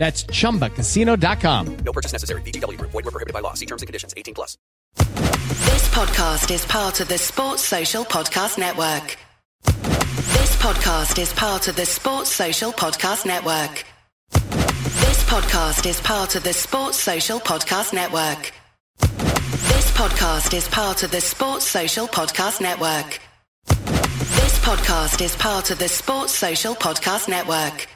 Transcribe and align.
That's 0.00 0.24
chumbacasino.com. 0.24 1.76
No 1.84 1.92
purchase 1.92 2.12
necessary. 2.12 2.40
VGW 2.40 2.78
Group. 2.78 2.90
Void 2.90 3.04
were 3.04 3.10
prohibited 3.10 3.34
by 3.34 3.40
law. 3.40 3.52
See 3.52 3.66
terms 3.66 3.82
and 3.82 3.86
conditions. 3.86 4.14
18 4.16 4.32
plus. 4.32 4.56
This 4.96 5.88
podcast 5.94 6.50
is 6.50 6.64
part 6.64 7.00
of 7.00 7.08
the 7.08 7.18
Sports 7.18 7.62
Social 7.62 8.06
Podcast 8.06 8.56
Network. 8.56 9.18
This 9.62 10.56
podcast 10.56 11.18
is 11.18 11.34
part 11.34 11.68
of 11.68 11.76
the 11.76 11.84
Sports 11.84 12.30
Social 12.32 12.72
Podcast 12.72 13.26
Network. 13.26 13.84
This 14.30 15.22
podcast 15.24 15.84
is 15.86 16.00
part 16.00 16.34
of 16.34 16.44
the 16.44 16.54
Sports 16.54 16.96
Social 16.98 17.38
Podcast 17.38 17.92
Network. 17.92 18.52
This 18.98 19.90
podcast 19.92 20.54
is 20.54 20.66
part 20.68 21.02
of 21.02 21.10
the 21.10 21.20
Sports 21.20 21.66
Social 21.66 22.06
Podcast 22.08 22.62
Network. 22.62 23.20
This 23.66 24.58
podcast 24.60 25.20
is 25.20 25.36
part 25.36 25.70
of 25.70 25.78
the 25.78 25.88
Sports 25.88 26.34
Social 26.34 26.74
Podcast 26.74 27.28
Network. 27.28 27.86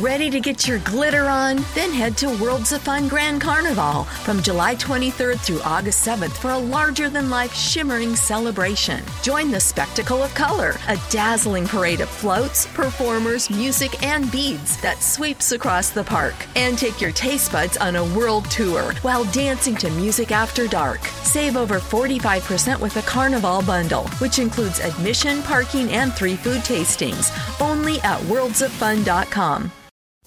Ready 0.00 0.28
to 0.28 0.38
get 0.38 0.68
your 0.68 0.80
glitter 0.80 1.24
on? 1.24 1.64
Then 1.74 1.90
head 1.90 2.18
to 2.18 2.28
Worlds 2.42 2.72
of 2.72 2.82
Fun 2.82 3.08
Grand 3.08 3.40
Carnival 3.40 4.04
from 4.04 4.42
July 4.42 4.76
23rd 4.76 5.40
through 5.40 5.62
August 5.62 6.06
7th 6.06 6.32
for 6.32 6.50
a 6.50 6.58
larger 6.58 7.08
than 7.08 7.30
life 7.30 7.54
shimmering 7.54 8.14
celebration. 8.14 9.02
Join 9.22 9.50
the 9.50 9.58
spectacle 9.58 10.22
of 10.22 10.34
color, 10.34 10.74
a 10.88 10.98
dazzling 11.08 11.66
parade 11.66 12.02
of 12.02 12.10
floats, 12.10 12.66
performers, 12.74 13.48
music, 13.48 14.02
and 14.02 14.30
beads 14.30 14.78
that 14.82 15.02
sweeps 15.02 15.52
across 15.52 15.88
the 15.88 16.04
park. 16.04 16.34
And 16.54 16.76
take 16.76 17.00
your 17.00 17.12
taste 17.12 17.50
buds 17.50 17.78
on 17.78 17.96
a 17.96 18.04
world 18.14 18.44
tour 18.50 18.92
while 19.00 19.24
dancing 19.32 19.76
to 19.76 19.88
music 19.92 20.32
after 20.32 20.68
dark. 20.68 21.00
Save 21.22 21.56
over 21.56 21.78
45% 21.78 22.78
with 22.78 22.96
a 22.98 23.02
Carnival 23.02 23.62
bundle, 23.62 24.06
which 24.18 24.38
includes 24.38 24.80
admission, 24.80 25.42
parking, 25.44 25.90
and 25.92 26.12
three 26.12 26.36
food 26.36 26.60
tastings. 26.60 27.32
Only 27.58 28.00
at 28.00 28.20
worldsoffun.com. 28.22 29.57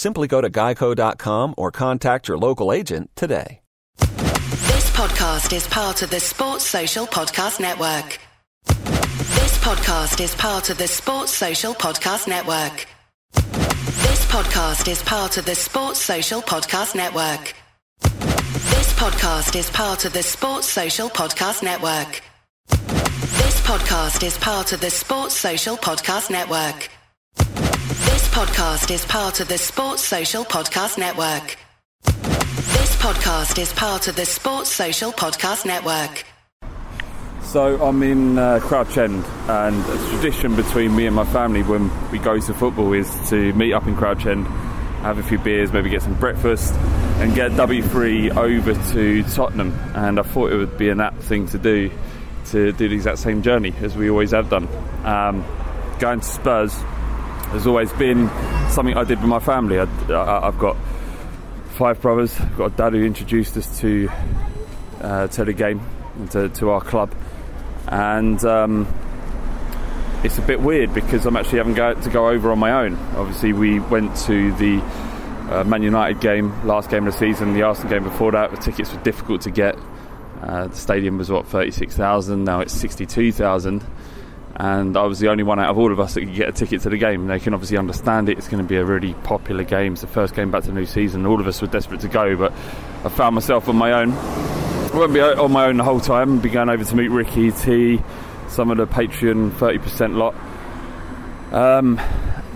Simply 0.00 0.28
go 0.28 0.40
to 0.40 0.48
geico.com 0.48 1.54
or 1.58 1.70
contact 1.70 2.26
your 2.26 2.38
local 2.38 2.72
agent 2.72 3.10
today. 3.16 3.60
This 3.98 4.90
podcast 4.96 5.52
is 5.54 5.66
part 5.66 6.00
of 6.00 6.08
the 6.08 6.18
Sports 6.18 6.64
Social 6.64 7.06
Podcast 7.06 7.60
Network. 7.60 8.18
This 8.64 9.58
podcast 9.58 10.24
is 10.24 10.34
part 10.34 10.70
of 10.70 10.78
the 10.78 10.88
Sports 10.88 11.34
Social 11.34 11.74
Podcast 11.74 12.26
Network. 12.28 12.86
This 13.34 14.24
podcast 14.24 14.90
is 14.90 15.02
part 15.02 15.36
of 15.36 15.44
the 15.44 15.54
Sports 15.54 16.00
Social 16.00 16.40
Podcast 16.40 16.94
Network. 16.94 17.54
This 18.00 18.94
podcast 18.94 19.54
is 19.54 19.68
part 19.68 20.06
of 20.06 20.14
the 20.14 20.22
Sports 20.22 20.66
Social 20.66 21.10
Podcast 21.10 21.62
Network. 21.62 22.22
This 22.70 23.60
podcast 23.66 24.22
is 24.26 24.38
part 24.38 24.72
of 24.72 24.80
the 24.80 24.88
Sports 24.88 25.36
Social 25.36 25.76
Podcast 25.76 26.30
Network. 26.30 26.88
Podcast 28.30 28.92
is 28.92 29.04
part 29.04 29.40
of 29.40 29.48
the 29.48 29.58
Sports 29.58 30.04
Social 30.04 30.44
Podcast 30.44 30.98
Network. 30.98 31.56
This 32.04 32.96
podcast 32.96 33.58
is 33.58 33.72
part 33.72 34.06
of 34.06 34.14
the 34.14 34.24
Sports 34.24 34.70
Social 34.70 35.10
Podcast 35.10 35.66
Network. 35.66 36.24
So 37.42 37.82
I'm 37.82 38.00
in 38.04 38.38
uh, 38.38 38.60
Crouch 38.62 38.96
End, 38.96 39.24
and 39.48 39.84
a 39.84 40.10
tradition 40.10 40.54
between 40.54 40.94
me 40.94 41.06
and 41.06 41.14
my 41.14 41.24
family 41.24 41.64
when 41.64 41.90
we 42.12 42.20
go 42.20 42.38
to 42.38 42.54
football 42.54 42.92
is 42.92 43.10
to 43.30 43.52
meet 43.54 43.72
up 43.72 43.88
in 43.88 43.96
Crouch 43.96 44.24
End, 44.26 44.46
have 45.02 45.18
a 45.18 45.24
few 45.24 45.38
beers, 45.38 45.72
maybe 45.72 45.90
get 45.90 46.02
some 46.02 46.14
breakfast, 46.14 46.72
and 47.18 47.34
get 47.34 47.50
W3 47.52 48.36
over 48.36 48.92
to 48.92 49.24
Tottenham. 49.24 49.72
And 49.94 50.20
I 50.20 50.22
thought 50.22 50.52
it 50.52 50.56
would 50.56 50.78
be 50.78 50.88
an 50.88 51.00
apt 51.00 51.20
thing 51.24 51.48
to 51.48 51.58
do 51.58 51.90
to 52.50 52.72
do 52.72 52.88
the 52.88 52.94
exact 52.94 53.18
same 53.18 53.42
journey 53.42 53.74
as 53.80 53.96
we 53.96 54.08
always 54.08 54.30
have 54.30 54.48
done. 54.48 54.68
Um, 55.04 55.44
going 55.98 56.20
to 56.20 56.26
Spurs 56.26 56.80
has 57.50 57.66
always 57.66 57.92
been 57.92 58.28
something 58.70 58.96
I 58.96 59.04
did 59.04 59.20
with 59.20 59.28
my 59.28 59.40
family. 59.40 59.78
I, 59.78 59.86
have 59.86 60.58
got 60.58 60.76
five 61.70 62.00
brothers. 62.00 62.38
I've 62.40 62.56
got 62.56 62.72
a 62.72 62.76
dad 62.76 62.92
who 62.92 63.04
introduced 63.04 63.56
us 63.56 63.80
to 63.80 64.08
uh, 65.00 65.26
to 65.28 65.44
the 65.44 65.52
game, 65.52 65.80
to, 66.30 66.48
to 66.48 66.70
our 66.70 66.80
club, 66.80 67.14
and 67.88 68.44
um, 68.44 68.86
it's 70.22 70.38
a 70.38 70.42
bit 70.42 70.60
weird 70.60 70.92
because 70.92 71.26
I'm 71.26 71.36
actually 71.36 71.58
having 71.58 71.74
to 71.74 72.10
go 72.10 72.28
over 72.28 72.52
on 72.52 72.58
my 72.58 72.72
own. 72.84 72.94
Obviously, 73.16 73.52
we 73.52 73.80
went 73.80 74.14
to 74.26 74.52
the 74.54 74.80
uh, 75.50 75.64
Man 75.64 75.82
United 75.82 76.20
game, 76.20 76.66
last 76.66 76.90
game 76.90 77.06
of 77.06 77.12
the 77.12 77.18
season, 77.18 77.54
the 77.54 77.62
Arsenal 77.62 77.90
game 77.90 78.04
before 78.04 78.32
that. 78.32 78.50
The 78.50 78.58
tickets 78.58 78.92
were 78.92 79.02
difficult 79.02 79.40
to 79.42 79.50
get. 79.50 79.76
Uh, 80.42 80.68
the 80.68 80.76
stadium 80.76 81.18
was 81.18 81.30
what 81.30 81.46
36,000. 81.46 82.44
Now 82.44 82.60
it's 82.60 82.72
62,000 82.72 83.84
and 84.60 84.94
I 84.94 85.04
was 85.04 85.18
the 85.20 85.28
only 85.28 85.42
one 85.42 85.58
out 85.58 85.70
of 85.70 85.78
all 85.78 85.90
of 85.90 85.98
us 85.98 86.12
that 86.12 86.20
could 86.20 86.34
get 86.34 86.46
a 86.50 86.52
ticket 86.52 86.82
to 86.82 86.90
the 86.90 86.98
game. 86.98 87.26
They 87.28 87.38
can 87.38 87.54
obviously 87.54 87.78
understand 87.78 88.28
it. 88.28 88.36
It's 88.36 88.46
going 88.46 88.62
to 88.62 88.68
be 88.68 88.76
a 88.76 88.84
really 88.84 89.14
popular 89.14 89.64
game. 89.64 89.94
It's 89.94 90.02
the 90.02 90.06
first 90.06 90.34
game 90.34 90.50
back 90.50 90.64
to 90.64 90.68
the 90.68 90.74
new 90.74 90.84
season. 90.84 91.24
All 91.24 91.40
of 91.40 91.46
us 91.46 91.62
were 91.62 91.66
desperate 91.66 92.00
to 92.02 92.08
go, 92.08 92.36
but 92.36 92.52
I 93.02 93.08
found 93.08 93.34
myself 93.34 93.70
on 93.70 93.76
my 93.76 93.92
own. 93.92 94.12
I 94.12 94.90
won't 94.92 95.14
be 95.14 95.20
on 95.22 95.50
my 95.50 95.64
own 95.64 95.78
the 95.78 95.84
whole 95.84 95.98
time. 95.98 96.40
Be 96.40 96.50
going 96.50 96.68
over 96.68 96.84
to 96.84 96.94
meet 96.94 97.08
Ricky 97.08 97.52
T, 97.52 98.02
some 98.48 98.70
of 98.70 98.76
the 98.76 98.86
Patreon 98.86 99.52
30% 99.52 100.16
lot. 100.16 100.34
Um, 101.54 101.98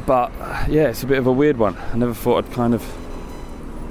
but 0.04 0.30
yeah, 0.68 0.88
it's 0.88 1.04
a 1.04 1.06
bit 1.06 1.16
of 1.16 1.26
a 1.26 1.32
weird 1.32 1.56
one. 1.56 1.74
I 1.74 1.96
never 1.96 2.12
thought 2.12 2.44
I'd 2.44 2.52
kind 2.52 2.74
of. 2.74 2.84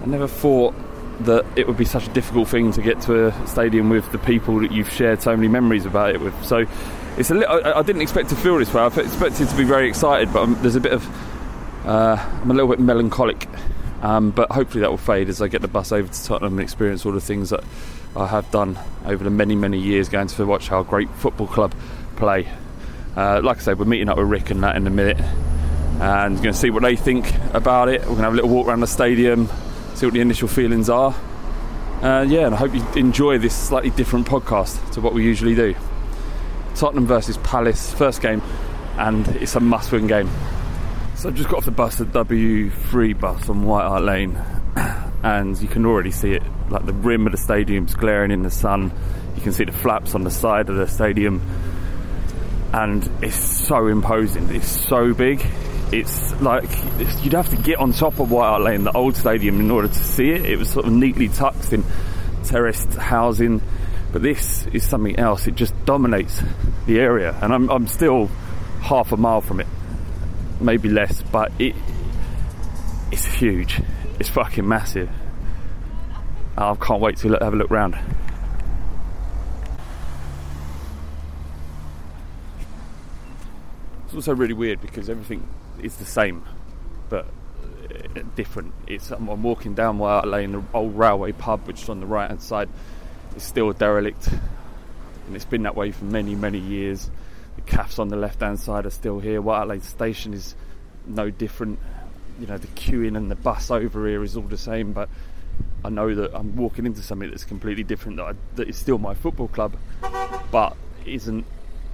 I 0.04 0.06
never 0.06 0.28
thought 0.28 0.76
that 1.22 1.46
it 1.56 1.66
would 1.68 1.78
be 1.78 1.86
such 1.86 2.08
a 2.08 2.12
difficult 2.12 2.48
thing 2.48 2.74
to 2.74 2.82
get 2.84 3.02
to 3.02 3.30
a 3.30 3.48
stadium 3.48 3.90
with 3.90 4.12
the 4.12 4.20
people 4.20 4.60
that 4.60 4.72
you've 4.72 4.92
shared 4.92 5.24
so 5.24 5.36
many 5.36 5.48
memories 5.48 5.88
about 5.88 6.12
it 6.12 6.22
with. 6.22 6.46
So 6.46 6.68
it's 7.18 7.30
a 7.30 7.34
little, 7.34 7.66
I, 7.66 7.80
I, 7.80 7.82
didn't 7.84 8.02
expect 8.02 8.30
to 8.30 8.36
feel 8.36 8.58
this 8.58 8.74
way. 8.74 8.82
I 8.82 8.88
expected 8.88 9.48
to 9.50 9.56
be 9.56 9.64
very 9.64 9.88
excited, 9.88 10.34
but 10.34 10.44
I'm, 10.44 10.62
there's 10.62 10.76
a 10.76 10.82
bit 10.82 10.94
of 10.94 11.06
uh, 11.86 12.16
I'm 12.42 12.50
a 12.50 12.54
little 12.54 12.70
bit 12.70 12.80
melancholic. 12.80 13.48
Um, 14.02 14.32
but 14.32 14.52
hopefully 14.52 14.82
that 14.82 14.90
will 14.90 14.98
fade 14.98 15.30
as 15.30 15.42
I 15.42 15.48
get 15.48 15.62
the 15.62 15.68
bus 15.70 15.94
over 15.94 16.12
to 16.12 16.26
Tottenham 16.26 16.54
and 16.54 16.62
experience 16.62 17.06
all 17.06 17.14
the 17.14 17.22
things 17.22 17.52
that 17.52 17.64
I 18.18 18.28
have 18.28 18.50
done 18.52 18.78
over 19.06 19.24
the 19.24 19.30
many, 19.30 19.56
many 19.56 19.80
years 19.80 20.10
going 20.10 20.28
to 20.28 20.46
watch 20.46 20.72
our 20.72 20.84
great 20.84 21.10
football 21.10 21.48
club 21.48 21.74
play. 22.18 22.50
Uh, 23.16 23.40
like 23.42 23.58
I 23.58 23.62
said, 23.62 23.80
we're 23.80 23.86
meeting 23.86 24.10
up 24.10 24.18
with 24.18 24.28
Rick 24.28 24.50
and 24.50 24.62
that 24.64 24.76
in 24.76 24.88
a 24.88 24.90
minute 24.90 25.20
and 26.02 26.36
going 26.36 26.54
to 26.54 26.54
see 26.54 26.70
what 26.70 26.84
they 26.84 26.98
think 26.98 27.34
about 27.54 27.88
it. 27.88 28.02
We're 28.02 28.08
going 28.08 28.18
to 28.18 28.24
have 28.24 28.34
a 28.34 28.36
little 28.36 28.50
walk 28.50 28.68
around 28.68 28.82
the 28.82 28.88
stadium, 28.88 29.48
see 29.94 30.06
what 30.06 30.14
the 30.14 30.20
initial 30.20 30.50
feelings 30.50 30.90
are. 30.90 31.16
Uh, 32.02 32.26
yeah, 32.28 32.46
and 32.46 32.54
I 32.54 32.58
hope 32.58 32.74
you 32.74 32.86
enjoy 32.96 33.38
this 33.38 33.56
slightly 33.56 33.92
different 33.92 34.28
podcast 34.28 34.92
to 34.94 35.02
what 35.02 35.14
we 35.14 35.24
usually 35.24 35.56
do. 35.56 35.76
Tottenham 36.76 37.06
versus 37.06 37.38
Palace, 37.38 37.94
first 37.94 38.22
game, 38.22 38.42
and 38.98 39.28
it's 39.38 39.56
a 39.56 39.60
must 39.60 39.92
win 39.92 40.08
game. 40.08 40.30
So 41.16 41.30
I've 41.30 41.36
just 41.36 41.50
got 41.50 41.60
off 41.60 41.66
the 41.66 41.72
bus, 41.72 41.98
the 41.98 42.06
W3 42.06 43.20
bus 43.20 43.50
on 43.50 43.64
White 43.64 43.88
Hart 43.88 44.04
Lane, 44.04 44.36
and 45.24 45.60
you 45.62 45.68
can 45.68 45.86
already 45.86 46.12
see 46.12 46.32
it. 46.32 46.44
Like 46.70 46.86
the 46.86 46.94
rim 46.94 47.26
of 47.26 47.32
the 47.32 47.38
stadium's 47.38 47.94
glaring 47.94 48.32
in 48.32 48.44
the 48.44 48.52
sun. 48.52 48.92
You 49.36 49.42
can 49.42 49.54
see 49.54 49.64
the 49.64 49.72
flaps 49.72 50.16
on 50.16 50.24
the 50.24 50.32
side 50.32 50.70
of 50.70 50.76
the 50.76 50.88
stadium, 50.88 51.42
and 52.74 53.10
it's 53.22 53.36
so 53.36 53.88
imposing. 53.88 54.50
It's 54.50 54.68
so 54.68 55.14
big. 55.14 55.46
It's 55.92 56.34
like 56.42 56.70
you'd 57.24 57.34
have 57.34 57.50
to 57.50 57.58
get 57.58 57.78
on 57.78 57.94
top 57.94 58.20
of 58.20 58.32
White 58.32 58.48
Hart 58.48 58.64
Lane, 58.64 58.84
the 58.84 58.92
old 58.92 59.16
stadium, 59.16 59.60
in 59.60 59.70
order 59.70 59.88
to 59.88 59.94
see 59.94 60.32
it. 60.32 60.46
It 60.46 60.58
was 60.58 60.70
sort 60.70 60.88
of 60.88 60.92
neatly 60.92 61.30
tucked 61.30 61.72
in 61.72 61.84
terraced 62.44 62.94
housing, 62.96 63.62
but 64.14 64.22
this 64.22 64.68
is 64.68 64.88
something 64.88 65.18
else. 65.18 65.48
It 65.48 65.56
just 65.56 65.74
dominates 65.86 66.42
the 66.86 67.00
area, 67.00 67.36
and 67.42 67.52
I'm, 67.52 67.70
I'm 67.70 67.88
still 67.88 68.28
half 68.82 69.12
a 69.12 69.18
mile 69.18 69.42
from 69.42 69.60
it, 69.60 69.68
maybe 70.62 70.88
less, 70.88 71.24
but 71.24 71.52
it 71.60 71.76
it's 73.12 73.26
huge. 73.26 73.82
It's 74.20 74.30
fucking 74.30 74.68
massive. 74.68 75.10
I 76.58 76.76
can't 76.76 77.02
wait 77.02 77.18
to 77.18 77.30
have 77.30 77.54
a 77.54 77.56
look 77.56 77.72
round. 77.72 77.98
It's 84.06 84.14
also 84.14 84.36
really 84.36 84.54
weird 84.54 84.80
because 84.80 85.10
everything 85.10 85.48
is 85.82 85.96
the 85.98 86.06
same, 86.06 86.44
but 87.10 87.26
uh, 88.16 88.22
different. 88.36 88.74
It's 88.86 89.10
I'm, 89.10 89.42
walking 89.42 89.74
down 89.74 89.98
Hart 89.98 90.28
Lane, 90.28 90.52
the 90.52 90.64
old 90.74 90.96
railway 90.96 91.32
pub, 91.32 91.66
which 91.66 91.82
is 91.82 91.90
on 91.90 92.00
the 92.00 92.06
right 92.06 92.30
hand 92.30 92.42
side, 92.42 92.70
is 93.36 93.44
still 93.44 93.72
derelict, 93.74 94.28
and 94.28 95.36
it's 95.36 95.46
been 95.46 95.64
that 95.64 95.76
way 95.76 95.92
for 95.92 96.06
many, 96.06 96.36
many 96.36 96.60
years. 96.60 97.10
The 97.56 97.62
cafes 97.62 98.00
on 98.00 98.10
the 98.10 98.16
left 98.16 98.42
hand 98.42 98.60
side 98.60 98.86
are 98.86 98.92
still 98.92 99.20
here. 99.20 99.42
White 99.42 99.68
Lane 99.68 99.82
station 99.82 100.34
is 100.34 100.56
no 101.06 101.30
different. 101.30 101.80
You 102.40 102.48
know, 102.48 102.58
the 102.58 102.68
queuing 102.68 103.16
and 103.16 103.30
the 103.30 103.36
bus 103.36 103.70
over 103.70 104.08
here 104.08 104.24
is 104.24 104.36
all 104.36 104.44
the 104.44 104.58
same, 104.58 104.92
but 104.94 105.10
I 105.86 105.90
know 105.90 106.16
that 106.16 106.36
I'm 106.36 106.56
walking 106.56 106.86
into 106.86 107.02
something 107.02 107.30
that's 107.30 107.44
completely 107.44 107.84
different. 107.84 108.18
That, 108.18 108.24
I, 108.24 108.34
that 108.56 108.70
is 108.70 108.78
still 108.78 108.98
my 108.98 109.14
football 109.14 109.50
club, 109.50 109.76
but 110.52 110.76
isn't 111.06 111.46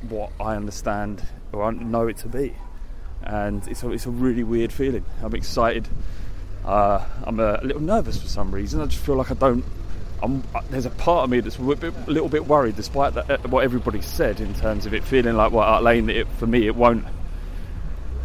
what 0.07 0.31
I 0.39 0.55
understand 0.55 1.23
or 1.51 1.63
I 1.63 1.71
know 1.71 2.07
it 2.07 2.17
to 2.17 2.27
be. 2.27 2.55
And 3.23 3.67
it's 3.67 3.83
a, 3.83 3.91
it's 3.91 4.05
a 4.05 4.11
really 4.11 4.43
weird 4.43 4.71
feeling. 4.71 5.03
I'm 5.21 5.35
excited. 5.35 5.87
Uh, 6.63 7.03
I'm 7.23 7.39
a 7.39 7.59
little 7.63 7.81
nervous 7.81 8.21
for 8.21 8.27
some 8.27 8.51
reason. 8.51 8.81
I 8.81 8.85
just 8.85 9.03
feel 9.03 9.15
like 9.15 9.31
I 9.31 9.33
don't. 9.33 9.65
I'm, 10.21 10.43
uh, 10.53 10.61
there's 10.69 10.85
a 10.85 10.89
part 10.89 11.23
of 11.23 11.29
me 11.29 11.39
that's 11.39 11.57
a, 11.57 11.61
little 11.61 12.29
bit 12.29 12.45
worried, 12.45 12.75
despite 12.75 13.13
that, 13.13 13.29
uh, 13.29 13.37
what 13.47 13.63
everybody 13.63 14.01
said 14.01 14.39
in 14.41 14.53
terms 14.53 14.85
of 14.85 14.93
it 14.93 15.03
feeling 15.03 15.35
like 15.35 15.51
White 15.51 15.65
Hart 15.65 15.83
Lane. 15.83 16.09
It, 16.09 16.27
for 16.37 16.47
me, 16.47 16.67
it 16.67 16.75
won't. 16.75 17.05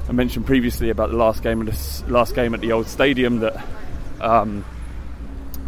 I 0.08 0.12
mentioned 0.12 0.46
previously 0.46 0.90
about 0.90 1.10
the 1.10 1.16
last 1.16 1.42
game 1.42 1.66
of 1.66 2.10
last 2.10 2.34
game 2.34 2.52
at 2.52 2.60
the 2.60 2.72
old 2.72 2.88
stadium 2.88 3.40
that 3.40 3.64
um, 4.20 4.64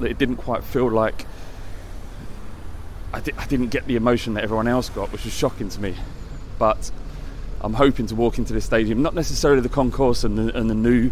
that 0.00 0.10
it 0.10 0.18
didn't 0.18 0.36
quite 0.36 0.62
feel 0.64 0.90
like 0.90 1.26
I, 3.12 3.20
di- 3.20 3.32
I 3.38 3.46
didn't 3.46 3.68
get 3.68 3.86
the 3.86 3.96
emotion 3.96 4.34
that 4.34 4.44
everyone 4.44 4.68
else 4.68 4.88
got, 4.90 5.12
which 5.12 5.24
was 5.24 5.32
shocking 5.32 5.68
to 5.70 5.80
me. 5.80 5.94
But 6.58 6.90
I'm 7.60 7.74
hoping 7.74 8.06
to 8.08 8.14
walk 8.14 8.38
into 8.38 8.52
this 8.52 8.64
stadium, 8.64 9.02
not 9.02 9.14
necessarily 9.14 9.62
the 9.62 9.68
concourse 9.68 10.24
and 10.24 10.36
the, 10.36 10.58
and 10.58 10.68
the 10.68 10.74
new, 10.74 11.10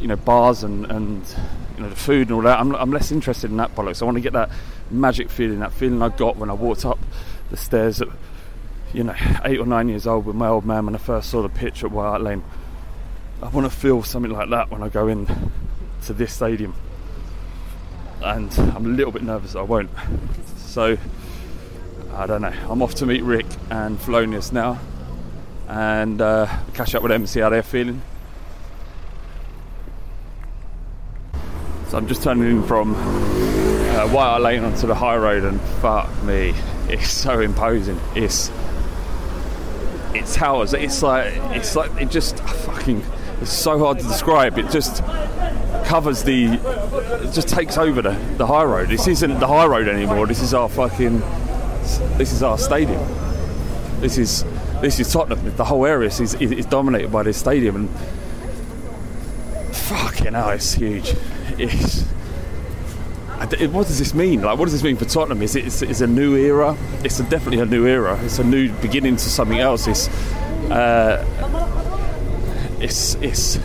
you 0.00 0.08
know, 0.08 0.16
bars 0.16 0.62
and, 0.62 0.84
and 0.90 1.24
you 1.76 1.82
know 1.82 1.88
the 1.88 1.96
food 1.96 2.28
and 2.28 2.32
all 2.32 2.42
that. 2.42 2.58
I'm, 2.58 2.74
I'm 2.74 2.90
less 2.90 3.12
interested 3.12 3.50
in 3.50 3.56
that 3.58 3.74
bollocks. 3.74 4.02
I 4.02 4.04
want 4.04 4.16
to 4.16 4.22
get 4.22 4.32
that 4.32 4.50
magic 4.90 5.30
feeling, 5.30 5.60
that 5.60 5.72
feeling 5.72 6.02
I 6.02 6.08
got 6.08 6.36
when 6.36 6.50
I 6.50 6.54
walked 6.54 6.84
up 6.84 6.98
the 7.50 7.56
stairs 7.56 8.00
at, 8.00 8.08
you 8.92 9.04
know, 9.04 9.14
eight 9.44 9.58
or 9.58 9.66
nine 9.66 9.88
years 9.88 10.06
old 10.06 10.26
with 10.26 10.36
my 10.36 10.48
old 10.48 10.64
man 10.64 10.86
when 10.86 10.94
I 10.94 10.98
first 10.98 11.30
saw 11.30 11.42
the 11.42 11.48
pitch 11.48 11.84
at 11.84 11.90
White 11.90 12.08
Hart 12.08 12.22
Lane. 12.22 12.42
I 13.42 13.48
want 13.48 13.70
to 13.70 13.76
feel 13.76 14.02
something 14.02 14.32
like 14.32 14.50
that 14.50 14.70
when 14.70 14.82
I 14.82 14.88
go 14.88 15.08
in 15.08 15.26
to 16.06 16.12
this 16.12 16.32
stadium 16.32 16.74
and 18.22 18.52
I'm 18.58 18.86
a 18.86 18.88
little 18.88 19.12
bit 19.12 19.22
nervous 19.22 19.54
I 19.54 19.62
won't. 19.62 19.90
So 20.56 20.96
I 22.14 22.26
don't 22.26 22.42
know. 22.42 22.52
I'm 22.68 22.82
off 22.82 22.94
to 22.96 23.06
meet 23.06 23.22
Rick 23.22 23.46
and 23.70 24.00
Felonius 24.00 24.52
now 24.52 24.78
and 25.68 26.20
uh, 26.20 26.46
catch 26.74 26.94
up 26.94 27.02
with 27.02 27.10
them 27.10 27.22
and 27.22 27.28
see 27.28 27.40
how 27.40 27.50
they're 27.50 27.62
feeling. 27.62 28.00
I'm 31.96 32.06
just 32.06 32.22
turning 32.22 32.44
in 32.44 32.62
from 32.62 32.94
uh, 32.94 34.06
White 34.08 34.36
Lane 34.36 34.64
onto 34.64 34.86
the 34.86 34.94
high 34.94 35.16
road, 35.16 35.44
and 35.44 35.58
fuck 35.80 36.10
me, 36.24 36.54
it's 36.88 37.10
so 37.10 37.40
imposing. 37.40 37.98
It's 38.14 38.50
it 40.12 40.26
towers. 40.26 40.74
It's 40.74 41.02
like 41.02 41.32
it's 41.56 41.74
like 41.74 41.90
it 41.98 42.10
just 42.10 42.38
fucking. 42.40 43.02
It's 43.40 43.50
so 43.50 43.78
hard 43.78 43.98
to 44.00 44.04
describe. 44.04 44.58
It 44.58 44.70
just 44.70 45.02
covers 45.86 46.22
the. 46.22 46.60
It 47.24 47.32
just 47.32 47.48
takes 47.48 47.78
over 47.78 48.02
the, 48.02 48.12
the 48.36 48.46
high 48.46 48.64
road. 48.64 48.90
This 48.90 49.06
isn't 49.06 49.40
the 49.40 49.46
high 49.46 49.66
road 49.66 49.88
anymore. 49.88 50.26
This 50.26 50.42
is 50.42 50.52
our 50.52 50.68
fucking. 50.68 51.20
This 52.18 52.30
is 52.30 52.42
our 52.42 52.58
stadium. 52.58 53.00
This 54.00 54.18
is 54.18 54.44
this 54.82 55.00
is 55.00 55.10
Tottenham. 55.10 55.56
The 55.56 55.64
whole 55.64 55.86
area 55.86 56.08
is, 56.08 56.20
is, 56.20 56.34
is 56.34 56.66
dominated 56.66 57.10
by 57.10 57.22
this 57.22 57.38
stadium, 57.38 57.76
and 57.76 57.88
fucking 59.86 60.32
hell, 60.32 60.50
it's 60.50 60.74
huge. 60.74 61.14
It's, 61.58 62.02
what 63.72 63.86
does 63.86 63.98
this 63.98 64.14
mean? 64.14 64.42
Like, 64.42 64.58
what 64.58 64.64
does 64.64 64.72
this 64.72 64.82
mean 64.82 64.96
for 64.96 65.04
Tottenham? 65.04 65.42
Is 65.42 65.54
it 65.54 65.66
is, 65.66 65.82
is 65.82 66.00
a 66.00 66.06
new 66.06 66.34
era? 66.36 66.76
It's 67.04 67.20
a, 67.20 67.22
definitely 67.22 67.60
a 67.60 67.66
new 67.66 67.86
era. 67.86 68.18
It's 68.24 68.38
a 68.38 68.44
new 68.44 68.72
beginning 68.80 69.16
to 69.16 69.28
something 69.28 69.58
else. 69.58 69.86
It's 69.86 70.08
uh, 70.70 71.24
it's 72.80 73.14
it's 73.16 73.60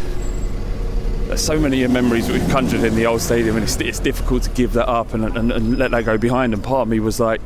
there's 1.27 1.41
so 1.41 1.57
many 1.59 1.87
memories 1.87 2.29
we've 2.29 2.47
conjured 2.49 2.83
in 2.83 2.95
the 2.95 3.05
old 3.05 3.21
stadium, 3.21 3.55
and 3.55 3.63
it's, 3.63 3.77
it's 3.77 3.99
difficult 3.99 4.43
to 4.43 4.49
give 4.51 4.73
that 4.73 4.89
up 4.89 5.13
and, 5.13 5.25
and, 5.25 5.51
and 5.51 5.77
let 5.77 5.91
that 5.91 6.05
go 6.05 6.17
behind. 6.17 6.53
And 6.53 6.63
part 6.63 6.81
of 6.81 6.87
me 6.89 6.99
was 6.99 7.19
like 7.19 7.41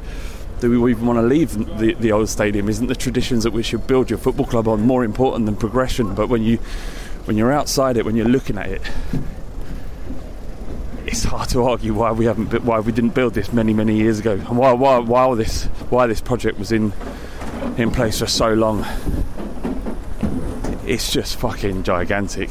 do 0.61 0.81
we 0.81 0.91
even 0.91 1.05
want 1.05 1.17
to 1.17 1.21
leave 1.21 1.51
the, 1.77 1.93
the 1.95 2.11
old 2.11 2.29
stadium? 2.29 2.69
Isn't 2.69 2.87
the 2.87 2.95
traditions 2.95 3.43
that 3.43 3.51
we 3.51 3.61
should 3.61 3.85
build 3.87 4.09
your 4.09 4.17
football 4.17 4.45
club 4.45 4.67
on 4.67 4.81
more 4.81 5.03
important 5.03 5.45
than 5.45 5.55
progression? 5.55 6.15
But 6.15 6.29
when 6.29 6.43
you 6.43 6.59
when 7.25 7.37
you're 7.37 7.51
outside 7.51 7.97
it, 7.97 8.05
when 8.05 8.15
you're 8.15 8.27
looking 8.27 8.57
at 8.57 8.69
it, 8.69 8.81
it's 11.05 11.23
hard 11.23 11.49
to 11.49 11.63
argue 11.63 11.93
why 11.93 12.11
we 12.11 12.25
haven't 12.25 12.63
why 12.63 12.79
we 12.79 12.91
didn't 12.91 13.13
build 13.13 13.33
this 13.33 13.53
many 13.53 13.73
many 13.73 13.95
years 13.95 14.19
ago, 14.19 14.33
and 14.33 14.57
why 14.57 14.71
why 14.73 14.97
why 14.99 15.33
this 15.35 15.65
why 15.89 16.07
this 16.07 16.21
project 16.21 16.57
was 16.57 16.71
in 16.71 16.93
in 17.77 17.91
place 17.91 18.19
for 18.19 18.27
so 18.27 18.53
long. 18.53 18.85
It's 20.85 21.11
just 21.11 21.37
fucking 21.39 21.83
gigantic. 21.83 22.49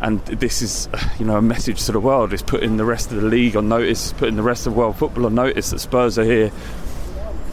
And 0.00 0.20
this 0.26 0.62
is 0.62 0.88
you 1.18 1.26
know 1.26 1.36
a 1.36 1.42
message 1.42 1.84
to 1.86 1.92
the 1.92 2.00
world. 2.00 2.32
It's 2.32 2.42
putting 2.42 2.76
the 2.76 2.84
rest 2.84 3.12
of 3.12 3.20
the 3.20 3.28
league 3.28 3.56
on 3.56 3.68
notice. 3.68 4.12
Putting 4.12 4.36
the 4.36 4.42
rest 4.42 4.66
of 4.66 4.74
world 4.74 4.96
football 4.96 5.26
on 5.26 5.34
notice 5.34 5.70
that 5.70 5.78
Spurs 5.78 6.18
are 6.18 6.24
here 6.24 6.50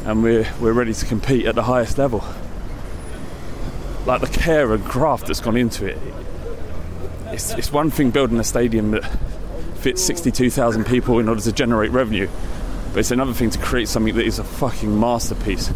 and 0.05 0.23
we're 0.23 0.47
we're 0.61 0.71
ready 0.71 0.93
to 0.93 1.05
compete 1.05 1.45
at 1.45 1.55
the 1.55 1.63
highest 1.63 1.97
level 1.97 2.23
like 4.07 4.21
the 4.21 4.39
care 4.39 4.73
and 4.73 4.83
craft 4.85 5.27
that's 5.27 5.39
gone 5.39 5.55
into 5.55 5.85
it 5.85 5.97
it's, 7.27 7.51
it's 7.53 7.71
one 7.71 7.91
thing 7.91 8.09
building 8.09 8.39
a 8.39 8.43
stadium 8.43 8.91
that 8.91 9.03
fits 9.77 10.01
62,000 10.03 10.85
people 10.85 11.19
in 11.19 11.29
order 11.29 11.41
to 11.41 11.51
generate 11.51 11.91
revenue 11.91 12.27
but 12.93 12.99
it's 12.99 13.11
another 13.11 13.33
thing 13.33 13.51
to 13.51 13.59
create 13.59 13.87
something 13.87 14.15
that 14.15 14.25
is 14.25 14.39
a 14.39 14.43
fucking 14.43 14.99
masterpiece 14.99 15.71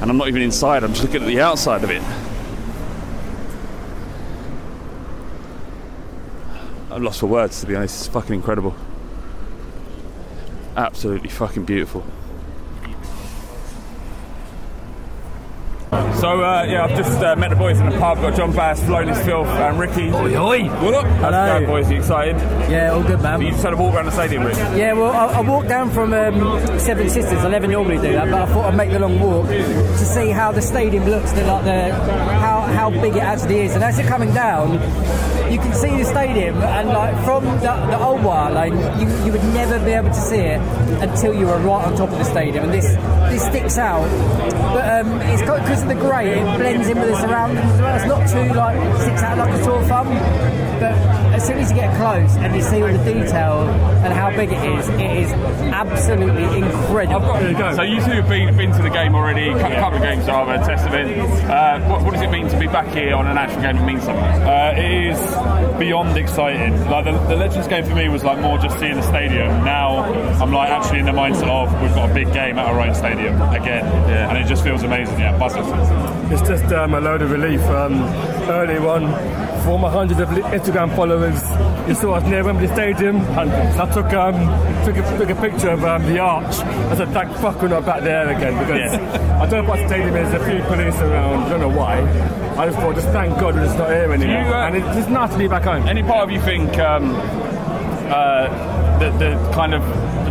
and 0.00 0.10
I'm 0.10 0.18
not 0.18 0.28
even 0.28 0.42
inside 0.42 0.84
I'm 0.84 0.92
just 0.92 1.04
looking 1.04 1.22
at 1.22 1.26
the 1.26 1.40
outside 1.40 1.82
of 1.82 1.90
it 1.90 2.02
I'm 6.96 7.02
lost 7.02 7.20
for 7.20 7.26
words 7.26 7.60
to 7.60 7.66
be 7.66 7.76
honest. 7.76 8.06
It's 8.06 8.08
fucking 8.08 8.34
incredible. 8.34 8.74
Absolutely 10.74 11.28
fucking 11.28 11.66
beautiful. 11.66 12.02
So 15.90 16.42
uh, 16.42 16.64
yeah, 16.68 16.84
I've 16.84 16.96
just 16.96 17.20
uh, 17.22 17.36
met 17.36 17.50
the 17.50 17.56
boys 17.56 17.78
in 17.78 17.88
the 17.88 17.98
pub. 17.98 18.18
Got 18.18 18.36
John 18.36 18.52
Bass, 18.52 18.80
Flonus 18.80 19.22
Filth, 19.24 19.46
and 19.46 19.78
Ricky. 19.78 20.10
Oi, 20.10 20.36
oi. 20.36 20.64
What 20.82 20.94
up? 20.94 21.04
How's 21.04 21.12
it 21.12 21.20
Hello. 21.22 21.46
going, 21.60 21.66
boys? 21.66 21.86
Are 21.88 21.92
You 21.92 21.98
excited? 21.98 22.36
Yeah, 22.70 22.92
all 22.92 23.02
good, 23.02 23.20
man. 23.22 23.40
You 23.40 23.50
just 23.50 23.62
had 23.62 23.74
a 23.74 23.76
walk 23.76 23.94
around 23.94 24.06
the 24.06 24.10
stadium, 24.12 24.44
Rick. 24.44 24.56
Yeah, 24.56 24.94
well, 24.94 25.12
I, 25.12 25.38
I 25.38 25.40
walked 25.42 25.68
down 25.68 25.90
from 25.90 26.12
um, 26.12 26.78
Seven 26.80 27.08
Sisters. 27.08 27.44
I 27.44 27.50
never 27.50 27.66
normally 27.66 27.96
do 27.98 28.12
that, 28.14 28.30
but 28.30 28.42
I 28.42 28.46
thought 28.46 28.64
I'd 28.64 28.76
make 28.76 28.90
the 28.90 28.98
long 28.98 29.20
walk 29.20 29.46
to 29.46 29.98
see 29.98 30.30
how 30.30 30.50
the 30.52 30.62
stadium 30.62 31.04
looks, 31.04 31.32
the, 31.32 31.44
like 31.44 31.64
the 31.64 31.92
how 31.94 32.62
how 32.62 32.90
big 32.90 33.14
it 33.14 33.22
actually 33.22 33.60
is. 33.60 33.74
And 33.74 33.84
as 33.84 33.98
you're 33.98 34.08
coming 34.08 34.32
down, 34.34 34.78
you 35.56 35.62
can 35.62 35.72
see 35.72 35.96
the 35.96 36.04
stadium, 36.04 36.56
and 36.60 36.88
like 36.88 37.14
from 37.24 37.42
the, 37.44 37.72
the 37.88 37.98
old 37.98 38.22
wire 38.22 38.52
lane, 38.52 38.76
you, 39.00 39.06
you 39.24 39.32
would 39.32 39.44
never 39.54 39.82
be 39.82 39.92
able 39.92 40.10
to 40.10 40.14
see 40.14 40.36
it 40.36 40.60
until 41.00 41.32
you 41.32 41.46
were 41.46 41.56
right 41.58 41.86
on 41.86 41.96
top 41.96 42.10
of 42.10 42.18
the 42.18 42.24
stadium. 42.24 42.64
And 42.64 42.74
this 42.74 42.84
this 43.32 43.42
sticks 43.46 43.78
out, 43.78 44.06
but 44.74 44.84
um, 45.00 45.18
because 45.18 45.80
of 45.80 45.88
the 45.88 45.94
grey, 45.94 46.38
it 46.38 46.58
blends 46.58 46.88
in 46.88 46.98
with 46.98 47.08
the 47.08 47.20
surroundings 47.22 47.64
as 47.72 47.80
well. 47.80 47.96
It's 47.96 48.06
not 48.06 48.28
too 48.28 48.52
like 48.52 49.00
sticks 49.00 49.22
out 49.22 49.38
like 49.38 49.54
a 49.54 49.64
sore 49.64 49.82
thumb, 49.84 50.08
but 50.78 51.15
as 51.34 51.46
soon 51.46 51.58
as 51.58 51.70
you 51.70 51.76
get 51.76 51.96
close 51.96 52.36
and 52.36 52.54
you 52.54 52.62
see 52.62 52.82
all 52.82 52.92
the 52.92 53.04
detail 53.04 53.62
and 54.04 54.12
how 54.12 54.30
big 54.30 54.50
it 54.52 54.64
is, 54.78 54.88
it 54.88 55.00
is 55.00 55.32
absolutely 55.32 56.44
incredible. 56.58 57.34
So 57.74 57.82
you 57.82 57.96
two 58.00 58.12
have 58.22 58.28
been, 58.28 58.56
been 58.56 58.72
to 58.72 58.82
the 58.82 58.90
game 58.90 59.14
already, 59.14 59.48
a 59.48 59.52
cou- 59.52 59.74
couple 59.74 59.96
of 59.98 60.02
games 60.02 60.26
rather, 60.26 60.56
test 60.64 60.86
events. 60.86 61.42
Uh, 61.44 61.80
what, 61.88 62.02
what 62.02 62.12
does 62.14 62.22
it 62.22 62.30
mean 62.30 62.48
to 62.48 62.58
be 62.58 62.66
back 62.66 62.88
here 62.94 63.14
on 63.14 63.26
an 63.26 63.36
actual 63.38 63.62
game? 63.62 63.76
It 63.76 63.84
means 63.84 64.02
something. 64.04 64.24
Uh, 64.24 64.74
it 64.76 65.08
is 65.12 65.78
beyond 65.78 66.16
exciting. 66.16 66.72
Like 66.90 67.04
the, 67.04 67.12
the 67.28 67.36
Legends 67.36 67.68
game 67.68 67.84
for 67.84 67.94
me 67.94 68.08
was 68.08 68.24
like 68.24 68.38
more 68.40 68.58
just 68.58 68.78
seeing 68.78 68.96
the 68.96 69.02
stadium. 69.02 69.48
Now 69.64 70.04
I'm 70.42 70.52
like 70.52 70.70
actually 70.70 71.00
in 71.00 71.06
the 71.06 71.12
mindset 71.12 71.48
of 71.48 71.72
we've 71.82 71.94
got 71.94 72.10
a 72.10 72.14
big 72.14 72.32
game 72.32 72.58
at 72.58 72.66
our 72.66 72.80
own 72.80 72.94
stadium 72.94 73.40
again, 73.42 73.84
Yeah. 74.08 74.28
and 74.28 74.38
it 74.38 74.46
just 74.48 74.62
feels 74.64 74.82
amazing. 74.82 75.18
Yeah, 75.18 75.36
buzzing. 75.38 75.64
It's 76.32 76.42
just 76.46 76.64
um, 76.72 76.94
a 76.94 77.00
load 77.00 77.22
of 77.22 77.30
relief. 77.30 77.60
Um, 77.62 77.94
early 78.48 78.78
one, 78.78 79.04
for 79.66 79.80
my 79.80 79.90
hundreds 79.90 80.20
of 80.20 80.28
Instagram 80.28 80.94
followers, 80.94 81.42
you 81.88 81.94
saw 81.96 82.14
us 82.14 82.24
near 82.30 82.44
Wembley 82.44 82.68
Stadium. 82.68 83.18
Hundreds. 83.34 83.76
I 83.76 83.92
took 83.92 84.12
um, 84.14 84.34
took 84.84 84.96
a, 84.96 85.18
took 85.18 85.28
a 85.28 85.40
picture 85.40 85.70
of 85.70 85.84
um, 85.84 86.06
the 86.06 86.20
arch. 86.20 86.54
I 86.54 86.96
said, 86.96 87.08
"Thank 87.08 87.36
fuck 87.38 87.60
we're 87.60 87.68
not 87.68 87.84
back 87.84 88.02
there 88.04 88.28
again," 88.28 88.56
because 88.60 88.92
I 89.42 89.46
don't 89.46 89.64
know 89.64 89.70
what 89.70 89.84
stadium 89.88 90.14
is. 90.14 90.30
There's 90.30 90.40
a 90.40 90.46
few 90.48 90.62
police 90.68 90.94
around. 91.00 91.42
I 91.42 91.48
don't 91.48 91.60
know 91.60 91.76
why. 91.76 91.98
I 92.56 92.66
just 92.66 92.78
thought, 92.78 92.94
just 92.94 93.08
thank 93.08 93.38
God 93.40 93.56
we're 93.56 93.64
just 93.64 93.76
not 93.76 93.90
here 93.90 94.12
anymore. 94.12 94.40
you, 94.40 94.54
uh, 94.54 94.66
and 94.68 94.76
it's 94.76 94.96
just 94.96 95.10
nice 95.10 95.32
to 95.32 95.38
be 95.38 95.48
back 95.48 95.64
home. 95.64 95.88
Any 95.88 96.04
part 96.04 96.22
of 96.22 96.30
you 96.30 96.40
think 96.40 96.78
um, 96.78 97.16
uh, 98.08 98.46
the, 99.00 99.10
the 99.18 99.50
kind 99.52 99.74
of 99.74 99.82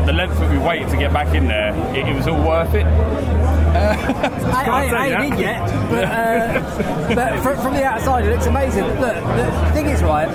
the 0.05 0.13
length 0.13 0.37
that 0.39 0.51
we 0.51 0.57
waited 0.57 0.89
to 0.89 0.97
get 0.97 1.11
back 1.13 1.33
in 1.35 1.47
there, 1.47 1.73
it, 1.95 2.07
it 2.07 2.15
was 2.15 2.27
all 2.27 2.41
worth 2.47 2.73
it? 2.73 2.85
I, 3.75 4.63
I, 4.65 4.85
I 4.85 5.07
ain't 5.23 5.33
in 5.33 5.39
yet, 5.39 5.59
but, 5.89 6.05
uh, 6.05 7.15
but 7.15 7.39
from, 7.43 7.57
from 7.61 7.73
the 7.73 7.83
outside 7.83 8.25
it 8.25 8.31
looks 8.31 8.45
amazing. 8.45 8.83
Look, 8.85 9.15
the 9.15 9.71
thing 9.73 9.87
is, 9.87 10.01
right, 10.01 10.29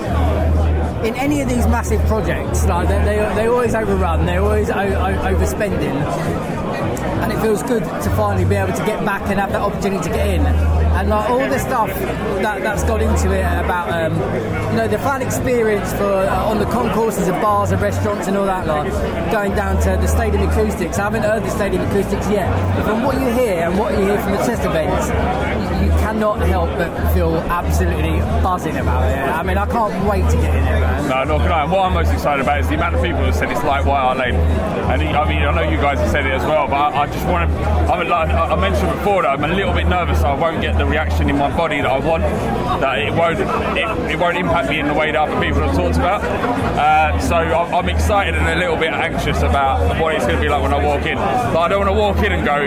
in 1.04 1.14
any 1.14 1.40
of 1.40 1.48
these 1.48 1.66
massive 1.66 2.04
projects, 2.06 2.66
like 2.66 2.88
they, 2.88 2.98
they, 2.98 3.34
they 3.34 3.46
always 3.48 3.74
overrun, 3.74 4.26
they're 4.26 4.42
always 4.42 4.68
o- 4.70 4.74
o- 4.74 5.34
overspending. 5.34 5.96
And 7.22 7.32
it 7.32 7.40
feels 7.40 7.62
good 7.62 7.82
to 7.84 8.10
finally 8.16 8.44
be 8.44 8.56
able 8.56 8.72
to 8.76 8.84
get 8.84 9.04
back 9.04 9.22
and 9.30 9.38
have 9.40 9.52
that 9.52 9.60
opportunity 9.62 10.02
to 10.04 10.10
get 10.10 10.26
in. 10.26 10.42
And 10.92 11.08
like 11.08 11.30
all 11.30 11.48
the 11.48 11.58
stuff 11.58 11.88
that, 12.42 12.62
that's 12.62 12.84
got 12.84 13.00
into 13.00 13.32
it 13.32 13.44
about, 13.64 13.90
um, 13.90 14.14
you 14.70 14.76
know, 14.76 14.88
the 14.88 14.98
fan 14.98 15.22
experience 15.22 15.92
for 15.92 16.04
uh, 16.04 16.50
on 16.50 16.58
the 16.58 16.66
concourses 16.66 17.28
of 17.28 17.40
bars 17.40 17.70
and 17.70 17.80
restaurants 17.80 18.26
and 18.26 18.36
all 18.36 18.44
that, 18.46 18.66
like 18.66 18.92
going 19.30 19.54
down 19.54 19.80
to 19.82 19.90
the 20.00 20.06
stadium 20.06 20.48
acoustics. 20.48 20.98
I 20.98 21.04
haven't 21.04 21.22
heard 21.22 21.42
the 21.44 21.50
stadium 21.50 21.82
acoustics 21.82 22.28
yet, 22.28 22.50
but 22.76 22.84
from 22.84 23.04
what 23.04 23.14
you 23.20 23.28
hear 23.30 23.68
and 23.68 23.78
what 23.78 23.96
you 23.96 24.04
hear 24.04 24.20
from 24.20 24.32
the 24.32 24.38
test 24.38 24.64
events, 24.64 25.08
cannot 26.12 26.40
help 26.40 26.68
but 26.70 27.14
feel 27.14 27.36
absolutely 27.36 28.18
buzzing 28.42 28.76
about 28.76 29.04
it. 29.04 29.16
I 29.16 29.44
mean, 29.44 29.56
I 29.56 29.66
can't 29.66 29.94
wait 30.10 30.28
to 30.30 30.36
get 30.36 30.56
in 30.56 30.64
there, 30.64 30.80
man. 30.80 31.08
No, 31.08 31.22
nor 31.22 31.38
can 31.38 31.52
I. 31.52 31.62
And 31.62 31.70
what 31.70 31.86
I'm 31.86 31.94
most 31.94 32.12
excited 32.12 32.42
about 32.42 32.58
is 32.60 32.68
the 32.68 32.74
amount 32.74 32.96
of 32.96 33.02
people 33.02 33.20
that 33.20 33.34
said 33.34 33.50
it's 33.50 33.62
like 33.62 33.84
Hart 33.84 34.18
Lane. 34.18 34.34
And 34.34 35.02
I 35.02 35.28
mean, 35.28 35.42
I 35.42 35.54
know 35.54 35.70
you 35.70 35.76
guys 35.76 36.00
have 36.00 36.10
said 36.10 36.26
it 36.26 36.32
as 36.32 36.42
well, 36.42 36.66
but 36.66 36.74
I, 36.74 37.02
I 37.02 37.06
just 37.06 37.24
want 37.26 37.48
to. 37.48 37.56
I'm 37.92 38.08
like, 38.08 38.28
I 38.28 38.54
I 38.54 38.60
mentioned 38.60 38.90
before 38.90 39.22
that 39.22 39.38
I'm 39.38 39.44
a 39.44 39.54
little 39.54 39.72
bit 39.72 39.86
nervous. 39.86 40.18
I 40.22 40.34
won't 40.34 40.60
get 40.60 40.78
the 40.78 40.84
reaction 40.86 41.30
in 41.30 41.36
my 41.38 41.54
body 41.56 41.80
that 41.80 41.86
I 41.86 41.98
want. 42.00 42.22
That 42.80 42.98
it 42.98 43.14
won't. 43.14 43.38
It, 43.78 44.10
it 44.10 44.18
won't 44.18 44.36
impact 44.36 44.68
me 44.68 44.80
in 44.80 44.88
the 44.88 44.94
way 44.94 45.12
that 45.12 45.20
other 45.20 45.40
people 45.40 45.62
have 45.62 45.76
talked 45.76 45.96
about. 45.96 46.24
Uh, 46.24 47.20
so 47.20 47.36
I'm, 47.36 47.74
I'm 47.74 47.88
excited 47.88 48.34
and 48.34 48.48
a 48.48 48.56
little 48.56 48.76
bit 48.76 48.90
anxious 48.92 49.42
about 49.42 50.00
what 50.00 50.16
it's 50.16 50.26
going 50.26 50.36
to 50.36 50.42
be 50.42 50.48
like 50.48 50.62
when 50.62 50.74
I 50.74 50.84
walk 50.84 51.06
in. 51.06 51.16
But 51.16 51.58
I 51.58 51.68
don't 51.68 51.86
want 51.86 51.90
to 51.90 52.00
walk 52.00 52.18
in 52.26 52.32
and 52.32 52.44
go, 52.44 52.66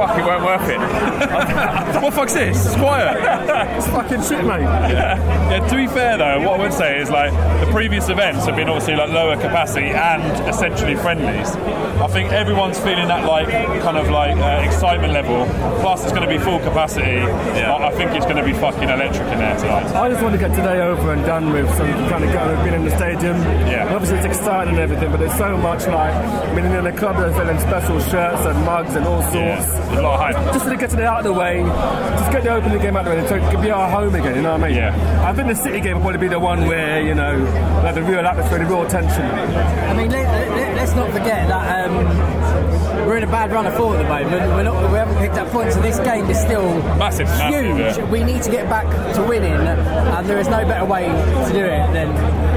"Fuck, 0.00 0.18
it 0.18 0.24
weren't 0.24 0.44
worth 0.44 0.68
it." 0.68 0.78
what 2.00 2.10
the 2.10 2.16
fuck's 2.16 2.34
this? 2.34 2.66
It's 2.66 2.76
quiet. 2.76 3.76
It's 3.76 3.86
fucking 3.88 4.22
shit, 4.22 4.44
mate. 4.44 4.62
yeah. 4.62 5.50
yeah. 5.50 5.68
To 5.68 5.76
be 5.76 5.86
fair 5.86 6.16
though, 6.16 6.40
what 6.40 6.58
I 6.58 6.62
would 6.62 6.72
say 6.72 6.98
is 7.00 7.10
like 7.10 7.32
the 7.60 7.70
previous 7.70 8.08
events 8.08 8.46
have 8.46 8.56
been 8.56 8.68
obviously 8.68 8.96
like 8.96 9.10
lower 9.10 9.36
capacity 9.36 9.90
and 9.90 10.22
essentially 10.48 10.96
friendlies. 10.96 11.54
I 12.00 12.06
think 12.06 12.32
everyone's 12.32 12.78
feeling 12.78 13.08
that 13.08 13.26
like 13.26 13.48
kind 13.82 13.98
of 13.98 14.08
like 14.08 14.36
uh, 14.38 14.64
excitement 14.64 15.12
level. 15.12 15.44
Plus, 15.80 16.02
it's 16.04 16.12
going 16.12 16.26
to 16.26 16.34
be 16.34 16.38
full 16.42 16.58
capacity. 16.60 17.20
Yeah. 17.56 17.74
I 17.74 17.90
I 17.90 17.92
think 17.92 18.12
it's 18.12 18.24
going 18.24 18.36
to 18.36 18.44
be 18.44 18.52
fucking 18.52 18.88
electric 18.88 19.26
in 19.32 19.38
there 19.38 19.56
tonight. 19.58 19.86
I 19.96 20.08
just 20.08 20.22
want 20.22 20.32
to 20.32 20.38
get 20.38 20.54
today 20.54 20.80
over 20.80 21.12
and 21.12 21.24
done 21.26 21.52
with, 21.52 21.68
so 21.76 21.84
we 21.84 21.90
can 21.90 22.08
kind 22.08 22.22
of 22.22 22.32
get 22.32 22.46
over 22.46 22.62
being 22.62 22.76
in 22.76 22.84
the 22.84 22.96
stadium. 22.96 23.36
Yeah. 23.66 23.86
And 23.86 23.96
obviously, 23.96 24.18
it's 24.18 24.26
exciting 24.26 24.74
and 24.74 24.78
everything, 24.78 25.10
but 25.10 25.18
there's 25.18 25.36
so 25.36 25.56
much 25.56 25.88
like, 25.88 26.14
I 26.14 26.54
mean, 26.54 26.66
in 26.66 26.84
the 26.84 26.92
club, 26.92 27.16
they're 27.16 27.34
selling 27.34 27.58
special 27.58 27.98
shirts 27.98 28.46
and 28.46 28.64
mugs 28.64 28.94
and 28.94 29.04
all 29.06 29.22
sorts. 29.22 29.34
Yeah. 29.34 29.89
There's 29.90 29.98
a 29.98 30.02
lot 30.02 30.14
of 30.30 30.36
hype. 30.36 30.54
Just 30.54 30.66
to 30.66 30.76
get 30.76 30.92
it 30.94 31.00
out 31.00 31.18
of 31.18 31.24
the 31.24 31.32
way, 31.32 31.62
just 31.62 32.30
get 32.32 32.42
the 32.44 32.52
opening 32.54 32.80
game 32.80 32.96
out 32.96 33.06
of 33.06 33.16
the 33.16 33.22
way, 33.22 33.28
so 33.28 33.34
it 33.36 33.50
can 33.50 33.60
be 33.60 33.70
our 33.70 33.90
home 33.90 34.14
again. 34.14 34.36
You 34.36 34.42
know 34.42 34.52
what 34.52 34.62
I 34.62 34.68
mean? 34.68 34.76
Yeah. 34.76 35.28
I 35.28 35.32
think 35.34 35.48
the 35.48 35.54
City 35.54 35.80
game 35.80 35.96
will 35.96 36.02
probably 36.02 36.18
be 36.20 36.28
the 36.28 36.38
one 36.38 36.66
where 36.66 37.02
you 37.02 37.14
know, 37.14 37.36
like 37.84 37.94
the 37.96 38.02
real 38.02 38.20
atmosphere, 38.24 38.58
the 38.60 38.66
real 38.66 38.86
tension. 38.86 39.22
I 39.22 39.94
mean, 39.96 40.10
let, 40.10 40.26
let, 40.56 40.76
let's 40.76 40.94
not 40.94 41.10
forget 41.10 41.48
that 41.48 41.86
um, 41.90 43.06
we're 43.06 43.16
in 43.16 43.24
a 43.24 43.26
bad 43.26 43.50
run 43.52 43.66
of 43.66 43.74
form 43.76 43.96
at 43.96 44.02
the 44.02 44.08
moment. 44.08 44.52
We're 44.54 44.62
not, 44.62 44.90
we 44.92 44.96
haven't 44.98 45.18
picked 45.18 45.34
up 45.34 45.48
points, 45.48 45.74
so 45.74 45.80
this 45.82 45.98
game 46.00 46.26
is 46.30 46.38
still 46.38 46.68
Massive, 46.96 47.26
massive, 47.26 47.64
huge. 47.76 47.96
yeah. 47.96 48.10
We 48.10 48.22
need 48.22 48.42
to 48.42 48.50
get 48.50 48.68
back 48.68 48.86
to 49.16 49.22
winning, 49.24 49.52
and 49.52 50.26
there 50.28 50.38
is 50.38 50.48
no 50.48 50.64
better 50.64 50.84
way 50.84 51.06
to 51.08 51.52
do 51.52 51.64
it 51.64 51.92
than 51.92 52.10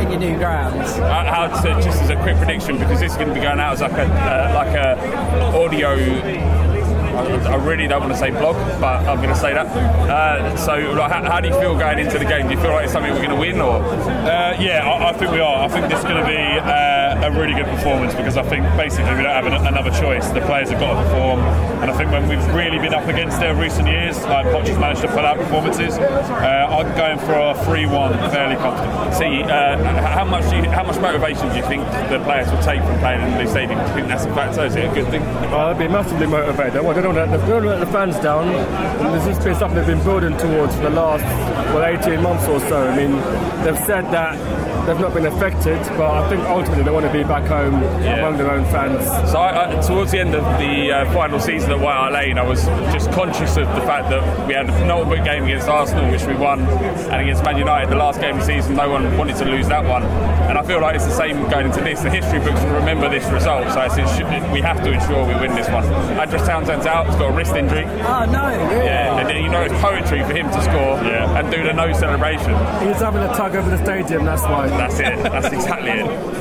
in 0.06 0.12
your 0.12 0.20
new 0.20 0.38
grounds. 0.38 0.92
Uh, 1.00 1.24
how 1.26 1.48
to, 1.62 1.74
just 1.82 2.02
as 2.04 2.10
a 2.12 2.16
quick 2.18 2.38
prediction, 2.38 2.78
because 2.78 3.00
this 3.00 3.12
is 3.12 3.18
going 3.18 3.30
to 3.30 3.34
be 3.34 3.40
going 3.42 3.60
out 3.60 3.74
as 3.74 3.82
like 3.82 3.92
a 3.94 4.04
uh, 4.06 4.52
like 4.54 4.76
a 4.76 5.58
audio. 5.58 6.73
I 7.16 7.56
really 7.56 7.88
don't 7.88 8.02
want 8.02 8.14
to 8.14 8.18
say 8.18 8.32
blog, 8.32 8.56
but 8.80 9.06
I'm 9.08 9.18
going 9.18 9.30
to 9.30 9.36
say 9.36 9.54
that. 9.54 9.68
Uh, 9.68 10.56
so, 10.58 10.76
like, 10.76 11.12
how, 11.12 11.24
how 11.24 11.40
do 11.40 11.48
you 11.48 11.54
feel 11.60 11.78
going 11.78 12.00
into 12.00 12.18
the 12.18 12.26
game? 12.26 12.48
Do 12.48 12.54
you 12.56 12.60
feel 12.62 12.72
like 12.72 12.86
it's 12.86 12.94
something 12.94 13.12
we're 13.12 13.26
going 13.26 13.30
to 13.30 13.36
win, 13.36 13.60
or 13.62 13.78
Uh, 13.84 14.56
yeah, 14.60 14.88
I, 14.88 15.10
I 15.10 15.14
think 15.14 15.32
we 15.32 15.40
are. 15.40 15.64
I 15.64 15.68
think 15.68 15.90
this 15.90 16.00
is 16.00 16.06
going 16.06 16.22
to 16.22 16.26
be 16.28 16.38
uh, 16.60 16.64
a 17.24 17.32
really 17.32 17.54
good 17.54 17.66
performance 17.66 18.14
because 18.14 18.36
I 18.36 18.44
think 18.44 18.66
basically 18.76 19.16
we 19.16 19.24
don't 19.24 19.32
have 19.32 19.46
an, 19.48 19.56
another 19.56 19.92
choice. 19.92 20.28
The 20.30 20.42
players 20.42 20.70
have 20.72 20.80
got 20.80 21.00
to 21.00 21.04
perform, 21.08 21.40
and 21.80 21.90
I 21.90 21.96
think 21.96 22.12
when 22.12 22.28
we've 22.28 22.46
really 22.54 22.80
been 22.80 22.94
up 22.94 23.08
against 23.08 23.42
it 23.42 23.50
in 23.50 23.58
recent 23.58 23.88
years, 23.88 24.22
like 24.24 24.46
Poch 24.48 24.68
has 24.68 24.78
managed 24.78 25.02
to 25.02 25.08
put 25.08 25.24
out 25.24 25.38
performances. 25.38 25.98
Uh, 25.98 26.68
I'm 26.70 26.96
going 26.98 27.18
for 27.20 27.34
a 27.34 27.54
3-1, 27.64 28.32
fairly 28.32 28.56
confident. 28.58 29.14
see 29.16 29.42
uh, 29.44 29.78
how 30.02 30.26
much 30.26 30.50
do 30.50 30.58
you, 30.58 30.64
how 30.70 30.84
much 30.84 31.00
motivation 31.00 31.48
do 31.50 31.56
you 31.56 31.64
think 31.64 31.84
the 32.12 32.20
players 32.24 32.52
will 32.52 32.62
take 32.62 32.84
from 32.84 33.00
playing 33.00 33.22
in 33.22 33.32
the 33.32 33.44
new 33.44 33.50
stadium? 33.50 33.80
Do 33.80 33.88
you 33.88 33.94
think 33.94 34.08
that's 34.08 34.26
a 34.26 34.34
factor? 34.36 34.66
Is 34.66 34.76
it 34.76 34.92
a 34.92 34.94
good 34.94 35.08
thing? 35.08 35.24
Oh, 35.54 35.74
they'd 35.74 35.88
be 35.88 35.92
massively 35.92 36.28
motivated. 36.28 36.84
Well, 36.84 36.94
they 36.94 37.02
don't 37.02 37.16
let 37.16 37.32
the, 37.32 37.38
they 37.38 37.48
don't 37.48 37.66
let 37.66 37.80
the 37.80 37.88
fans 37.88 38.20
down. 38.20 38.50
And 38.50 39.16
this 39.16 39.24
has 39.24 39.44
been 39.44 39.56
something 39.56 39.78
they've 39.78 39.88
been 39.88 40.04
building 40.04 40.36
towards 40.38 40.76
for 40.76 40.82
the 40.82 40.90
last 40.90 41.24
well 41.74 41.86
18 41.86 42.22
months 42.22 42.48
or 42.48 42.60
so. 42.68 42.84
I 42.84 42.98
mean, 42.98 43.16
they've 43.64 43.80
said 43.86 44.04
that 44.12 44.36
they've 44.86 45.00
not 45.00 45.14
been 45.14 45.26
affected, 45.26 45.80
but 45.98 46.10
I 46.12 46.30
think 46.30 46.42
ultimately 46.44 46.84
they 46.84 46.92
want 46.92 47.06
to 47.06 47.12
be 47.14 47.24
back 47.24 47.48
home 47.48 47.76
among 47.76 48.38
their 48.38 48.52
own 48.52 48.66
fans. 48.66 49.04
So 49.32 49.38
I, 49.40 49.78
I, 49.78 49.82
towards 49.82 50.12
the 50.12 50.20
end 50.20 50.36
of 50.36 50.44
the 50.60 50.92
uh, 50.92 51.14
final 51.14 51.40
season 51.40 51.72
at 51.72 51.80
White 51.80 51.96
Hart 51.96 52.14
Lane, 52.14 52.38
I 52.38 52.44
was 52.44 52.66
just 52.94 53.12
conscious 53.12 53.58
of 53.58 53.68
the 53.76 53.82
fact 53.82 54.10
that 54.10 54.48
we 54.48 54.54
had 54.54 54.70
a 54.70 54.74
penultimate 54.74 55.24
game 55.24 55.44
against 55.46 55.68
Arsenal, 55.68 56.10
which 56.12 56.24
we 56.24 56.34
won, 56.36 56.62
and 56.62 57.22
against 57.22 57.44
Man 57.44 57.58
United, 57.58 57.90
the 57.90 57.96
last 57.96 58.20
game 58.20 58.36
of 58.38 58.46
the 58.46 58.46
season, 58.46 58.76
no 58.76 58.90
one 58.90 59.18
wanted 59.18 59.36
to 59.38 59.46
lose 59.46 59.68
that 59.70 59.86
one. 59.86 60.04
And 60.04 60.58
I 60.58 60.64
feel 60.64 60.82
like 60.82 60.96
it's 60.96 61.06
the 61.06 61.12
same 61.12 61.50
going 61.50 61.68
into 61.68 61.82
this. 61.82 62.02
The 62.02 62.10
history 62.10 62.40
books 62.40 62.62
will 62.64 62.74
remember 62.76 63.10
this 63.10 63.26
result, 63.32 63.72
so 63.72 63.82
it's, 63.82 63.96
it's, 63.98 64.52
we 64.52 64.62
have 64.62 64.84
to 64.84 64.92
ensure 64.92 65.26
we 65.26 65.34
win 65.36 65.56
this 65.56 65.70
one. 65.70 65.86
Andros 66.20 66.46
Townsend's 66.48 66.86
out, 66.86 67.08
he's 67.08 67.16
got 67.16 67.32
a 67.32 67.36
wrist 67.36 67.56
injury. 67.56 67.86
Oh 67.86 68.26
no! 68.26 68.50
Yeah, 68.84 69.20
and 69.20 69.30
then 69.30 69.44
you 69.44 69.50
know 69.50 69.62
it's 69.62 69.74
poetry 69.82 70.22
for 70.24 70.34
him 70.34 70.48
to 70.52 70.62
score 70.62 71.00
Yeah. 71.04 71.40
and 71.40 71.50
do 71.52 71.64
the 71.64 71.74
no 71.74 71.94
celebration. 71.94 72.52
He's 72.86 73.02
having 73.02 73.24
a 73.24 73.34
tug 73.36 73.56
over 73.56 73.70
the 73.70 73.78
stadium, 73.84 74.26
that's 74.26 74.42
why. 74.44 74.73
That's 74.78 75.00
it. 75.00 75.24
That's 75.24 75.54
exactly 75.54 75.90
it. 75.92 76.34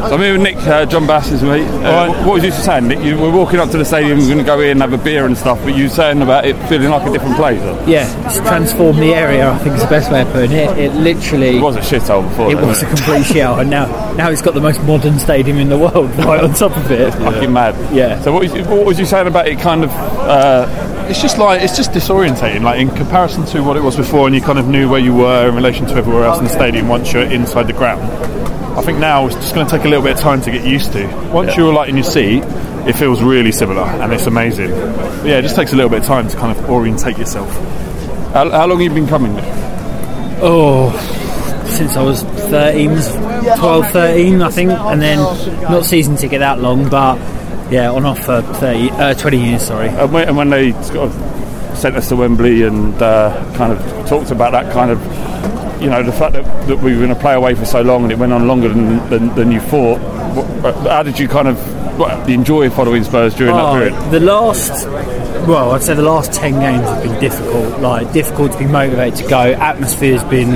So 0.00 0.14
I'm 0.14 0.20
here 0.20 0.32
with 0.32 0.42
Nick, 0.42 0.56
uh, 0.56 0.86
John 0.86 1.06
Bass's 1.06 1.42
mate. 1.42 1.66
Uh, 1.84 2.08
What 2.24 2.34
was 2.34 2.44
you 2.44 2.50
saying, 2.50 2.88
Nick? 2.88 3.00
You 3.00 3.18
were 3.18 3.30
walking 3.30 3.60
up 3.60 3.70
to 3.70 3.78
the 3.78 3.84
stadium, 3.84 4.18
we're 4.18 4.26
going 4.26 4.38
to 4.38 4.44
go 4.44 4.58
in, 4.60 4.70
and 4.72 4.80
have 4.80 4.92
a 4.94 4.98
beer 5.02 5.26
and 5.26 5.36
stuff, 5.36 5.58
but 5.62 5.76
you 5.76 5.84
were 5.84 5.88
saying 5.90 6.22
about 6.22 6.46
it 6.46 6.56
feeling 6.68 6.88
like 6.90 7.06
a 7.06 7.12
different 7.12 7.36
place. 7.36 7.60
huh? 7.60 7.84
Yeah, 7.86 8.08
it's 8.26 8.38
transformed 8.38 8.98
the 8.98 9.12
area. 9.14 9.50
I 9.50 9.58
think 9.58 9.76
is 9.76 9.82
the 9.82 9.88
best 9.88 10.10
way 10.10 10.22
of 10.22 10.28
putting 10.32 10.52
it. 10.52 10.78
It 10.78 10.94
literally 10.94 11.58
It 11.58 11.62
was 11.62 11.76
a 11.76 11.80
shithole 11.80 12.26
before. 12.28 12.50
It 12.50 12.56
though, 12.56 12.66
was 12.68 12.82
a 12.82 12.86
complete 12.86 13.26
shithole, 13.26 13.60
and 13.60 13.68
now 13.70 13.86
now 14.14 14.30
it's 14.30 14.42
got 14.42 14.54
the 14.54 14.60
most 14.60 14.82
modern 14.84 15.18
stadium 15.18 15.58
in 15.58 15.68
the 15.68 15.78
world 15.78 16.10
right 16.24 16.42
on 16.42 16.54
top 16.54 16.74
of 16.76 16.90
it. 16.90 17.12
Fucking 17.14 17.52
mad. 17.52 17.74
Yeah. 17.94 18.20
So 18.22 18.32
what 18.32 18.42
was, 18.42 18.54
you, 18.54 18.64
what 18.64 18.86
was 18.86 18.98
you 18.98 19.04
saying 19.04 19.26
about 19.26 19.48
it? 19.48 19.58
Kind 19.60 19.84
of. 19.84 19.90
Uh, 19.92 20.66
It's 21.10 21.20
just 21.20 21.38
like 21.38 21.60
it's 21.62 21.76
just 21.76 21.90
disorientating. 21.90 22.62
Like 22.62 22.80
in 22.80 22.88
comparison 22.90 23.44
to 23.46 23.62
what 23.62 23.76
it 23.76 23.82
was 23.82 23.96
before, 23.96 24.26
and 24.26 24.34
you 24.34 24.40
kind 24.40 24.58
of 24.58 24.68
knew 24.68 24.88
where 24.88 25.00
you 25.00 25.14
were 25.14 25.48
in 25.48 25.54
relation 25.56 25.86
to 25.86 25.94
everywhere 25.94 26.24
else 26.24 26.38
in 26.38 26.44
the 26.44 26.50
stadium. 26.50 26.88
Once 26.88 27.12
you're 27.12 27.24
inside 27.24 27.64
the 27.66 27.72
ground, 27.72 28.00
I 28.78 28.82
think 28.82 28.98
now 28.98 29.26
it's 29.26 29.34
just 29.36 29.54
going 29.54 29.66
to 29.66 29.76
take 29.76 29.84
a 29.84 29.88
little 29.88 30.04
bit 30.04 30.12
of 30.14 30.20
time 30.20 30.40
to 30.42 30.50
get 30.50 30.64
used 30.64 30.92
to. 30.92 31.06
Once 31.32 31.50
Yeah. 31.50 31.56
you're 31.64 31.72
like 31.72 31.88
in 31.88 31.96
your 31.96 32.04
seat, 32.04 32.44
it 32.86 32.94
feels 32.94 33.22
really 33.22 33.50
similar, 33.52 33.82
and 33.82 34.12
it's 34.12 34.26
amazing. 34.26 34.70
But 34.70 35.26
yeah, 35.26 35.38
it 35.38 35.42
just 35.42 35.56
takes 35.56 35.72
a 35.72 35.76
little 35.76 35.90
bit 35.90 36.00
of 36.00 36.06
time 36.06 36.28
to 36.28 36.36
kind 36.36 36.56
of 36.56 36.70
orientate 36.70 37.18
yourself. 37.18 37.52
how, 38.32 38.48
how 38.48 38.66
long 38.66 38.78
have 38.80 38.82
you 38.82 38.90
been 38.90 39.08
coming? 39.08 39.34
Nick? 39.34 39.44
Oh, 40.42 40.90
since 41.66 41.96
I 41.96 42.02
was 42.02 42.22
13, 42.22 42.88
12, 43.58 43.90
13, 43.90 44.42
I 44.42 44.50
think, 44.50 44.70
and 44.70 45.02
then 45.02 45.18
not 45.18 45.84
season 45.84 46.16
ticket 46.16 46.38
that 46.38 46.60
long, 46.60 46.88
but 46.88 47.16
yeah, 47.70 47.90
on 47.90 48.04
off 48.04 48.18
for 48.24 48.42
30, 48.42 48.90
uh, 48.90 49.14
20 49.14 49.44
years. 49.44 49.66
Sorry. 49.66 49.88
And 49.88 50.12
when, 50.12 50.28
and 50.28 50.36
when 50.36 50.50
they 50.50 50.72
sort 50.82 51.08
of 51.10 51.76
sent 51.76 51.96
us 51.96 52.08
to 52.08 52.16
Wembley 52.16 52.62
and 52.64 53.00
uh, 53.00 53.54
kind 53.56 53.72
of 53.72 53.78
talked 54.08 54.30
about 54.30 54.52
that 54.52 54.72
kind 54.72 54.90
of, 54.90 55.00
you 55.82 55.88
know, 55.88 56.02
the 56.02 56.12
fact 56.12 56.34
that, 56.34 56.44
that 56.66 56.76
we 56.78 56.92
were 56.92 56.98
going 56.98 57.14
to 57.14 57.20
play 57.20 57.34
away 57.34 57.54
for 57.54 57.64
so 57.64 57.80
long 57.80 58.02
and 58.02 58.12
it 58.12 58.18
went 58.18 58.32
on 58.32 58.46
longer 58.46 58.68
than, 58.68 59.08
than, 59.08 59.34
than 59.34 59.50
you 59.52 59.60
thought, 59.60 59.98
what, 60.34 60.74
how 60.86 61.02
did 61.02 61.18
you 61.18 61.26
kind 61.28 61.48
of 61.48 61.56
what, 61.98 62.28
enjoy 62.28 62.68
following 62.70 63.04
Spurs 63.04 63.34
during 63.34 63.54
that 63.54 63.64
Oh, 63.64 63.72
period? 63.72 64.10
The 64.10 64.20
last, 64.20 64.86
well, 65.46 65.70
I'd 65.72 65.82
say 65.82 65.94
the 65.94 66.02
last 66.02 66.32
10 66.32 66.52
games 66.60 66.84
have 66.86 67.02
been 67.02 67.20
difficult, 67.20 67.80
like 67.80 68.12
difficult 68.12 68.52
to 68.52 68.58
be 68.58 68.66
motivated 68.66 69.20
to 69.24 69.28
go. 69.28 69.52
Atmosphere's 69.52 70.24
been 70.24 70.50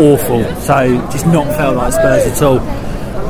awful, 0.00 0.44
so 0.60 0.96
just 1.10 1.26
not 1.26 1.46
felt 1.56 1.76
like 1.76 1.92
Spurs 1.92 2.26
at 2.26 2.42
all. 2.42 2.58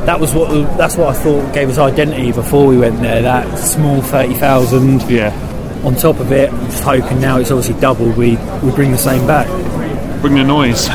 That 0.06 0.20
was 0.20 0.34
what 0.34 0.50
that's 0.76 0.96
what 0.96 1.08
I 1.08 1.18
thought 1.18 1.54
gave 1.54 1.70
us 1.70 1.78
identity 1.78 2.32
before 2.32 2.66
we 2.66 2.76
went 2.78 3.00
there. 3.00 3.22
That 3.22 3.58
small 3.58 4.02
thirty 4.02 4.34
thousand, 4.34 5.02
yeah. 5.10 5.32
On 5.84 5.94
top 5.94 6.18
of 6.20 6.30
it, 6.32 6.50
I'm 6.52 6.66
just 6.66 6.82
hoping 6.82 7.20
now 7.20 7.38
it's 7.38 7.50
obviously 7.50 7.80
doubled. 7.80 8.16
We 8.16 8.36
we 8.62 8.70
bring 8.72 8.90
the 8.92 8.98
same 8.98 9.26
back. 9.26 9.46
Bring 10.20 10.34
the 10.34 10.44
noise. 10.44 10.88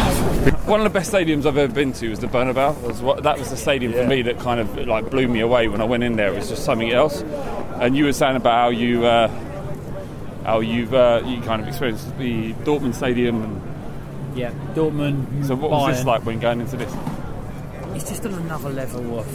One 0.65 0.79
of 0.79 0.83
the 0.83 0.91
best 0.91 1.11
stadiums 1.11 1.45
I've 1.47 1.57
ever 1.57 1.73
been 1.73 1.93
to 1.93 2.09
was 2.09 2.19
the 2.19 2.27
Bernabeu. 2.27 2.53
That 2.79 2.81
was, 2.87 3.01
what, 3.01 3.23
that 3.23 3.37
was 3.39 3.49
the 3.49 3.57
stadium 3.57 3.91
for 3.93 4.05
me 4.05 4.21
that 4.23 4.39
kind 4.39 4.59
of 4.59 4.87
like 4.87 5.09
blew 5.09 5.27
me 5.27 5.39
away 5.39 5.67
when 5.67 5.81
I 5.81 5.83
went 5.83 6.03
in 6.03 6.15
there. 6.15 6.31
It 6.31 6.35
was 6.35 6.49
just 6.49 6.63
something 6.63 6.91
else. 6.91 7.21
And 7.81 7.95
you 7.97 8.05
were 8.05 8.13
saying 8.13 8.35
about 8.35 8.53
how 8.53 8.69
you 8.69 9.05
uh, 9.05 9.27
how 10.45 10.59
you've 10.59 10.93
uh, 10.93 11.23
you 11.25 11.41
kind 11.41 11.61
of 11.61 11.67
experienced 11.67 12.15
the 12.19 12.53
Dortmund 12.53 12.93
Stadium. 12.93 13.41
And 13.43 14.37
Yeah, 14.37 14.51
Dortmund. 14.75 15.47
so 15.47 15.55
what 15.55 15.71
was 15.71 15.97
this 15.97 16.05
like 16.05 16.25
when 16.25 16.39
going 16.39 16.61
into 16.61 16.77
this? 16.77 16.93
It's 17.99 18.09
just 18.09 18.25
on 18.25 18.33
another 18.33 18.69
level 18.69 19.19
of. 19.19 19.25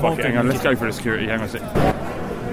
Fuck 0.00 0.18
it, 0.18 0.24
hang 0.24 0.36
on, 0.38 0.48
let's 0.48 0.62
go 0.62 0.74
for 0.74 0.86
the 0.86 0.92
security. 0.92 1.26
Hang 1.26 1.40
on 1.40 1.46
a 1.46 1.48
sec. 1.48 1.60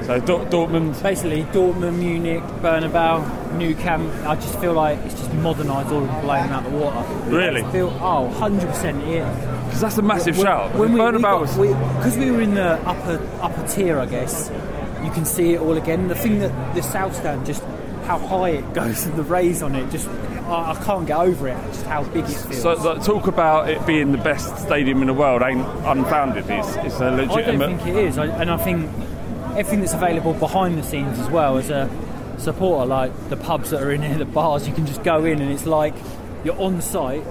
So 0.05 0.19
Dor- 0.19 0.45
Dortmund. 0.45 1.01
Basically, 1.01 1.43
Dortmund, 1.45 1.97
Munich, 1.99 2.43
Bernabeu, 2.61 3.57
Nou 3.57 3.73
Camp. 3.75 4.11
I 4.25 4.35
just 4.35 4.59
feel 4.59 4.73
like 4.73 4.99
it's 4.99 5.13
just 5.15 5.33
modernised 5.35 5.89
all 5.91 6.03
and 6.03 6.21
blown 6.21 6.49
out 6.49 6.63
the 6.63 6.69
water. 6.71 7.01
Really? 7.29 7.61
I 7.63 7.71
feel, 7.71 7.87
oh, 8.01 8.29
100% 8.39 9.09
yeah. 9.09 9.63
Because 9.65 9.81
that's 9.81 9.97
a 9.97 10.01
massive 10.01 10.37
When- 10.37 10.45
shout. 10.45 10.75
When 10.75 10.93
we, 10.93 10.99
Bernabeu 10.99 11.15
we 11.15 11.21
got- 11.21 11.41
was- 11.41 11.57
Because 11.97 12.17
we 12.17 12.31
were 12.31 12.41
in 12.41 12.53
the 12.55 12.73
upper 12.87 13.19
upper 13.41 13.67
tier, 13.67 13.99
I 13.99 14.05
guess, 14.05 14.51
you 15.03 15.11
can 15.11 15.23
see 15.25 15.53
it 15.53 15.61
all 15.61 15.77
again. 15.77 16.07
The 16.09 16.15
thing 16.15 16.39
that 16.39 16.75
the 16.75 16.83
South 16.83 17.15
Stand, 17.15 17.45
just 17.45 17.63
how 18.05 18.17
high 18.19 18.49
it 18.49 18.73
goes 18.73 19.05
and 19.05 19.15
the 19.15 19.23
rays 19.23 19.61
on 19.63 19.75
it, 19.75 19.89
just 19.91 20.07
I, 20.47 20.71
I 20.71 20.83
can't 20.83 21.05
get 21.05 21.17
over 21.17 21.47
it, 21.47 21.57
just 21.67 21.85
how 21.85 22.03
big 22.03 22.25
it 22.25 22.27
feels. 22.27 22.61
So 22.61 22.97
talk 22.99 23.27
about 23.27 23.69
it 23.69 23.85
being 23.85 24.11
the 24.11 24.17
best 24.17 24.57
stadium 24.59 25.01
in 25.01 25.07
the 25.07 25.13
world 25.13 25.41
ain't 25.41 25.65
unfounded. 25.85 26.45
It's, 26.49 26.75
it's 26.77 26.99
a 26.99 27.07
I 27.07 27.41
don't 27.41 27.59
think 27.59 27.85
it 27.85 27.95
is, 27.95 28.17
I, 28.17 28.27
and 28.27 28.49
I 28.49 28.57
think 28.57 28.89
everything 29.51 29.81
that's 29.81 29.93
available 29.93 30.33
behind 30.33 30.77
the 30.77 30.83
scenes 30.83 31.19
as 31.19 31.29
well 31.29 31.57
as 31.57 31.69
a 31.69 31.89
supporter, 32.37 32.85
like 32.85 33.29
the 33.29 33.37
pubs 33.37 33.71
that 33.71 33.81
are 33.81 33.91
in 33.91 34.01
here, 34.01 34.17
the 34.17 34.25
bars, 34.25 34.67
you 34.67 34.73
can 34.73 34.85
just 34.85 35.03
go 35.03 35.25
in 35.25 35.41
and 35.41 35.51
it's 35.51 35.65
like 35.65 35.95
you're 36.43 36.59
on 36.59 36.81
site, 36.81 37.23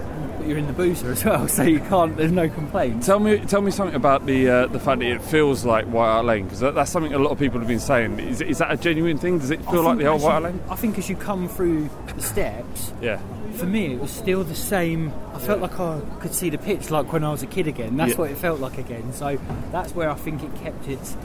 but 0.46 0.50
you're 0.50 0.58
in 0.58 0.66
the 0.66 0.72
boozer 0.72 1.10
as 1.10 1.24
well, 1.24 1.48
so 1.56 1.62
you 1.64 1.80
can't. 1.80 2.16
There's 2.16 2.30
no 2.32 2.48
complaint. 2.48 3.02
Tell 3.02 3.18
me, 3.18 3.38
tell 3.40 3.60
me 3.62 3.70
something 3.70 3.96
about 3.96 4.26
the 4.26 4.48
uh, 4.48 4.66
the 4.68 4.78
fact 4.80 5.00
that 5.00 5.06
it 5.10 5.22
feels 5.22 5.64
like 5.64 5.86
White 5.86 6.06
Hart 6.06 6.24
Lane 6.26 6.44
because 6.44 6.60
that, 6.60 6.74
that's 6.74 6.90
something 6.90 7.12
a 7.12 7.18
lot 7.18 7.30
of 7.30 7.38
people 7.38 7.58
have 7.58 7.68
been 7.68 7.80
saying. 7.80 8.20
Is, 8.20 8.40
is 8.40 8.58
that 8.58 8.70
a 8.70 8.76
genuine 8.76 9.18
thing? 9.18 9.38
Does 9.38 9.50
it 9.50 9.64
feel 9.66 9.82
like 9.82 9.98
the 9.98 10.06
old 10.06 10.22
White 10.22 10.30
Hart 10.30 10.42
Lane? 10.44 10.60
I 10.70 10.76
think 10.76 10.98
as 10.98 11.08
you 11.08 11.16
come 11.16 11.48
through 11.48 11.90
the 12.14 12.22
steps, 12.22 12.92
Yeah. 13.00 13.18
for 13.54 13.66
me 13.66 13.94
it 13.94 14.00
was 14.00 14.10
still 14.12 14.44
the 14.44 14.54
same. 14.54 15.12
I 15.34 15.38
felt 15.38 15.60
like 15.60 15.78
I 15.80 16.00
could 16.20 16.34
see 16.34 16.50
the 16.50 16.58
pitch 16.58 16.90
like 16.90 17.12
when 17.12 17.24
I 17.24 17.30
was 17.32 17.42
a 17.42 17.46
kid 17.46 17.66
again. 17.66 17.96
That's 17.96 18.12
Yeah. 18.12 18.18
what 18.18 18.30
it 18.30 18.38
felt 18.38 18.60
like 18.60 18.78
again. 18.78 19.12
So 19.12 19.38
that's 19.72 19.94
where 19.94 20.08
I 20.10 20.14
think 20.14 20.42
it 20.42 20.54
kept 20.62 20.86
its 20.88 21.16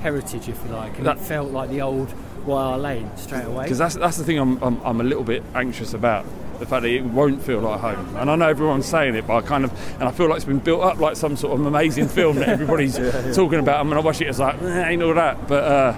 heritage, 0.00 0.48
if 0.48 0.62
you 0.64 0.72
like, 0.72 0.96
and 0.98 1.06
That- 1.06 1.16
it 1.16 1.22
felt 1.22 1.50
like 1.50 1.70
the 1.70 1.80
old 1.82 2.12
Wire 2.46 2.78
Lane 2.78 3.10
straight 3.16 3.44
away. 3.44 3.64
Because 3.64 3.78
that's 3.78 3.96
that's 3.96 4.16
the 4.16 4.24
thing 4.24 4.38
I'm, 4.38 4.62
I'm 4.62 4.80
I'm 4.84 5.00
a 5.00 5.04
little 5.04 5.24
bit 5.24 5.42
anxious 5.54 5.92
about. 5.94 6.24
The 6.58 6.66
fact 6.66 6.82
that 6.82 6.90
it 6.90 7.04
won't 7.04 7.42
feel 7.42 7.60
like 7.60 7.80
home, 7.80 8.16
and 8.16 8.30
I 8.30 8.34
know 8.36 8.48
everyone's 8.48 8.86
saying 8.86 9.14
it, 9.14 9.26
but 9.26 9.36
I 9.36 9.46
kind 9.46 9.64
of, 9.64 9.72
and 9.94 10.04
I 10.04 10.10
feel 10.10 10.28
like 10.28 10.36
it's 10.36 10.44
been 10.44 10.58
built 10.58 10.82
up 10.82 10.98
like 10.98 11.16
some 11.16 11.36
sort 11.36 11.58
of 11.58 11.64
amazing 11.66 12.08
film 12.08 12.36
that 12.36 12.48
everybody's 12.48 12.98
Yeah, 12.98 13.26
yeah. 13.26 13.32
talking 13.32 13.60
about. 13.60 13.80
And 13.80 13.88
when 13.90 13.98
I 13.98 14.02
watch 14.02 14.20
it, 14.20 14.26
it's 14.28 14.38
like, 14.40 14.60
eh, 14.62 14.88
ain't 14.88 15.02
all 15.02 15.14
that. 15.14 15.46
But 15.46 15.64
uh, 15.64 15.96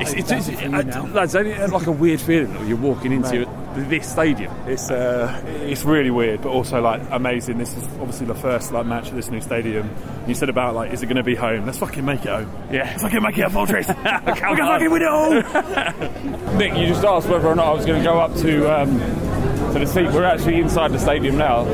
it's, 0.00 0.12
it's, 0.12 0.30
it's, 0.32 0.48
it 0.48 0.56
for 0.56 0.62
you 0.64 0.68
now. 0.82 1.06
lads, 1.06 1.34
ain't 1.36 1.46
it 1.46 1.70
like 1.70 1.86
a 1.86 1.92
weird 1.92 2.20
feeling 2.20 2.52
that 2.54 2.66
you're 2.66 2.76
walking 2.76 3.12
into 3.12 3.46
this 3.76 4.10
stadium. 4.10 4.52
It's 4.66 4.90
uh, 4.90 5.42
it's 5.62 5.84
really 5.84 6.10
weird, 6.10 6.42
but 6.42 6.48
also 6.48 6.80
like 6.80 7.02
amazing. 7.10 7.58
This 7.58 7.76
is 7.76 7.84
obviously 8.00 8.26
the 8.26 8.34
first 8.34 8.72
like 8.72 8.86
match 8.86 9.08
at 9.08 9.14
this 9.14 9.30
new 9.30 9.40
stadium. 9.40 9.90
You 10.26 10.34
said 10.34 10.48
about 10.48 10.74
like, 10.74 10.92
is 10.92 11.02
it 11.02 11.06
going 11.06 11.16
to 11.16 11.22
be 11.22 11.34
home? 11.34 11.66
Let's 11.66 11.78
fucking 11.78 12.04
make 12.04 12.20
it 12.24 12.28
home. 12.28 12.50
Yeah, 12.70 12.84
let's 12.84 13.02
fucking 13.02 13.22
make 13.22 13.38
it 13.38 13.42
a 13.42 13.50
fortress. 13.50 13.88
We're 13.88 14.34
fucking 14.34 14.90
win 14.90 15.02
it 15.02 15.08
all. 15.08 15.30
Nick, 16.56 16.74
you 16.76 16.86
just 16.86 17.04
asked 17.04 17.28
whether 17.28 17.46
or 17.46 17.54
not 17.54 17.66
I 17.66 17.72
was 17.72 17.84
going 17.86 18.02
to 18.02 18.04
go 18.04 18.18
up 18.18 18.34
to 18.36 18.80
um, 18.82 18.98
to 19.78 19.84
the 19.84 19.92
seat. 19.92 20.10
We're 20.12 20.24
actually 20.24 20.60
inside 20.60 20.92
the 20.92 20.98
stadium 20.98 21.36
now, 21.36 21.64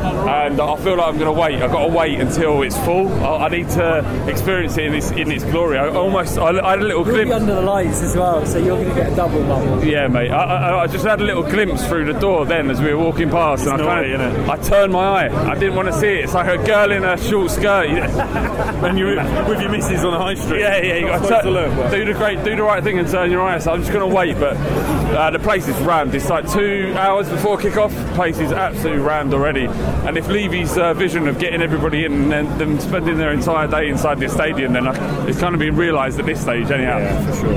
and 0.00 0.60
I 0.60 0.76
feel 0.76 0.96
like 0.96 1.06
I'm 1.08 1.18
going 1.18 1.32
to 1.34 1.40
wait. 1.40 1.62
I've 1.62 1.70
got 1.72 1.86
to 1.86 1.92
wait 1.92 2.20
until 2.20 2.62
it's 2.62 2.76
full. 2.78 3.08
I, 3.22 3.46
I 3.46 3.48
need 3.48 3.68
to 3.70 4.28
experience 4.28 4.76
it 4.78 4.84
in 4.86 4.94
its 4.94 5.10
in 5.10 5.30
its 5.30 5.44
glory. 5.44 5.78
I 5.78 5.88
almost 5.88 6.38
I, 6.38 6.58
I 6.60 6.70
had 6.70 6.80
a 6.80 6.84
little 6.84 7.04
You'll 7.06 7.14
glimpse. 7.14 7.32
under 7.34 7.54
the 7.54 7.60
lights 7.60 8.02
as 8.02 8.16
well, 8.16 8.44
so 8.46 8.58
you're 8.58 8.76
going 8.76 8.88
to 8.88 8.94
get 8.94 9.12
a 9.12 9.16
double 9.16 9.42
bubble. 9.44 9.84
Yeah, 9.84 10.08
mate. 10.08 10.30
I, 10.30 10.42
I, 10.44 10.82
I 10.82 10.86
just 10.86 11.04
had 11.04 11.20
a 11.20 11.24
little 11.24 11.42
glimpse 11.42 11.86
through 11.86 12.12
the 12.12 12.18
door 12.18 12.46
then 12.46 12.70
as 12.70 12.80
we 12.80 12.92
were 12.94 13.02
walking 13.02 13.30
past, 13.30 13.66
and 13.66 13.78
It's 13.80 13.82
I 13.88 13.94
naughty, 14.02 14.16
kind 14.16 14.34
innit? 14.36 14.42
of 14.42 14.50
I 14.50 14.56
turned 14.58 14.92
my 14.92 15.26
eye. 15.26 15.50
I 15.50 15.54
didn't 15.54 15.74
want 15.76 15.88
to 15.88 15.94
see 15.94 16.08
it. 16.08 16.24
It's 16.24 16.34
like 16.34 16.48
a 16.48 16.64
girl 16.64 16.90
in 16.92 17.04
a 17.04 17.16
short 17.18 17.50
skirt. 17.50 17.88
when 18.80 18.96
you 18.96 19.06
with 19.06 19.60
your 19.60 19.70
missus 19.70 20.04
on 20.04 20.12
the 20.12 20.18
high 20.18 20.34
street. 20.34 20.60
Yeah, 20.60 20.80
yeah. 20.82 20.94
You 20.96 21.06
got 21.06 21.42
to, 21.42 21.48
to 21.48 21.50
look, 21.50 21.74
but- 21.76 21.90
do 21.90 22.04
the 22.04 22.14
great, 22.14 22.42
do 22.44 22.56
the 22.56 22.62
right 22.62 22.82
thing 22.82 22.98
and 22.98 23.08
turn 23.08 23.30
your 23.30 23.42
eye. 23.42 23.58
So 23.58 23.72
I'm 23.72 23.80
just 23.80 23.92
going 23.92 24.08
to 24.08 24.14
wait, 24.14 24.38
but 24.38 24.56
uh, 24.56 25.30
the 25.30 25.38
place 25.38 25.68
is 25.68 25.76
rammed. 25.82 26.14
It's 26.14 26.28
like 26.30 26.50
two 26.50 26.94
hours 26.96 27.28
before 27.28 27.58
kick-off. 27.58 27.92
The 27.94 28.12
place 28.14 28.38
is 28.38 28.52
absolutely 28.52 29.02
rammed 29.02 29.34
already. 29.34 29.66
And 30.06 30.16
if 30.16 30.28
Levy's 30.28 30.76
uh, 30.78 30.94
vision 30.94 31.28
of 31.28 31.38
getting 31.38 31.62
everybody 31.62 32.04
in 32.04 32.12
and 32.12 32.32
then 32.32 32.58
them 32.58 32.80
spending 32.80 33.18
their 33.18 33.32
entire 33.32 33.68
day 33.68 33.88
inside 33.88 34.18
this 34.18 34.32
stadium, 34.32 34.72
then 34.72 34.86
uh, 34.86 35.24
it's 35.28 35.38
kind 35.38 35.54
of 35.54 35.58
been 35.60 35.76
realised 35.76 36.18
at 36.18 36.26
this 36.26 36.40
stage, 36.40 36.70
anyhow. 36.70 36.98
Yeah, 36.98 37.26
for 37.26 37.36
sure. 37.36 37.52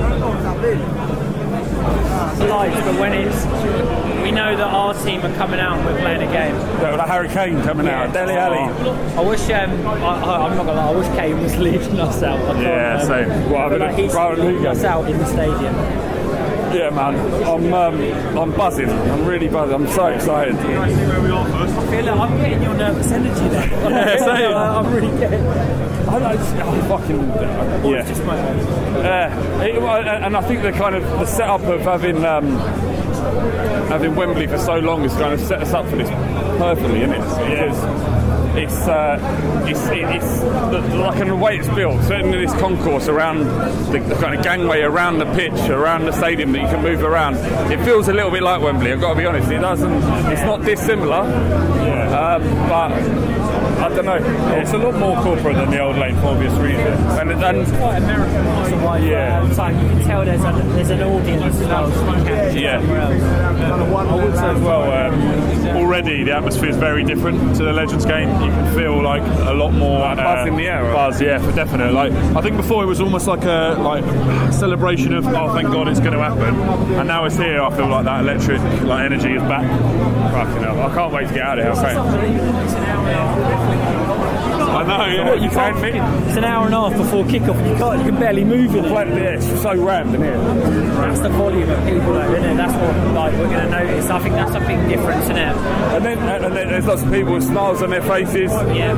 Lights, 2.48 2.76
but 2.76 3.00
when 3.00 3.12
it's 3.12 3.44
we 4.22 4.30
know 4.30 4.56
that 4.56 4.66
our 4.66 4.94
team 5.04 5.20
are 5.22 5.34
coming 5.36 5.60
out 5.60 5.76
and 5.78 5.86
we're 5.86 5.98
playing 6.00 6.22
a 6.22 6.32
game. 6.32 6.54
Yeah, 6.80 6.96
like 6.96 7.08
Harry 7.08 7.28
Kane 7.28 7.62
coming 7.62 7.86
out, 7.88 8.12
Dele 8.12 8.34
Alli. 8.34 8.58
I 9.16 9.20
wish 9.20 9.40
um, 9.50 9.86
I, 9.86 9.92
I, 9.92 10.46
I'm 10.46 10.56
not 10.56 10.66
gonna 10.66 10.72
lie. 10.74 10.88
I 10.92 10.96
wish 10.96 11.06
Kane 11.08 11.40
was 11.42 11.56
leaving 11.58 12.00
us 12.00 12.22
out. 12.22 12.38
I 12.40 12.62
Yeah, 12.62 13.02
same. 13.02 13.50
Well, 13.50 13.56
I 13.66 13.68
but 13.68 13.80
like, 13.80 13.96
he's 13.98 14.14
rather 14.14 14.36
than 14.36 14.46
leading 14.46 14.60
Hugo. 14.62 14.70
us 14.72 14.84
out 14.84 15.10
in 15.10 15.18
the 15.18 15.26
stadium. 15.26 15.74
Yeah, 16.74 16.90
man. 16.90 17.14
I'm 17.44 17.72
um, 17.72 18.38
I'm 18.38 18.52
buzzing. 18.52 18.88
I'm 18.90 19.24
really 19.26 19.48
buzzing. 19.48 19.74
I'm 19.74 19.86
so 19.88 20.06
excited. 20.06 20.54
I 20.56 20.88
feel 21.90 22.04
like 22.04 22.18
I'm 22.20 22.36
getting 22.38 22.62
your 22.62 22.74
nervous 22.74 23.10
energy 23.12 23.48
there. 23.48 23.64
Yeah, 23.94 24.16
same. 24.18 24.54
I'm 24.56 24.92
really 24.94 25.18
getting. 25.18 25.46
I 26.08 26.18
know, 26.18 26.32
it's- 26.32 26.52
I'm 26.52 26.88
fucking 26.88 27.28
yeah. 27.90 28.02
Just 28.06 28.24
my 28.24 28.36
Yeah, 28.36 29.62
It- 29.62 29.78
and 30.24 30.36
I 30.36 30.40
think 30.42 30.62
the 30.62 30.72
kind 30.72 30.94
of 30.94 31.02
the 31.18 31.26
setup 31.26 31.62
of 31.62 31.80
having 31.82 32.24
um, 32.24 32.58
having 33.88 34.14
Wembley 34.14 34.46
for 34.46 34.58
so 34.58 34.76
long 34.78 35.02
has 35.02 35.12
kind 35.14 35.32
of 35.32 35.40
set 35.40 35.62
us 35.62 35.72
up 35.72 35.86
for 35.88 35.96
this 35.96 36.08
perfectly, 36.58 37.02
isn't 37.02 37.14
it? 37.14 37.20
Because 37.20 38.23
it's 38.56 38.86
uh, 38.86 39.18
it's 39.66 39.80
it's 39.90 40.40
the, 40.40 40.80
like 40.96 41.20
in 41.20 41.28
the 41.28 41.36
way 41.36 41.58
it's 41.58 41.68
built. 41.68 42.02
Certainly, 42.04 42.38
this 42.44 42.54
concourse 42.60 43.08
around 43.08 43.38
the, 43.92 44.00
the 44.00 44.14
kind 44.16 44.34
of 44.34 44.42
gangway 44.44 44.80
around 44.82 45.18
the 45.18 45.26
pitch, 45.34 45.68
around 45.68 46.04
the 46.04 46.12
stadium 46.12 46.52
that 46.52 46.62
you 46.62 46.68
can 46.68 46.82
move 46.82 47.02
around. 47.02 47.36
It 47.72 47.84
feels 47.84 48.08
a 48.08 48.12
little 48.12 48.30
bit 48.30 48.42
like 48.42 48.62
Wembley. 48.62 48.92
I've 48.92 49.00
got 49.00 49.14
to 49.14 49.18
be 49.18 49.26
honest. 49.26 49.50
It 49.50 49.58
doesn't. 49.60 49.92
It's 50.32 50.42
not 50.42 50.64
dissimilar, 50.64 51.22
um, 51.22 52.42
but. 52.68 53.43
I 53.84 53.88
don't 53.90 54.04
know. 54.06 54.54
It's 54.56 54.72
a 54.72 54.78
lot 54.78 54.94
more 54.94 55.14
corporate 55.22 55.56
than 55.56 55.70
the 55.70 55.78
old 55.80 55.96
lane 55.96 56.16
for 56.16 56.28
obvious 56.28 56.54
reasons. 56.54 57.00
And, 57.18 57.30
and 57.32 57.58
It's 57.58 57.70
quite 57.72 57.98
American, 57.98 58.44
that's. 58.44 59.04
Yeah. 59.04 59.46
It's 59.46 59.58
like 59.58 59.74
you 59.74 59.80
can 59.88 60.00
tell 60.04 60.24
there's, 60.24 60.40
a, 60.42 60.52
there's 60.74 60.90
an 60.90 61.02
audience 61.02 61.56
as 61.56 61.66
well. 61.68 61.90
So 61.92 62.50
you 62.52 62.60
Yeah. 62.62 62.80
I 62.80 64.14
would 64.14 64.34
say 64.34 64.46
as 64.46 64.60
well, 64.60 64.90
um, 64.90 65.76
already 65.76 66.22
the 66.24 66.32
atmosphere 66.32 66.70
is 66.70 66.76
very 66.76 67.04
different 67.04 67.56
to 67.56 67.64
the 67.64 67.72
Legends 67.72 68.04
game. 68.06 68.28
You 68.42 68.50
can 68.50 68.74
feel 68.74 69.02
like 69.02 69.22
a 69.22 69.52
lot 69.52 69.72
more 69.72 70.02
uh, 70.02 70.14
buzz 70.16 70.46
in 70.48 70.56
the 70.56 70.66
air, 70.66 70.82
right? 70.84 70.94
Buzz, 70.94 71.20
yeah, 71.20 71.38
for 71.38 71.52
definite. 71.52 71.92
Like 71.92 72.12
I 72.12 72.40
think 72.40 72.56
before 72.56 72.82
it 72.82 72.86
was 72.86 73.00
almost 73.00 73.26
like 73.26 73.44
a 73.44 73.76
like 73.80 74.04
celebration 74.52 75.14
of 75.14 75.26
oh 75.26 75.52
thank 75.54 75.68
God 75.68 75.88
it's 75.88 76.00
going 76.00 76.12
to 76.12 76.20
happen, 76.20 76.54
and 76.94 77.08
now 77.08 77.24
it's 77.24 77.36
here. 77.36 77.60
I 77.62 77.70
feel 77.76 77.88
like 77.88 78.04
that 78.04 78.20
electric 78.20 78.60
like 78.82 79.04
energy 79.04 79.34
is 79.34 79.42
back. 79.42 79.66
Fucking 80.32 80.62
hell, 80.62 80.80
I 80.80 80.94
can't 80.94 81.12
wait 81.12 81.28
to 81.28 81.34
get 81.34 81.42
out 81.42 81.58
of 81.58 81.64
here. 81.64 81.74
Okay. 81.74 81.94
I 83.74 84.82
know, 84.82 85.06
yeah. 85.06 85.28
What, 85.28 85.40
you 85.40 85.50
can't, 85.50 85.76
it's 86.26 86.36
an 86.36 86.44
hour 86.44 86.66
and 86.66 86.74
a 86.74 86.90
half 86.90 86.96
before 86.96 87.24
kick-off 87.26 87.56
and 87.56 87.70
you 87.70 87.76
can't, 87.76 87.98
you 87.98 88.10
can 88.10 88.20
barely 88.20 88.44
move 88.44 88.74
in 88.74 88.84
it. 88.84 88.90
Like 88.90 89.08
this, 89.08 89.62
so 89.62 89.74
rammed 89.74 90.14
in 90.14 90.22
here. 90.22 90.36
That's 90.36 91.20
the 91.20 91.28
volume 91.28 91.70
of 91.70 91.78
people 91.84 92.12
though, 92.12 92.32
isn't 92.34 92.50
it? 92.50 92.56
That's 92.56 92.74
what 92.74 93.14
like, 93.14 93.32
we're 93.34 93.50
going 93.50 93.64
to 93.64 93.70
notice. 93.70 94.06
I 94.10 94.18
think 94.18 94.34
that's 94.34 94.54
a 94.54 94.60
big 94.60 94.88
difference, 94.88 95.24
isn't 95.24 95.36
it? 95.36 95.56
And 95.56 96.04
then, 96.04 96.18
and 96.18 96.56
then 96.56 96.68
there's 96.68 96.86
lots 96.86 97.02
of 97.02 97.12
people 97.12 97.34
with 97.34 97.44
smiles 97.44 97.82
on 97.82 97.90
their 97.90 98.02
faces. 98.02 98.50
Yeah. 98.50 98.94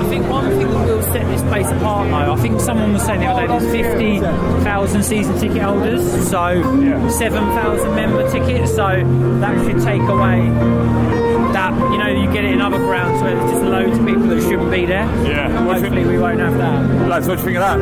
I 0.00 0.04
think 0.10 0.28
one 0.28 0.50
thing 0.50 0.68
that 0.68 0.86
will 0.86 1.02
set 1.02 1.26
this 1.28 1.42
place 1.42 1.68
apart 1.68 2.08
though, 2.08 2.32
I 2.32 2.36
think 2.36 2.60
someone 2.60 2.92
was 2.92 3.02
saying 3.02 3.20
the 3.20 3.26
other 3.26 3.46
day 3.46 3.58
there's 3.58 3.94
50,000 3.96 5.02
season 5.02 5.38
ticket 5.38 5.62
holders, 5.62 6.02
so 6.28 6.62
7,000 7.10 7.94
member 7.94 8.30
tickets, 8.30 8.70
so 8.74 9.02
that 9.40 9.64
should 9.64 9.82
take 9.82 10.02
away 10.02 11.29
that, 11.60 11.92
you 11.92 11.98
know, 11.98 12.08
you 12.08 12.32
get 12.32 12.44
it 12.44 12.52
in 12.52 12.60
other 12.60 12.78
grounds 12.78 13.20
where 13.22 13.34
there's 13.36 13.50
just 13.52 13.62
loads 13.64 13.98
of 13.98 14.06
people 14.06 14.22
that 14.28 14.40
shouldn't 14.40 14.70
be 14.70 14.86
there. 14.86 15.04
Yeah. 15.28 15.50
Hopefully 15.64 16.06
we 16.06 16.18
won't 16.18 16.40
have 16.40 16.56
that. 16.56 17.08
Lads, 17.08 17.28
what 17.28 17.34
do 17.36 17.40
you 17.40 17.46
think 17.46 17.58
of 17.58 17.64
that? 17.68 17.78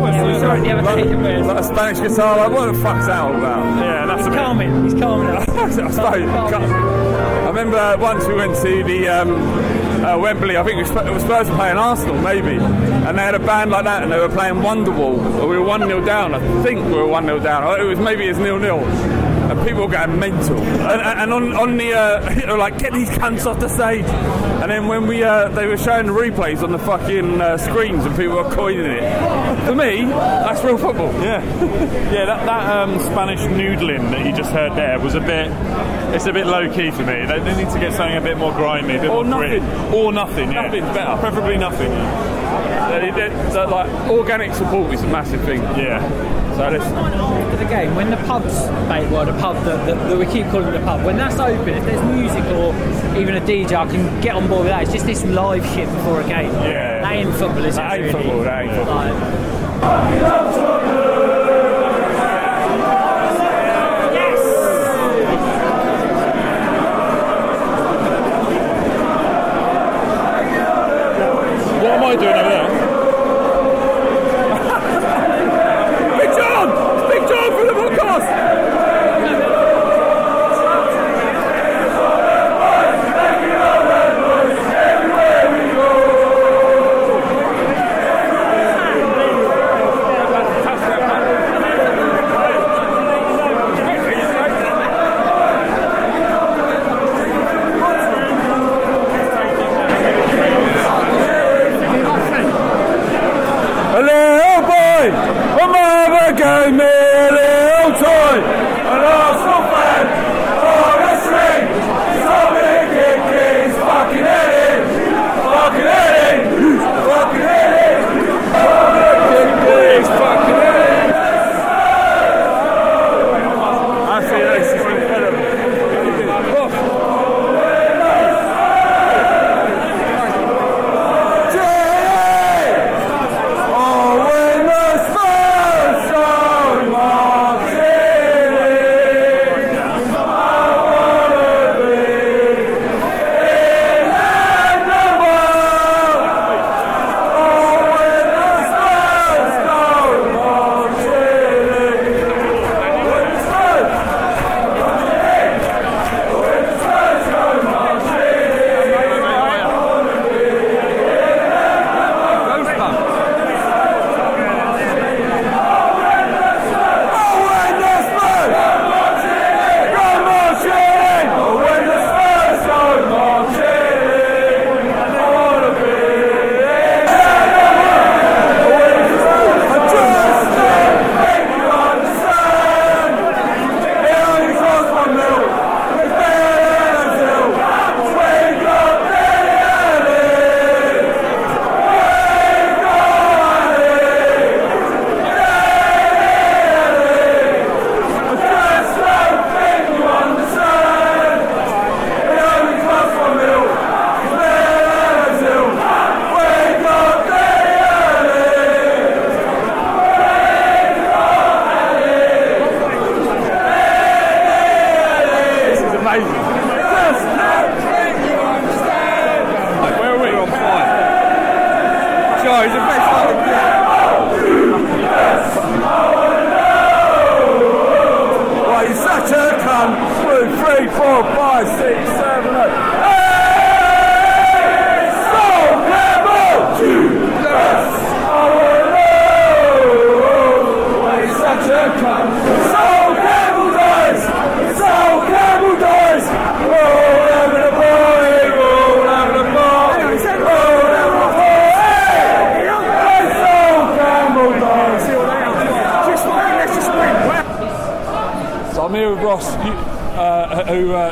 Yeah, 0.00 0.26
we 0.26 0.38
saw 0.38 0.54
it 0.54 0.60
the 0.62 0.72
other 0.72 1.02
day. 1.02 1.14
Like, 1.14 1.44
like 1.46 1.58
a 1.58 1.64
Spanish 1.64 2.00
guitar, 2.00 2.36
like 2.36 2.52
what 2.52 2.72
the 2.72 2.78
fuck's 2.80 3.06
that 3.06 3.20
all 3.20 3.36
about? 3.36 3.78
Yeah, 3.78 4.06
that's 4.06 4.20
He's 4.20 4.26
a 4.26 4.30
bit. 4.30 4.38
calming, 4.38 4.84
he's 4.84 4.94
calming 4.94 5.28
us. 5.36 5.48
I 5.78 5.90
suppose. 5.90 6.28
I 6.30 7.46
remember 7.48 7.96
once 7.98 8.26
we 8.26 8.34
went 8.34 8.56
to 8.56 8.84
the 8.84 9.08
um, 9.08 9.30
uh, 10.04 10.18
Wembley. 10.18 10.56
I 10.56 10.62
think 10.64 10.78
it 10.78 10.88
was, 10.88 11.06
it 11.06 11.12
was 11.12 11.22
Spurs 11.22 11.50
were 11.50 11.56
playing 11.56 11.76
Arsenal, 11.76 12.16
maybe, 12.22 12.56
and 12.56 13.18
they 13.18 13.22
had 13.22 13.34
a 13.34 13.38
band 13.38 13.70
like 13.70 13.84
that, 13.84 14.02
and 14.02 14.10
they 14.10 14.18
were 14.18 14.28
playing 14.28 14.54
Wonderwall. 14.56 15.18
And 15.40 15.48
we 15.48 15.58
were 15.58 15.64
one 15.64 15.80
0 15.80 16.04
down. 16.04 16.34
I 16.34 16.62
think 16.62 16.84
we 16.86 16.92
were 16.92 17.06
one 17.06 17.24
0 17.24 17.38
down. 17.40 17.80
It 17.80 17.84
was 17.84 17.98
maybe 17.98 18.26
it's 18.26 18.38
nil 18.38 18.58
nil. 18.58 18.80
And 19.50 19.66
people 19.66 19.82
were 19.86 19.92
going 19.92 20.18
mental. 20.18 20.58
And, 20.58 21.00
and 21.00 21.32
on, 21.32 21.52
on 21.56 21.76
the, 21.76 21.92
uh, 21.92 22.34
they 22.34 22.46
were 22.46 22.56
like, 22.58 22.78
get 22.78 22.92
these 22.92 23.08
cunts 23.10 23.46
off 23.46 23.58
the 23.58 23.68
stage. 23.68 24.04
And 24.62 24.70
then 24.70 24.86
when 24.86 25.06
we, 25.08 25.24
uh, 25.24 25.48
they 25.48 25.66
were 25.66 25.76
showing 25.76 26.06
the 26.06 26.12
replays 26.12 26.62
on 26.62 26.70
the 26.70 26.78
fucking 26.78 27.40
uh, 27.40 27.58
screens 27.58 28.04
and 28.04 28.14
people 28.16 28.36
were 28.36 28.50
coining 28.54 28.86
it. 28.86 29.66
For 29.66 29.74
me, 29.74 30.04
that's 30.04 30.62
real 30.62 30.78
football. 30.78 31.12
Yeah, 31.14 31.42
yeah. 32.12 32.26
That, 32.26 32.46
that 32.46 32.70
um, 32.76 32.98
Spanish 33.00 33.40
noodling 33.40 34.10
that 34.12 34.24
you 34.24 34.32
just 34.32 34.50
heard 34.52 34.76
there 34.76 34.98
was 35.00 35.14
a 35.14 35.20
bit. 35.20 35.48
It's 36.14 36.26
a 36.26 36.32
bit 36.32 36.46
low 36.46 36.72
key 36.72 36.90
for 36.90 37.02
me. 37.02 37.24
They, 37.26 37.40
they 37.40 37.56
need 37.64 37.72
to 37.72 37.78
get 37.80 37.92
something 37.94 38.16
a 38.16 38.20
bit 38.20 38.36
more 38.38 38.52
grimy, 38.52 38.96
a 38.96 39.00
bit 39.00 39.10
Or 39.10 39.24
more 39.24 39.38
gritty. 39.40 39.60
nothing. 39.60 39.94
or 39.94 40.12
nothing. 40.12 40.52
Yeah, 40.52 40.62
Nothing's 40.66 40.94
better. 40.94 41.16
Preferably 41.20 41.56
nothing. 41.58 41.90
They- 41.90 43.10
they- 43.10 43.28
they- 43.28 43.66
like, 43.66 43.90
organic 44.10 44.54
support 44.54 44.92
is 44.92 45.02
a 45.02 45.06
massive 45.08 45.40
thing. 45.44 45.62
Yeah. 45.62 46.00
After 46.60 47.56
the 47.56 47.64
game, 47.64 47.94
when 47.94 48.10
the 48.10 48.16
pub's 48.18 48.68
mate, 48.88 49.10
well, 49.10 49.24
the 49.24 49.32
pub 49.40 49.56
that, 49.64 49.86
that, 49.86 50.08
that 50.08 50.18
we 50.18 50.26
keep 50.26 50.46
calling 50.50 50.72
the 50.72 50.80
pub, 50.80 51.04
when 51.04 51.16
that's 51.16 51.38
open, 51.38 51.70
if 51.70 51.84
there's 51.84 52.04
music 52.14 52.44
or 52.52 52.74
even 53.16 53.36
a 53.36 53.40
DJ, 53.40 53.72
I 53.72 53.86
can 53.86 54.20
get 54.20 54.34
on 54.34 54.46
board 54.46 54.64
with 54.64 54.68
that. 54.68 54.82
It's 54.82 54.92
just 54.92 55.06
this 55.06 55.24
live 55.24 55.64
shit 55.74 55.88
before 55.88 56.20
a 56.20 56.28
game. 56.28 56.52
Yeah. 56.52 57.00
That 57.00 57.12
ain't 57.12 57.32
football, 57.36 57.64
is 57.64 57.74
it? 57.74 57.78
That 57.78 57.92
ain't 57.92 58.02
really? 58.02 58.12
football, 58.12 58.42
that 58.44 58.62
ain't 58.62 58.76
football. 58.76 58.96
Like, 58.96 60.59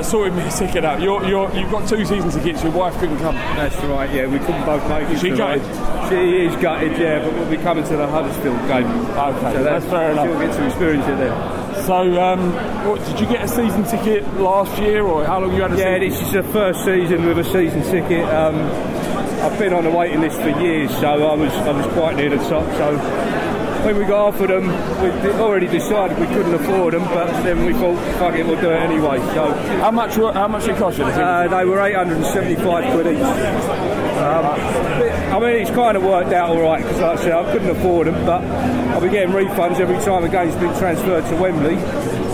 sorted 0.08 0.34
me 0.34 0.42
a 0.42 0.50
ticket 0.50 0.84
out. 0.84 1.00
You're, 1.00 1.24
you're, 1.26 1.50
you've 1.54 1.70
got 1.70 1.88
two 1.88 2.04
season 2.04 2.30
tickets. 2.30 2.62
Your 2.62 2.72
wife 2.72 2.94
couldn't 2.98 3.18
come. 3.18 3.34
That's 3.34 3.76
right. 3.84 4.10
Yeah, 4.12 4.26
we 4.26 4.38
couldn't 4.38 4.64
both 4.64 4.88
make 4.88 5.08
it. 5.08 5.18
She 5.20 5.30
tonight. 5.30 5.58
gutted? 5.58 6.08
She 6.10 6.36
is 6.46 6.56
gutted. 6.56 6.92
Yeah, 6.98 7.24
but 7.24 7.32
we'll 7.34 7.50
be 7.50 7.56
coming 7.58 7.84
to 7.84 7.96
the 7.96 8.06
Huddersfield 8.06 8.58
game. 8.68 8.86
Okay, 8.86 9.52
so 9.54 9.62
that's 9.64 9.84
fair 9.86 10.12
enough. 10.12 10.26
She'll 10.26 10.40
get 10.40 10.54
to 10.56 10.66
experience 10.66 11.06
it 11.06 11.16
there. 11.18 11.84
So, 11.84 12.20
um, 12.20 12.52
what, 12.86 13.04
did 13.06 13.20
you 13.20 13.26
get 13.26 13.44
a 13.44 13.48
season 13.48 13.84
ticket 13.84 14.26
last 14.34 14.78
year, 14.80 15.04
or 15.04 15.24
how 15.24 15.40
long 15.40 15.54
you 15.54 15.62
had 15.62 15.72
a 15.72 15.76
Yeah, 15.76 15.98
season? 15.98 16.08
this 16.18 16.26
is 16.28 16.32
the 16.32 16.42
first 16.52 16.84
season 16.84 17.24
with 17.26 17.38
a 17.38 17.44
season 17.44 17.82
ticket. 17.82 18.24
Um, 18.28 18.56
I've 19.40 19.58
been 19.58 19.72
on 19.72 19.84
the 19.84 19.90
waiting 19.90 20.20
list 20.20 20.40
for 20.40 20.48
years, 20.60 20.90
so 20.98 21.06
I 21.28 21.34
was 21.34 21.52
I 21.52 21.70
was 21.70 21.86
quite 21.94 22.16
near 22.16 22.30
the 22.30 22.36
top. 22.48 22.64
So 22.74 22.96
when 23.84 23.96
we 23.96 24.04
got 24.04 24.28
offered 24.28 24.50
them, 24.50 24.66
we 25.02 25.10
would 25.10 25.36
already 25.36 25.66
decided 25.66 26.18
we 26.18 26.26
couldn't 26.26 26.54
afford 26.54 26.94
them, 26.94 27.04
but 27.04 27.26
then 27.42 27.64
we 27.64 27.72
thought, 27.72 27.96
fuck 28.18 28.34
it, 28.34 28.46
we'll 28.46 28.60
do 28.60 28.70
it 28.70 28.80
anyway. 28.80 29.18
So 29.34 29.52
how 29.80 29.90
much 29.90 30.14
how 30.14 30.48
much 30.48 30.68
it 30.68 30.76
cost 30.76 30.98
you? 30.98 31.04
Uh, 31.04 31.48
they 31.48 31.64
were 31.64 31.80
875 31.80 32.92
quid 32.92 33.06
each. 33.14 33.22
Um, 33.22 34.44
I 35.32 35.38
mean, 35.38 35.62
it's 35.62 35.70
kind 35.70 35.96
of 35.96 36.02
worked 36.02 36.32
out 36.32 36.50
all 36.50 36.60
right 36.60 36.82
because, 36.82 37.00
like 37.00 37.18
I 37.18 37.22
said, 37.22 37.32
I 37.32 37.52
couldn't 37.52 37.70
afford 37.70 38.08
them, 38.08 38.14
but 38.26 38.42
I'll 38.42 39.00
be 39.00 39.10
getting 39.10 39.32
refunds 39.32 39.78
every 39.78 39.98
time 39.98 40.24
a 40.24 40.28
game's 40.28 40.56
been 40.56 40.76
transferred 40.78 41.24
to 41.26 41.36
Wembley, 41.36 41.76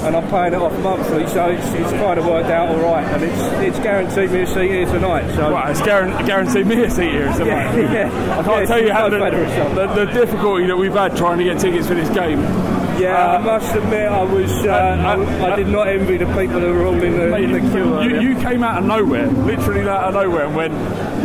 and 0.05 0.17
I'm 0.17 0.29
paying 0.29 0.53
it 0.55 0.61
off 0.61 0.79
monthly, 0.81 1.27
so 1.29 1.47
it's, 1.49 1.67
it's 1.73 1.91
kind 1.93 2.19
of 2.19 2.27
worked 2.27 2.49
out 2.51 2.69
all 2.69 2.81
right, 2.93 3.05
and 3.05 3.23
it's 3.25 3.41
it's 3.77 3.79
guaranteed 3.81 4.31
me 4.31 4.43
a 4.43 4.47
seat 4.47 4.71
here 4.71 4.87
tonight. 4.87 5.29
So 5.35 5.53
Well, 5.53 5.69
it's 5.71 5.81
guaran- 5.81 6.27
guaranteed 6.27 6.67
me 6.67 6.85
a 6.85 6.91
seat 6.91 7.11
here 7.13 7.33
tonight. 7.37 7.77
Yeah, 7.77 7.93
yeah. 8.11 8.39
I 8.39 8.43
can't 8.43 8.61
Yeah, 8.61 8.67
tell 8.67 8.83
you 8.83 8.93
how 8.93 9.09
the, 9.09 9.19
the, 9.19 10.05
the 10.05 10.13
difficulty 10.13 10.67
that 10.67 10.77
we've 10.77 10.93
had 10.93 11.17
trying 11.17 11.39
to 11.39 11.45
get 11.45 11.59
tickets 11.59 11.87
for 11.89 11.95
this 11.95 12.09
game. 12.11 12.41
Yeah, 13.01 13.17
Uh, 13.35 13.39
I 13.39 13.39
must 13.39 13.75
admit, 13.75 14.07
I 14.09 14.23
was 14.23 14.53
uh, 14.67 14.71
I, 14.71 15.53
I 15.53 15.57
did 15.57 15.67
not 15.67 15.89
envy 15.89 16.17
the 16.17 16.27
people 16.27 16.61
who 16.61 16.73
were 16.75 16.85
all 16.87 17.03
in 17.03 17.17
the, 17.17 17.35
in 17.37 17.51
the 17.51 17.61
queue. 17.73 18.01
You, 18.03 18.21
you 18.21 18.41
came 18.41 18.63
out 18.63 18.79
of 18.79 18.85
nowhere, 18.85 19.27
literally 19.27 19.81
out 19.89 20.05
of 20.05 20.15
nowhere, 20.15 20.47
and 20.47 20.55
went, 20.55 20.75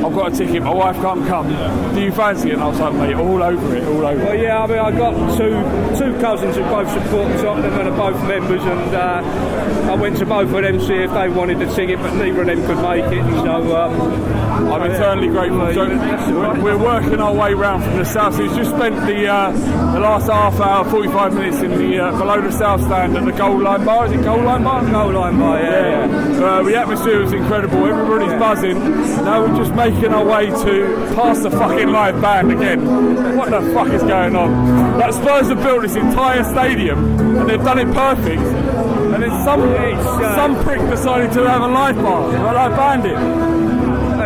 I've 0.05 0.13
got 0.15 0.33
a 0.33 0.35
ticket, 0.35 0.63
my 0.63 0.73
wife 0.73 0.95
can't 0.97 1.27
come. 1.27 1.49
Do 1.95 2.01
you 2.01 2.11
fancy 2.11 2.49
it? 2.49 2.53
And 2.53 2.63
I 2.63 2.67
was 2.67 2.79
like, 2.79 2.93
mate, 2.93 3.15
all 3.15 3.41
over 3.43 3.75
it, 3.75 3.83
all 3.83 4.05
over 4.05 4.23
Well, 4.23 4.33
it. 4.33 4.41
yeah, 4.41 4.63
I 4.63 4.67
mean, 4.67 4.79
I've 4.79 4.97
got 4.97 5.37
two 5.37 5.49
two 5.97 6.19
cousins 6.21 6.55
who 6.55 6.63
both 6.63 6.89
support 6.89 7.27
Tottenham 7.41 7.73
and 7.79 7.89
are 7.89 7.97
both 8.11 8.21
members, 8.27 8.61
and 8.63 8.95
uh, 8.95 9.91
I 9.91 9.95
went 9.95 10.17
to 10.17 10.25
both 10.25 10.47
of 10.53 10.61
them 10.61 10.79
to 10.79 10.85
see 10.85 10.93
if 10.95 11.11
they 11.11 11.29
wanted 11.29 11.59
the 11.59 11.67
ticket, 11.73 11.99
but 11.99 12.13
neither 12.13 12.41
of 12.41 12.47
them 12.47 12.65
could 12.65 12.81
make 12.81 13.05
it. 13.11 13.23
So 13.43 13.75
um, 13.77 14.71
I'm 14.71 14.83
eternally 14.91 15.27
grateful. 15.27 15.73
So 15.73 15.87
we're, 16.33 16.61
we're 16.63 16.77
working 16.77 17.19
our 17.19 17.33
way 17.33 17.53
round 17.53 17.83
from 17.83 17.97
the 17.97 18.05
south. 18.05 18.35
So 18.35 18.43
we've 18.43 18.55
just 18.55 18.71
spent 18.71 18.95
the 19.05 19.27
uh, 19.27 19.51
the 19.93 19.99
last 19.99 20.29
half 20.29 20.59
hour, 20.59 20.85
45 20.89 21.33
minutes 21.33 21.57
in 21.57 21.71
the 21.77 21.99
uh, 21.99 22.17
below 22.17 22.39
the 22.41 22.51
south 22.51 22.81
stand 22.83 23.17
at 23.17 23.25
the 23.25 23.31
goal 23.31 23.59
line 23.59 23.83
bar. 23.83 24.05
Is 24.05 24.11
it 24.13 24.23
goal 24.23 24.41
line 24.43 24.63
bar? 24.63 24.81
Goal 24.89 25.11
line 25.13 25.37
bar, 25.39 25.59
yeah. 25.59 26.05
yeah. 26.07 26.39
Uh, 26.45 26.63
the 26.63 26.75
atmosphere 26.75 27.19
was 27.21 27.33
incredible. 27.33 27.85
Everybody's 27.85 28.37
buzzing. 28.39 28.79
Now 29.25 29.41
we're 29.45 29.57
just 29.57 29.73
making 29.91 30.13
our 30.13 30.25
way 30.25 30.47
to 30.47 31.13
past 31.15 31.43
the 31.43 31.51
fucking 31.51 31.89
live 31.89 32.21
band 32.21 32.51
again. 32.51 33.35
What 33.35 33.49
the 33.49 33.61
fuck 33.73 33.87
is 33.89 34.03
going 34.03 34.35
on? 34.35 34.97
Like 34.99 35.13
Spurs 35.13 35.47
have 35.47 35.61
built 35.63 35.81
this 35.81 35.95
entire 35.95 36.43
stadium 36.43 37.19
and 37.19 37.49
they've 37.49 37.63
done 37.63 37.79
it 37.79 37.91
perfect. 37.93 38.41
And 38.41 39.23
then 39.23 39.31
some 39.43 39.61
uh, 39.61 40.35
some 40.35 40.63
prick 40.63 40.79
decided 40.89 41.31
to 41.33 41.49
have 41.49 41.61
a 41.61 41.67
live 41.67 41.95
bar, 41.95 42.35
a 42.35 42.53
live 42.53 42.75
band 42.75 43.05
it. 43.05 43.68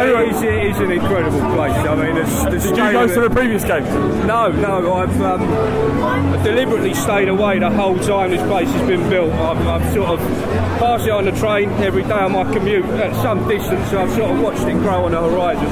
Anyway, 0.03 0.29
it's, 0.29 0.41
it's 0.41 0.79
an 0.79 0.91
incredible 0.91 1.39
place. 1.55 1.71
I 1.71 1.95
mean, 1.95 2.17
it's, 2.17 2.43
the 2.43 2.49
Did 2.49 2.77
you 2.77 2.91
go 2.91 3.07
to 3.07 3.21
the 3.21 3.29
previous 3.29 3.63
game? 3.63 3.85
No, 4.27 4.51
no. 4.51 4.93
I've 4.93 5.21
um, 5.21 6.43
deliberately 6.43 6.93
stayed 6.93 7.29
away 7.29 7.59
the 7.59 7.69
whole 7.69 7.97
time 7.99 8.31
this 8.31 8.41
place 8.47 8.69
has 8.69 8.85
been 8.85 9.09
built. 9.09 9.31
I've, 9.31 9.65
I've 9.65 9.93
sort 9.93 10.09
of 10.09 10.19
passed 10.79 11.05
it 11.05 11.11
on 11.11 11.23
the 11.23 11.31
train 11.31 11.69
every 11.81 12.03
day 12.03 12.19
on 12.19 12.33
my 12.33 12.43
commute 12.51 12.83
at 12.85 13.15
some 13.21 13.47
distance. 13.47 13.89
So 13.91 14.01
I've 14.01 14.11
sort 14.11 14.31
of 14.31 14.41
watched 14.41 14.67
it 14.67 14.73
grow 14.73 15.05
on 15.05 15.11
the 15.11 15.21
horizon. 15.21 15.67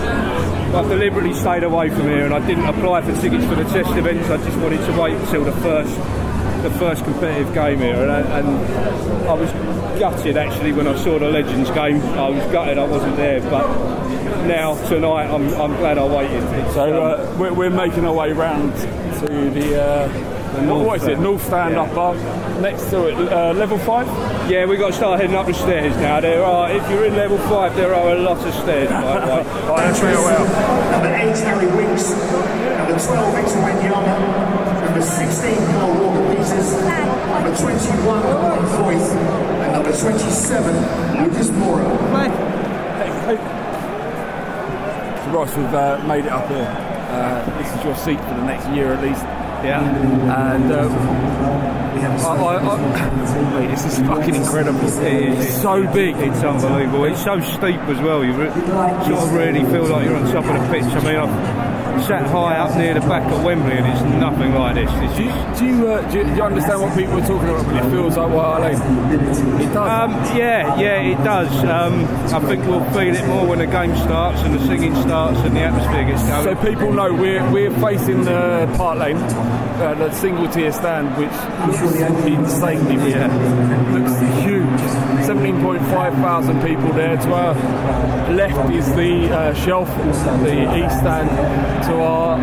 I've 0.76 0.88
deliberately 0.88 1.34
stayed 1.34 1.64
away 1.64 1.90
from 1.90 2.04
here, 2.04 2.24
and 2.24 2.34
I 2.34 2.40
didn't 2.48 2.66
apply 2.66 3.02
for 3.02 3.14
tickets 3.20 3.44
for 3.44 3.56
the 3.56 3.66
test 3.66 3.92
events. 3.98 4.30
I 4.30 4.38
just 4.38 4.58
wanted 4.60 4.80
to 4.86 4.98
wait 4.98 5.18
until 5.18 5.44
the 5.44 5.52
first 5.60 6.21
the 6.62 6.72
first 6.72 7.04
competitive 7.04 7.54
game 7.54 7.80
here, 7.80 7.96
and 7.96 8.12
I, 8.12 8.40
and 8.40 8.48
I 9.28 9.34
was 9.34 9.52
gutted 10.00 10.38
actually 10.38 10.74
when 10.74 10.88
I 10.88 10.96
saw 10.96 11.18
the 11.20 11.30
Legends 11.30 11.70
game. 11.72 12.02
I 12.02 12.30
was 12.30 12.44
gutted 12.52 12.78
I 12.78 12.86
wasn't 12.86 13.16
there, 13.18 13.40
but 13.50 13.68
now 14.46 14.76
tonight 14.88 15.26
I'm, 15.30 15.48
I'm 15.60 15.76
glad 15.78 15.98
I 15.98 16.06
waited. 16.06 16.44
It's, 16.44 16.74
So 16.74 17.04
um, 17.04 17.20
uh, 17.22 17.38
we're, 17.38 17.54
we're 17.54 17.70
making 17.70 18.06
our 18.06 18.14
way 18.14 18.32
round 18.32 18.74
to 18.76 19.50
the. 19.52 19.82
Uh, 19.84 20.10
what- 20.10 20.32
North 20.66 20.86
what 20.86 20.98
is 20.98 21.04
it? 21.04 21.12
Stand. 21.12 21.24
North 21.24 21.46
Stand 21.46 21.74
Yeah. 21.76 21.82
up 21.84 21.96
bar 21.96 22.14
next 22.60 22.90
to 22.90 23.08
it, 23.08 23.16
uh, 23.32 23.54
level 23.54 23.78
five. 23.80 24.06
Yeah, 24.52 24.66
we've 24.66 24.80
got 24.80 24.88
to 24.88 24.94
start 24.94 25.22
heading 25.22 25.36
up 25.38 25.46
the 25.46 25.54
stairs 25.54 25.96
now. 25.96 26.20
There 26.20 26.44
are, 26.44 26.70
if 26.70 26.88
you're 26.90 27.06
in 27.06 27.16
level 27.16 27.38
five, 27.48 27.74
there 27.78 27.96
are 27.96 28.12
a 28.12 28.20
lot 28.20 28.38
of 28.46 28.54
stairs. 28.56 28.90
By 28.90 29.20
the 29.22 29.28
way. 29.28 29.44
Number 30.92 31.08
8, 31.16 31.38
Harry 31.40 31.68
Winks. 31.68 32.10
Number 32.12 33.00
12, 33.00 33.36
Victor 33.36 33.60
Wanyama. 33.64 34.61
Number 35.02 35.16
16, 35.16 35.56
Kyle 35.56 36.00
Walker 36.00 36.30
Peters. 36.30 36.74
Number 36.78 37.58
21, 37.58 38.06
Mark 38.06 38.60
Foyth. 38.70 39.16
And 39.64 39.74
number 39.74 39.98
27, 39.98 41.24
Lucas 41.24 41.50
Moura. 41.50 41.90
So 45.26 45.32
Ross, 45.32 45.58
we've 45.58 45.74
uh, 45.74 46.04
made 46.08 46.26
it 46.26 46.32
up 46.32 46.48
here. 46.50 46.68
Uh, 47.10 47.58
this 47.58 47.74
is 47.74 47.84
your 47.84 47.96
seat 47.96 48.20
for 48.20 48.36
the 48.36 48.46
next 48.46 48.70
year 48.70 48.94
at 48.94 49.02
least. 49.02 49.24
Yeah. 49.64 49.82
And 49.82 50.72
uh, 50.72 51.81
I, 52.00 52.58
I, 52.58 53.60
mate, 53.60 53.68
this 53.72 53.86
is 53.86 54.00
fucking 54.08 54.36
incredible. 54.36 54.80
It's 54.84 55.62
so 55.62 55.92
big. 55.94 56.16
It's 56.18 56.44
unbelievable. 56.44 57.06
It's 57.06 57.24
so 57.24 57.40
steep 57.40 57.80
as 57.82 58.00
well. 58.02 58.24
You 58.24 58.34
re- 58.34 58.50
sort 58.52 59.24
of 59.24 59.34
really 59.34 59.64
feel 59.66 59.86
like 59.88 60.06
you're 60.06 60.16
on 60.16 60.32
top 60.32 60.46
of 60.46 60.54
the 60.62 60.74
pitch. 60.74 60.86
I 60.86 61.00
mean, 61.04 61.16
I've 61.18 62.06
sat 62.06 62.26
high 62.28 62.58
up 62.58 62.76
near 62.78 62.94
the 62.94 63.02
back 63.02 63.24
at 63.24 63.46
Wembley, 63.46 63.74
and 63.74 63.86
it's 63.86 64.02
nothing 64.20 64.54
like 64.54 64.76
this. 64.76 64.90
It's 64.94 65.18
Do 65.18 65.24
you, 65.24 65.32
do, 65.60 65.66
you, 65.78 65.88
uh, 65.88 66.12
do, 66.12 66.18
you, 66.20 66.24
do 66.24 66.36
you 66.36 66.44
understand 66.44 66.82
what 66.82 66.98
people 66.98 67.14
are 67.18 67.28
talking 67.28 67.50
about 67.50 67.66
when 67.66 67.78
it 67.78 67.90
feels 67.92 68.18
like 68.18 68.30
White 68.30 68.44
Hart 68.44 68.62
Lane? 68.62 69.62
It 69.62 69.74
does. 69.74 69.76
Um, 69.76 70.12
yeah, 70.38 70.80
yeah, 70.80 71.02
it 71.02 71.24
does. 71.24 71.64
Um, 71.66 72.06
I 72.34 72.40
think 72.40 72.66
we'll 72.66 72.84
feel 72.92 73.16
it 73.16 73.28
more 73.28 73.46
when 73.46 73.60
the 73.60 73.68
game 73.68 73.96
starts 73.98 74.42
and 74.42 74.54
the 74.56 74.66
singing 74.66 74.96
starts 74.96 75.40
and 75.40 75.56
the 75.56 75.62
atmosphere 75.62 76.06
gets 76.06 76.24
going. 76.24 76.44
So 76.44 76.56
people 76.66 76.94
know 76.94 77.14
we're 77.14 77.50
we're 77.52 77.72
facing 77.82 78.24
the 78.24 78.72
Park 78.78 79.00
Lane, 79.00 79.18
uh, 79.82 79.96
the 79.96 80.12
single 80.14 80.48
tier 80.50 80.72
stand, 80.72 81.10
which 81.18 81.32
looks 81.82 82.00
insanely 82.26 82.96
big. 82.98 83.16
Looks 83.92 84.20
huge. 84.44 84.82
17.5 85.26 86.22
thousand 86.22 86.62
people 86.62 86.92
there. 86.94 87.18
To 87.18 87.34
our 87.34 87.54
left 88.34 88.74
is 88.74 88.88
the 88.96 89.30
uh, 89.34 89.54
shelf, 89.54 89.88
the 90.44 90.86
east 90.86 91.00
stand. 91.00 91.30
To 91.88 91.94
our 91.96 92.38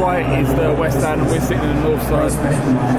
right 0.00 0.40
is 0.40 0.48
the 0.54 0.74
west 0.74 0.98
stand, 0.98 1.22
we're 1.22 1.40
sitting 1.40 1.62
in 1.62 1.76
the 1.76 1.88
north 1.88 2.02
side. 2.02 2.32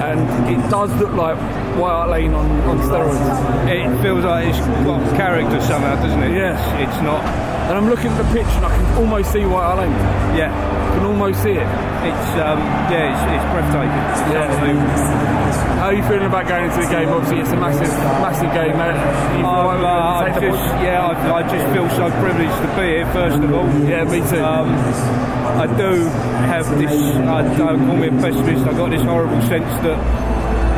And 0.02 0.20
it 0.48 0.70
does 0.70 0.90
look 1.00 1.12
like 1.12 1.36
White 1.78 1.90
Hart 1.90 2.10
Lane 2.10 2.34
on, 2.34 2.46
on 2.62 2.78
steroids. 2.78 3.68
It 3.68 4.02
feels 4.02 4.24
like 4.24 4.48
it's 4.48 4.58
got 4.58 5.16
character 5.16 5.60
somehow, 5.60 5.96
doesn't 5.96 6.22
it? 6.22 6.32
Yes. 6.32 6.60
It's, 6.80 6.92
it's 6.92 7.02
not. 7.02 7.55
And 7.66 7.74
I'm 7.76 7.88
looking 7.88 8.06
at 8.06 8.18
the 8.18 8.28
pitch 8.32 8.46
and 8.54 8.64
I 8.64 8.70
can 8.70 8.86
almost 8.96 9.32
see 9.32 9.44
White 9.44 9.66
Hart 9.66 9.78
Lane. 9.78 9.90
Yeah. 10.38 10.54
I 10.54 10.98
can 10.98 11.04
almost 11.06 11.42
see 11.42 11.50
it. 11.50 11.66
It's 12.06 12.30
um, 12.38 12.62
yeah, 12.88 13.10
it's, 13.10 13.22
it's 13.26 13.46
breathtaking. 13.50 14.02
It's 14.06 14.22
unbelievable. 14.30 15.36
How 15.76 15.86
are 15.90 15.94
you 15.94 16.02
feeling 16.04 16.26
about 16.26 16.46
going 16.48 16.64
into 16.70 16.80
the 16.80 16.88
game? 16.88 17.08
Obviously, 17.10 17.40
it's 17.40 17.50
a 17.52 17.56
massive, 17.56 17.90
massive 18.22 18.50
game. 18.54 18.74
You 18.78 19.42
feel 19.42 19.50
Um, 19.50 19.84
uh, 19.84 20.24
I 20.24 20.30
just, 20.40 20.62
yeah, 20.82 21.06
I, 21.06 21.12
I 21.34 21.42
just 21.42 21.66
feel 21.74 21.88
so 21.90 22.10
privileged 22.22 22.56
to 22.62 22.68
be 22.78 23.02
here. 23.02 23.06
First 23.12 23.42
of 23.42 23.52
all, 23.52 23.66
Yeah, 23.84 24.04
me 24.04 24.22
too. 24.30 24.40
Um, 24.42 24.70
I 25.58 25.66
do 25.66 26.06
have 26.48 26.66
this. 26.78 26.90
I 26.92 27.42
don't 27.56 27.86
call 27.86 27.96
me 27.96 28.08
a 28.08 28.10
pessimist. 28.12 28.64
I 28.66 28.72
got 28.72 28.90
this 28.90 29.02
horrible 29.02 29.40
sense 29.42 29.68
that 29.82 29.98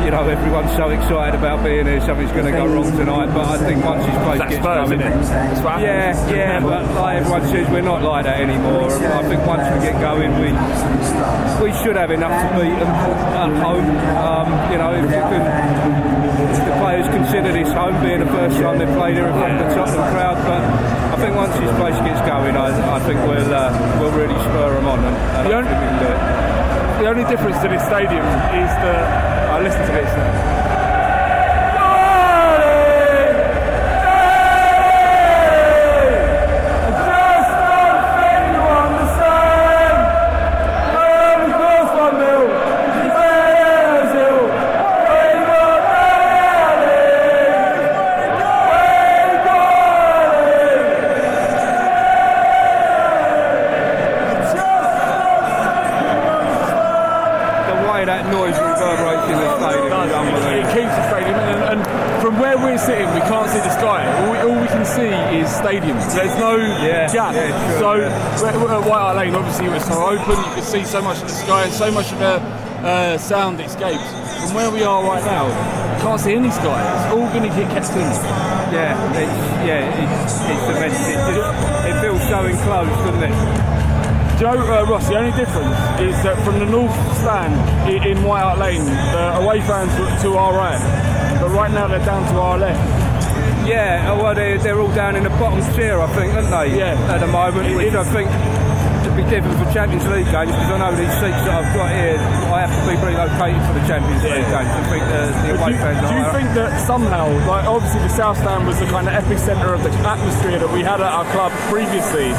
you 0.09 0.15
know 0.17 0.25
everyone's 0.27 0.73
so 0.73 0.89
excited 0.89 1.37
about 1.37 1.63
being 1.63 1.85
here. 1.85 2.01
Something's 2.01 2.31
going 2.31 2.49
to 2.49 2.57
go 2.57 2.65
wrong 2.65 2.89
tonight. 2.97 3.29
But 3.29 3.45
I 3.45 3.57
think 3.61 3.85
once 3.85 4.01
this 4.09 4.17
place 4.25 4.41
That's 4.41 4.57
gets 4.57 4.65
Spurs, 4.65 4.89
going, 4.89 5.01
isn't 5.05 5.13
it? 5.13 5.21
That's 5.21 5.61
yeah, 5.85 6.33
yeah. 6.33 6.59
But 6.65 6.81
like 6.97 7.21
everyone 7.21 7.45
says, 7.45 7.69
we're 7.69 7.85
not 7.85 8.01
like 8.01 8.25
that 8.25 8.41
anymore. 8.41 8.89
I 8.89 9.21
think 9.29 9.45
once 9.45 9.69
we 9.69 9.85
get 9.85 10.01
going, 10.01 10.33
we 10.41 10.49
we 11.61 11.69
should 11.85 11.93
have 11.93 12.09
enough 12.09 12.33
to 12.33 12.47
beat 12.57 12.73
them 12.81 12.89
at 12.89 13.53
home. 13.61 13.85
Um, 14.17 14.49
you 14.73 14.77
know, 14.81 14.97
if 14.97 15.05
can. 15.13 15.43
If 16.49 16.57
the 16.65 16.73
players 16.81 17.05
consider 17.13 17.53
this 17.53 17.69
home 17.69 18.01
being 18.01 18.25
the 18.25 18.31
first 18.33 18.57
time 18.57 18.79
they've 18.79 18.97
played 18.97 19.13
here 19.13 19.27
in 19.29 19.33
front 19.37 19.61
of 19.61 19.69
the 19.69 19.75
Tottenham 19.77 20.09
crowd, 20.09 20.37
but 20.49 20.61
I 21.13 21.21
think 21.21 21.35
once 21.37 21.53
this 21.53 21.69
place 21.77 21.97
gets 22.01 22.25
going, 22.25 22.57
I, 22.57 22.73
I 22.97 22.99
think 23.05 23.21
we'll 23.29 23.53
uh, 23.53 23.69
we'll 24.01 24.15
really 24.17 24.33
spur 24.41 24.73
them 24.73 24.87
on, 24.89 25.05
and, 25.05 25.15
and 25.37 25.45
The 25.45 25.53
only- 25.53 25.69
we 25.69 25.77
can 25.77 25.99
do 26.01 26.09
it. 26.09 26.39
The 26.99 27.07
only 27.07 27.23
difference 27.29 27.61
to 27.61 27.69
this 27.69 27.85
stadium 27.85 28.25
is 28.57 28.71
that 28.81 29.28
I 29.61 30.58
to 58.05 58.63
this. 58.63 58.79
vibrates 58.79 59.27
in 59.31 59.37
the 59.39 59.49
stadium. 59.59 59.91
It, 60.29 60.59
it 60.59 60.67
keeps 60.75 60.93
the 60.95 61.03
stadium, 61.09 61.35
and, 61.39 61.59
and 61.73 62.21
from 62.21 62.39
where 62.39 62.57
we're 62.57 62.77
sitting, 62.77 63.07
we 63.13 63.21
can't 63.21 63.49
see 63.49 63.59
the 63.59 63.69
sky. 63.75 64.05
All 64.07 64.31
we, 64.31 64.37
all 64.39 64.61
we 64.61 64.67
can 64.67 64.85
see 64.85 65.09
is 65.39 65.47
stadiums. 65.49 66.03
There's 66.15 66.35
no 66.39 66.55
Yeah, 66.55 67.11
gap. 67.11 67.33
yeah, 67.35 67.51
true, 67.51 67.79
so 67.79 67.93
yeah. 67.95 68.49
at 68.49 68.87
White 68.87 69.01
Hart 69.03 69.15
Lane, 69.17 69.35
obviously, 69.35 69.65
it 69.67 69.71
was 69.73 69.85
so 69.85 69.97
open. 70.05 70.35
You 70.37 70.53
could 70.55 70.63
see 70.63 70.83
so 70.83 71.01
much 71.01 71.17
of 71.21 71.27
the 71.27 71.33
sky 71.35 71.63
and 71.63 71.73
so 71.73 71.91
much 71.91 72.11
of 72.11 72.19
the 72.19 72.35
uh, 72.85 73.17
sound 73.17 73.59
escapes. 73.59 74.03
From 74.39 74.53
where 74.55 74.71
we 74.71 74.83
are 74.83 75.03
right 75.03 75.23
now, 75.25 75.45
we 75.95 76.01
can't 76.01 76.19
see 76.19 76.33
any 76.33 76.51
sky. 76.51 76.79
It's 77.05 77.13
all 77.13 77.27
going 77.35 77.43
to 77.49 77.55
get 77.55 77.69
kept 77.71 77.91
in. 77.91 78.07
Yeah, 78.71 78.93
it's, 79.11 79.67
yeah, 79.67 80.23
it's, 80.23 80.35
it's 80.47 80.65
immense. 80.77 80.99
It, 81.07 81.89
it 81.89 82.01
feels 82.01 82.21
so 82.29 82.45
enclosed, 82.45 82.91
doesn't 83.03 83.23
it? 83.23 83.68
Know, 84.39 84.55
uh, 84.55 84.85
Ross, 84.85 85.05
the 85.09 85.17
only 85.17 85.31
difference 85.35 85.75
is 85.99 86.15
that 86.23 86.37
from 86.45 86.59
the 86.59 86.65
north 86.65 86.93
stand 87.19 87.53
i- 87.83 88.07
in 88.07 88.23
White 88.23 88.41
Hart 88.41 88.57
Lane, 88.57 88.85
the 88.85 89.35
away 89.43 89.59
fans 89.61 89.91
were 89.99 90.07
to 90.31 90.37
our 90.37 90.53
right, 90.53 90.79
but 91.41 91.49
right 91.51 91.69
now 91.71 91.87
they're 91.87 91.99
down 92.05 92.23
to 92.31 92.39
our 92.39 92.57
left. 92.57 92.79
Yeah, 93.67 94.07
oh, 94.15 94.23
well, 94.23 94.33
they're, 94.33 94.57
they're 94.57 94.79
all 94.79 94.87
down 94.95 95.17
in 95.17 95.23
the 95.23 95.29
bottom 95.31 95.59
tier, 95.75 95.99
I 95.99 96.07
think, 96.15 96.33
aren't 96.33 96.49
they? 96.49 96.79
Yeah. 96.79 96.95
At 97.13 97.19
the 97.19 97.27
moment, 97.27 97.75
which 97.75 97.93
I 97.93 98.03
think 98.05 98.29
be 99.19 99.29
different 99.29 99.57
for 99.59 99.67
Champions 99.75 100.05
League 100.07 100.31
games 100.31 100.51
because 100.55 100.71
I 100.71 100.77
know 100.79 100.91
these 100.95 101.11
seats 101.19 101.41
that 101.43 101.51
I've 101.59 101.71
got 101.75 101.89
here, 101.91 102.15
I 102.55 102.63
have 102.63 102.71
to 102.71 102.83
be 102.87 102.95
relocated 103.03 103.59
for 103.67 103.73
the 103.75 103.83
Champions 103.83 104.23
League 104.23 104.47
games. 104.47 104.71
I 104.71 104.83
think 104.87 105.03
the, 105.11 105.21
the 105.43 105.49
away 105.59 105.69
do, 105.69 105.75
you- 105.75 105.83
fans 105.83 105.99
do 106.07 106.15
you 106.15 106.27
think 106.31 106.47
that 106.55 106.71
somehow, 106.87 107.25
like 107.43 107.65
obviously 107.67 107.99
the 108.07 108.13
South 108.15 108.37
Stand 108.39 108.63
was 108.63 108.79
the 108.79 108.87
kind 108.87 109.07
of 109.07 109.13
epicentre 109.19 109.75
of 109.75 109.83
the 109.83 109.91
atmosphere 110.07 110.59
that 110.63 110.71
we 110.71 110.81
had 110.81 111.03
at 111.03 111.11
our 111.11 111.27
club 111.35 111.51
previously, 111.67 112.31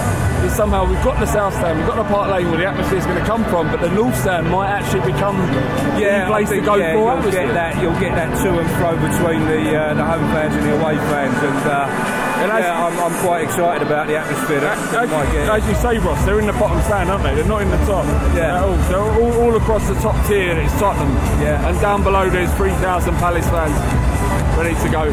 is 0.47 0.53
somehow 0.57 0.88
we've 0.88 1.03
got 1.05 1.21
the 1.21 1.29
South 1.29 1.53
Stand, 1.53 1.77
we've 1.79 1.87
got 1.90 2.01
the 2.01 2.09
Park 2.09 2.33
Lane 2.33 2.49
where 2.49 2.59
the 2.59 2.66
atmosphere 2.66 2.99
is 2.99 3.05
going 3.07 3.21
to 3.21 3.29
come 3.29 3.45
from, 3.53 3.69
but 3.69 3.81
the 3.85 3.90
North 3.93 4.16
Stand 4.16 4.49
might 4.49 4.71
actually 4.73 5.05
become 5.05 5.37
Yeah, 6.01 6.25
the 6.25 6.33
place 6.33 6.49
think, 6.49 6.64
to 6.64 6.66
go 6.66 6.77
yeah, 6.81 6.97
for 6.97 7.05
you'll 7.05 7.19
atmosphere. 7.21 7.47
get 7.47 7.55
that. 7.55 7.73
You'll 7.83 8.01
get 8.01 8.14
that 8.16 8.31
to 8.40 8.49
and 8.57 8.69
fro 8.81 8.97
between 8.97 9.40
the 9.47 9.61
uh, 9.77 9.95
the 9.95 10.05
home 10.05 10.25
fans 10.33 10.55
and 10.57 10.64
the 10.64 10.73
away 10.81 10.97
fans, 11.12 11.37
and, 11.45 11.61
uh, 11.69 11.87
And 12.40 12.50
as- 12.53 12.64
yeah, 12.64 12.87
I'm, 12.87 12.96
I'm 12.98 13.16
quite 13.20 13.44
excited 13.44 13.87
about 13.87 14.07
the 14.07 14.16
atmosphere 14.16 14.61
that, 14.61 14.76
that 14.92 15.05
As, 15.05 15.11
we 15.11 15.16
might 15.16 15.62
as 15.62 15.68
you 15.68 15.74
say, 15.76 15.98
Ross, 15.98 16.24
they're 16.24 16.40
in 16.40 16.46
the 16.46 16.57
bottom 16.57 16.81
stand, 16.83 17.11
aren't 17.11 17.22
they? 17.22 17.35
They're 17.35 17.44
not 17.44 17.62
in 17.62 17.70
the 17.70 17.81
top. 17.85 18.05
Yeah. 18.35 18.57
They're 18.57 18.64
all, 18.64 18.76
they're 18.88 19.22
all, 19.22 19.33
all 19.44 19.57
across 19.57 19.87
the 19.88 19.94
top 20.00 20.16
tier. 20.26 20.59
It's 20.59 20.72
Tottenham. 20.79 21.12
Yeah. 21.40 21.68
And 21.68 21.79
down 21.81 22.03
below, 22.03 22.31
there's 22.31 22.53
3,000 22.55 23.14
Palace 23.16 23.48
fans 23.48 23.76
ready 24.57 24.74
to 24.83 24.88
go. 24.90 25.12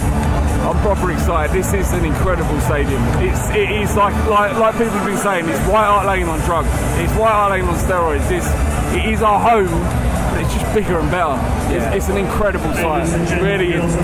I'm 0.68 0.78
proper 0.82 1.12
excited. 1.12 1.56
This 1.56 1.74
is 1.74 1.94
an 1.94 2.04
incredible 2.04 2.60
stadium. 2.62 3.02
It's 3.24 3.50
it 3.52 3.72
is 3.72 3.96
like 3.96 4.14
like 4.28 4.58
like 4.58 4.74
people 4.74 4.92
have 4.92 5.06
been 5.06 5.18
saying. 5.18 5.48
It's 5.48 5.60
White 5.68 5.86
Hart 5.86 6.06
Lane 6.08 6.28
on 6.28 6.40
drugs. 6.42 6.68
It's 7.00 7.14
White 7.14 7.32
Hart 7.32 7.52
Lane 7.52 7.64
on 7.66 7.76
steroids. 7.76 8.30
It's 8.32 8.48
it 8.96 9.06
is 9.14 9.22
our 9.22 9.40
home. 9.40 9.70
But 10.34 10.42
it's 10.44 10.54
just 10.54 10.74
bigger 10.74 11.00
and 11.00 11.10
better. 11.10 11.36
Yeah. 11.72 11.94
It's, 11.94 11.96
it's 11.98 12.10
an 12.10 12.18
incredible 12.18 12.74
site. 12.74 13.08
It 13.08 13.42
really 13.42 13.74
is. 13.74 13.96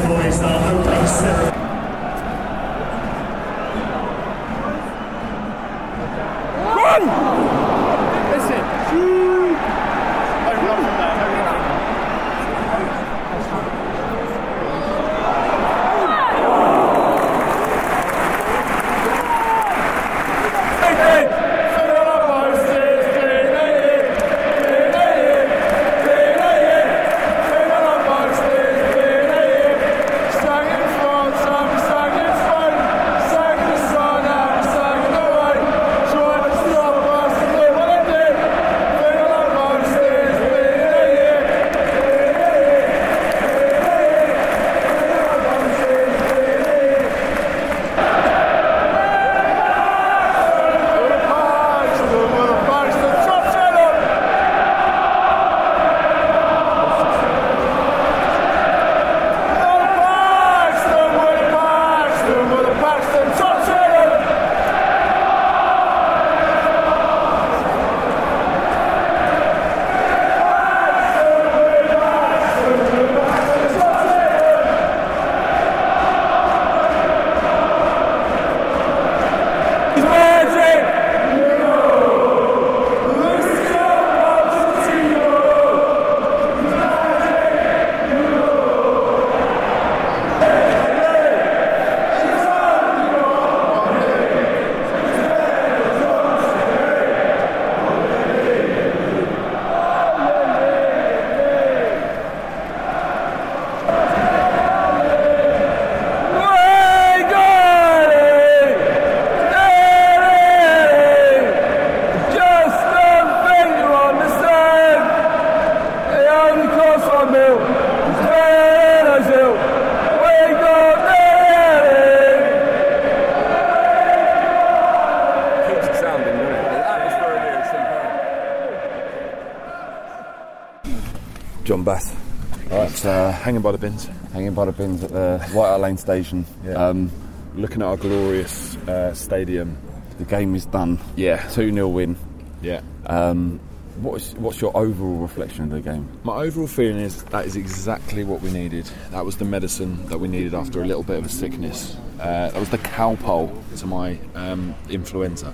Hanging 133.44 133.62
by 133.62 133.74
the 133.74 133.78
bins. 133.78 134.10
Hanging 134.32 134.54
by 134.54 134.66
the 134.66 134.72
bins 134.72 135.04
at 135.04 135.12
the 135.12 135.40
White 135.52 135.68
Hart 135.68 135.82
Lane 135.82 135.98
station. 135.98 136.46
Um, 136.76 137.12
looking 137.56 137.82
at 137.82 137.88
our 137.88 137.98
glorious 137.98 138.78
uh, 138.88 139.14
stadium. 139.14 139.78
The 140.18 140.26
game 140.26 140.56
is 140.56 140.66
done. 140.66 141.00
Yeah. 141.16 141.46
2 141.50 141.74
0 141.74 141.88
win. 141.90 142.16
Yeah. 142.62 142.82
Um, 143.06 143.60
what's, 144.04 144.34
what's 144.34 144.62
your 144.62 144.76
overall 144.76 145.16
reflection 145.18 145.64
of 145.66 145.70
the 145.72 145.82
game? 145.82 146.08
My 146.24 146.34
overall 146.36 146.68
feeling 146.68 147.00
is 147.00 147.24
that 147.26 147.46
is 147.46 147.56
exactly 147.56 148.24
what 148.24 148.42
we 148.42 148.52
needed. 148.52 148.90
That 149.12 149.26
was 149.26 149.38
the 149.38 149.46
medicine 149.46 150.06
that 150.08 150.20
we 150.20 150.28
needed 150.28 150.54
after 150.54 150.82
a 150.82 150.86
little 150.86 151.04
bit 151.04 151.18
of 151.18 151.26
a 151.26 151.30
sickness. 151.30 151.98
Uh, 152.20 152.50
that 152.52 152.60
was 152.60 152.70
the 152.70 152.78
Calpol 152.78 153.52
to 153.80 153.88
my 153.88 154.18
um, 154.36 154.76
influenza. 154.90 155.48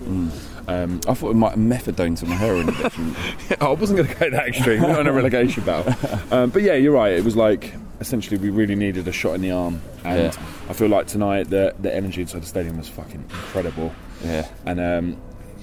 Um, 0.68 1.00
I 1.08 1.14
thought 1.14 1.32
it 1.32 1.36
might 1.36 1.56
methadone 1.56 2.18
to 2.20 2.26
my 2.26 2.36
heroin 2.36 2.70
addiction. 2.70 3.16
I 3.62 3.70
wasn't 3.72 3.98
going 3.98 4.10
to 4.10 4.16
go 4.16 4.30
that 4.30 4.48
extreme. 4.50 4.82
We're 4.84 5.00
in 5.02 5.08
a 5.08 5.14
relegation 5.14 5.64
battle. 5.64 5.94
Um, 6.32 6.52
but 6.52 6.62
yeah, 6.62 6.74
you're 6.76 6.94
right. 6.94 7.14
It 7.14 7.24
was 7.24 7.36
like 7.36 7.74
essentially 8.00 8.38
we 8.38 8.50
really 8.52 8.76
needed 8.76 9.08
a 9.08 9.12
shot 9.12 9.34
in 9.34 9.42
the 9.42 9.50
arm, 9.52 9.82
and 10.04 10.32
Yeah. 10.34 10.44
I 10.70 10.74
feel 10.74 10.88
like 10.88 11.08
tonight 11.08 11.50
the 11.50 11.74
the 11.80 11.94
energy 11.94 12.22
inside 12.22 12.44
the 12.44 12.46
stadium 12.46 12.78
was 12.78 12.88
fucking 12.88 13.24
incredible. 13.30 13.92
Yeah. 14.24 14.48
and 14.66 14.80
um, 14.80 15.18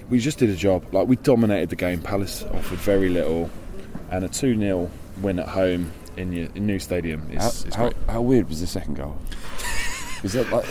we 0.08 0.18
just 0.18 0.38
did 0.38 0.50
a 0.50 0.56
job. 0.56 0.84
Like 0.92 1.08
we 1.08 1.16
dominated 1.16 1.70
the 1.70 1.76
game. 1.76 2.00
Palace 2.00 2.42
offered 2.44 2.78
very 2.78 3.08
little, 3.08 3.50
and 4.10 4.24
a 4.24 4.28
two 4.28 4.58
0 4.58 4.90
win 5.22 5.38
at 5.38 5.48
home 5.48 5.92
in 6.16 6.32
your 6.32 6.48
in 6.54 6.66
new 6.66 6.78
stadium 6.78 7.28
is, 7.30 7.42
how, 7.42 7.48
is 7.48 7.74
how, 7.74 7.82
great. 7.90 7.96
how 8.08 8.20
weird 8.22 8.48
was 8.48 8.60
the 8.60 8.66
second 8.66 8.94
goal? 8.94 9.16
Is 10.22 10.32
that 10.32 10.50
like? 10.50 10.64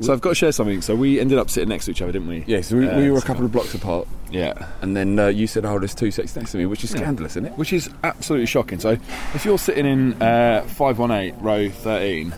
So 0.00 0.12
I've 0.12 0.20
got 0.20 0.30
to 0.30 0.34
share 0.36 0.52
something. 0.52 0.80
So 0.80 0.94
we 0.94 1.18
ended 1.18 1.38
up 1.38 1.50
sitting 1.50 1.68
next 1.68 1.86
to 1.86 1.90
each 1.90 2.00
other, 2.00 2.12
didn't 2.12 2.28
we? 2.28 2.44
Yeah, 2.46 2.60
so 2.60 2.76
we, 2.76 2.88
Uh, 2.88 2.96
we 2.98 3.10
were 3.10 3.18
a 3.18 3.22
couple 3.22 3.44
of 3.44 3.50
blocks 3.50 3.74
apart. 3.74 4.06
Yeah. 4.30 4.68
And 4.80 4.96
then 4.96 5.18
uh, 5.18 5.26
you 5.26 5.48
said, 5.48 5.64
"Oh, 5.66 5.78
there's 5.80 5.94
two 5.94 6.10
seats 6.12 6.36
next 6.36 6.52
to 6.52 6.58
me," 6.58 6.66
which 6.66 6.84
is 6.84 6.92
Yeah. 6.92 7.00
scandalous, 7.00 7.32
isn't 7.32 7.46
it? 7.46 7.52
Which 7.58 7.72
is 7.72 7.90
absolutely 8.04 8.46
shocking. 8.46 8.78
So, 8.78 8.90
if 9.34 9.44
you're 9.44 9.58
sitting 9.58 9.86
in 9.86 10.22
uh, 10.22 10.62
518, 10.68 11.42
row 11.42 11.68
13, 11.68 12.32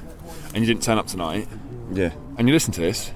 and 0.54 0.56
you 0.56 0.66
didn't 0.66 0.82
turn 0.82 0.96
up 0.98 1.06
tonight, 1.06 1.46
yeah, 1.92 2.12
and 2.38 2.48
you 2.48 2.54
listen 2.54 2.72
to 2.72 2.80
this, 2.80 3.12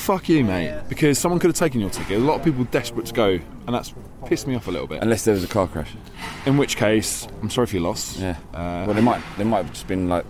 fuck 0.00 0.28
you, 0.28 0.44
mate, 0.44 0.74
because 0.88 1.18
someone 1.18 1.38
could 1.38 1.48
have 1.48 1.56
taken 1.56 1.80
your 1.80 1.90
ticket. 1.90 2.16
A 2.16 2.20
lot 2.20 2.38
of 2.38 2.44
people 2.44 2.64
desperate 2.64 3.06
to 3.06 3.14
go, 3.14 3.28
and 3.66 3.68
that's 3.74 3.92
pissed 4.26 4.46
me 4.46 4.54
off 4.54 4.66
a 4.66 4.70
little 4.70 4.86
bit. 4.86 5.02
Unless 5.02 5.24
there 5.24 5.34
was 5.34 5.44
a 5.44 5.48
car 5.48 5.66
crash. 5.68 5.90
In 6.46 6.56
which 6.56 6.76
case, 6.76 7.26
I'm 7.42 7.50
sorry 7.50 7.66
for 7.66 7.76
your 7.76 7.84
loss. 7.84 8.18
Yeah. 8.18 8.36
Uh, 8.52 8.84
well, 8.86 8.94
they 8.94 9.00
might 9.02 9.22
they 9.38 9.44
might 9.44 9.58
have 9.64 9.72
just 9.72 9.86
been 9.86 10.08
like, 10.08 10.24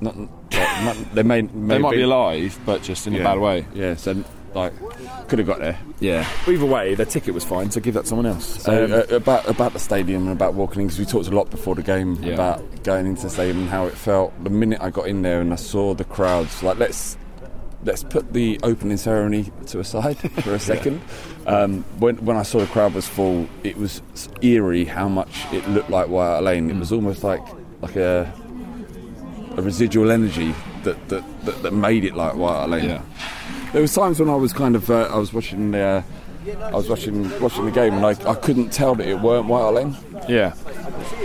not, 0.00 0.16
not 0.16 0.96
they 1.14 1.22
may, 1.22 1.42
may 1.42 1.74
they 1.76 1.78
might 1.78 1.90
be 1.90 1.96
been- 1.98 2.04
alive, 2.06 2.58
but 2.64 2.82
just 2.82 3.06
in 3.06 3.12
Yeah. 3.14 3.20
a 3.20 3.24
bad 3.24 3.38
way. 3.38 3.66
Yeah. 3.74 3.94
So 3.96 4.22
like, 4.54 4.72
could 5.28 5.38
have 5.38 5.46
got 5.46 5.60
there. 5.60 5.78
Yeah. 6.00 6.26
Either 6.48 6.64
way, 6.66 6.96
their 6.96 7.06
ticket 7.06 7.34
was 7.34 7.44
fine, 7.44 7.70
so 7.70 7.80
give 7.80 7.94
that 7.94 8.02
to 8.02 8.06
someone 8.08 8.26
else. 8.26 8.62
So 8.62 8.84
Um, 8.84 8.92
uh, 8.92 9.14
about 9.14 9.46
about 9.48 9.72
the 9.74 9.78
stadium 9.78 10.22
and 10.24 10.32
about 10.32 10.54
walking 10.54 10.82
in 10.82 10.88
because 10.88 10.98
we 10.98 11.04
talked 11.06 11.28
a 11.28 11.30
lot 11.30 11.50
before 11.50 11.74
the 11.76 11.82
game 11.82 12.18
Yeah. 12.22 12.34
about 12.34 12.82
going 12.82 13.06
into 13.06 13.22
the 13.22 13.30
stadium 13.30 13.58
and 13.60 13.68
how 13.68 13.86
it 13.86 13.94
felt. 13.94 14.32
The 14.42 14.50
minute 14.50 14.80
I 14.80 14.90
got 14.90 15.06
in 15.06 15.22
there 15.22 15.40
and 15.40 15.52
I 15.52 15.56
saw 15.56 15.94
the 15.94 16.04
crowds, 16.04 16.62
like 16.62 16.78
let's 16.78 17.16
let's 17.84 18.02
put 18.04 18.32
the 18.32 18.58
opening 18.62 18.96
ceremony 18.96 19.50
to 19.66 19.80
a 19.80 19.84
side 19.84 20.18
for 20.42 20.54
a 20.54 20.58
second. 20.60 21.00
um, 21.46 21.84
when 21.98 22.16
when 22.24 22.36
I 22.36 22.42
saw 22.42 22.58
the 22.58 22.66
crowd 22.66 22.94
was 22.94 23.06
full, 23.08 23.48
it 23.64 23.76
was 23.76 24.02
eerie 24.42 24.84
how 24.84 25.08
much 25.08 25.46
it 25.52 25.66
looked 25.68 25.90
like 25.90 26.08
White 26.08 26.26
Hart 26.26 26.44
Lane. 26.44 26.70
It 26.70 26.76
was 26.76 26.92
almost 26.92 27.24
like 27.24 27.42
like 27.80 27.96
a 27.96 28.32
a 29.56 29.62
residual 29.62 30.10
energy 30.10 30.54
that 30.84 31.08
that, 31.08 31.24
that, 31.44 31.62
that 31.62 31.72
made 31.72 32.04
it 32.04 32.14
like 32.14 32.34
White 32.34 32.52
Hart 32.52 32.70
Lane. 32.70 32.84
Yeah. 32.88 33.02
There 33.72 33.82
was 33.82 33.94
times 33.94 34.18
when 34.20 34.28
I 34.28 34.34
was 34.34 34.52
kind 34.52 34.74
of 34.76 34.90
uh, 34.90 35.08
I 35.12 35.16
was 35.16 35.32
watching 35.32 35.74
uh, 35.74 36.02
I 36.62 36.72
was 36.72 36.88
watching 36.88 37.28
watching 37.40 37.64
the 37.64 37.70
game 37.70 37.94
and 37.94 38.04
I, 38.04 38.10
I 38.30 38.34
couldn't 38.34 38.70
tell 38.70 38.94
that 38.96 39.06
it 39.06 39.20
weren't 39.20 39.46
White 39.46 39.70
Lane. 39.70 39.96
Yeah, 40.28 40.54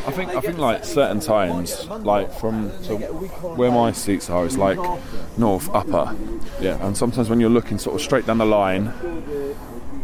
I 0.06 0.12
think 0.12 0.36
I 0.36 0.42
think 0.42 0.58
like 0.58 0.84
certain 0.84 1.20
times, 1.20 1.88
like 1.90 2.32
from 2.34 2.72
so 2.84 2.98
where 2.98 3.72
my 3.72 3.92
seats 3.92 4.30
are, 4.30 4.46
is 4.46 4.58
like 4.58 4.78
north 5.38 5.70
upper. 5.74 6.16
Yeah, 6.60 6.86
and 6.86 6.96
sometimes 6.98 7.30
when 7.30 7.40
you're 7.40 7.50
looking 7.50 7.78
sort 7.78 7.96
of 7.96 8.02
straight 8.02 8.26
down 8.26 8.38
the 8.40 8.46
line, 8.46 8.94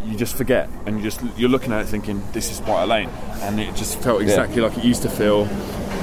you 0.06 0.18
just 0.18 0.36
forget, 0.36 0.70
and 0.86 0.98
you 0.98 1.04
just 1.04 1.22
you're 1.38 1.50
looking 1.50 1.72
at 1.74 1.82
it 1.82 1.88
thinking 1.88 2.22
this 2.32 2.52
is 2.52 2.60
White 2.60 2.78
Hart 2.78 2.90
Lane, 2.90 3.10
and 3.42 3.60
it 3.60 3.76
just 3.76 4.00
felt 4.00 4.22
Yeah. 4.22 4.28
exactly 4.28 4.62
like 4.62 4.78
it 4.78 4.84
used 4.84 5.02
to 5.04 5.10
feel. 5.10 5.48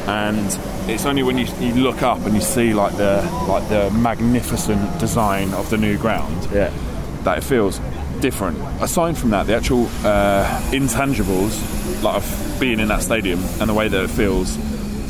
And 0.06 0.58
it's 0.88 1.04
only 1.04 1.22
when 1.22 1.36
you, 1.36 1.46
you 1.60 1.74
look 1.74 2.02
up 2.02 2.18
and 2.24 2.34
you 2.34 2.40
see 2.40 2.72
like 2.72 2.96
the 2.96 3.20
like 3.46 3.68
the 3.68 3.90
magnificent 3.90 4.98
design 4.98 5.52
of 5.54 5.68
the 5.68 5.76
new 5.76 5.98
ground 5.98 6.48
yeah. 6.52 6.72
that 7.24 7.38
it 7.38 7.44
feels 7.44 7.78
different. 8.20 8.58
Aside 8.82 9.16
from 9.16 9.30
that, 9.30 9.46
the 9.46 9.54
actual 9.56 9.86
uh, 10.04 10.44
intangibles, 10.72 12.02
like 12.02 12.16
of 12.16 12.56
being 12.60 12.80
in 12.80 12.88
that 12.88 13.02
stadium 13.02 13.40
and 13.60 13.68
the 13.68 13.74
way 13.74 13.88
that 13.88 14.04
it 14.04 14.10
feels, 14.10 14.56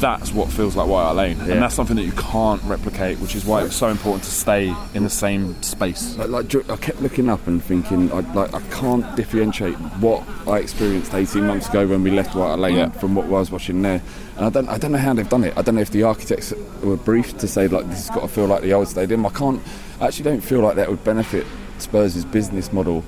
that's 0.00 0.32
what 0.32 0.48
feels 0.52 0.76
like 0.76 0.86
White 0.86 1.02
Hart 1.02 1.16
Lane, 1.16 1.36
Yeah. 1.38 1.54
and 1.54 1.62
that's 1.62 1.74
something 1.74 1.96
that 1.96 2.04
you 2.04 2.12
can't 2.12 2.62
replicate, 2.62 3.18
which 3.18 3.34
is 3.34 3.44
why 3.44 3.64
it's 3.64 3.74
so 3.74 3.88
important 3.88 4.22
to 4.22 4.30
stay 4.30 4.72
in 4.94 5.02
the 5.02 5.11
same 5.11 5.61
space. 5.62 6.16
Like, 6.16 6.28
like 6.28 6.70
I 6.70 6.76
kept 6.76 7.02
looking 7.02 7.28
up 7.28 7.44
and 7.48 7.61
thinking, 7.62 8.12
I, 8.12 8.20
like 8.32 8.54
I 8.54 8.61
can't 8.70 9.16
differentiate 9.16 9.74
what 9.98 10.22
I 10.46 10.59
experienced 10.59 11.14
18 11.14 11.44
months 11.44 11.68
ago 11.68 11.84
when 11.86 12.04
we 12.04 12.12
left 12.12 12.36
White 12.36 12.46
Hart 12.46 12.61
Lane 12.61 12.76
Yeah. 12.76 12.90
from 12.90 13.16
what 13.16 13.24
I 13.26 13.28
was 13.30 13.50
watching 13.50 13.82
there. 13.82 14.00
And 14.36 14.46
I 14.46 14.50
don't, 14.50 14.68
I 14.68 14.78
don't 14.78 14.92
know 14.92 14.98
how 14.98 15.14
they've 15.14 15.28
done 15.28 15.42
it. 15.42 15.54
I 15.59 15.62
don't 15.62 15.74
know 15.74 15.80
if 15.80 15.90
the 15.90 16.04
architects 16.04 16.54
were 16.84 16.96
briefed 16.96 17.40
to 17.40 17.48
say 17.48 17.66
like 17.66 17.86
this 17.88 18.06
has 18.06 18.11
got 18.14 18.20
to 18.22 18.28
feel 18.28 18.46
like 18.46 18.62
the 18.62 18.72
old 18.74 18.86
stadium. 18.86 19.26
I 19.26 19.30
can't, 19.30 19.61
I 20.00 20.06
actually 20.06 20.24
don't 20.30 20.42
feel 20.42 20.61
like 20.61 20.76
that 20.76 20.88
would 20.88 21.02
benefit 21.02 21.44
Spurs' 21.83 22.24
business 22.24 22.72
model 22.72 23.05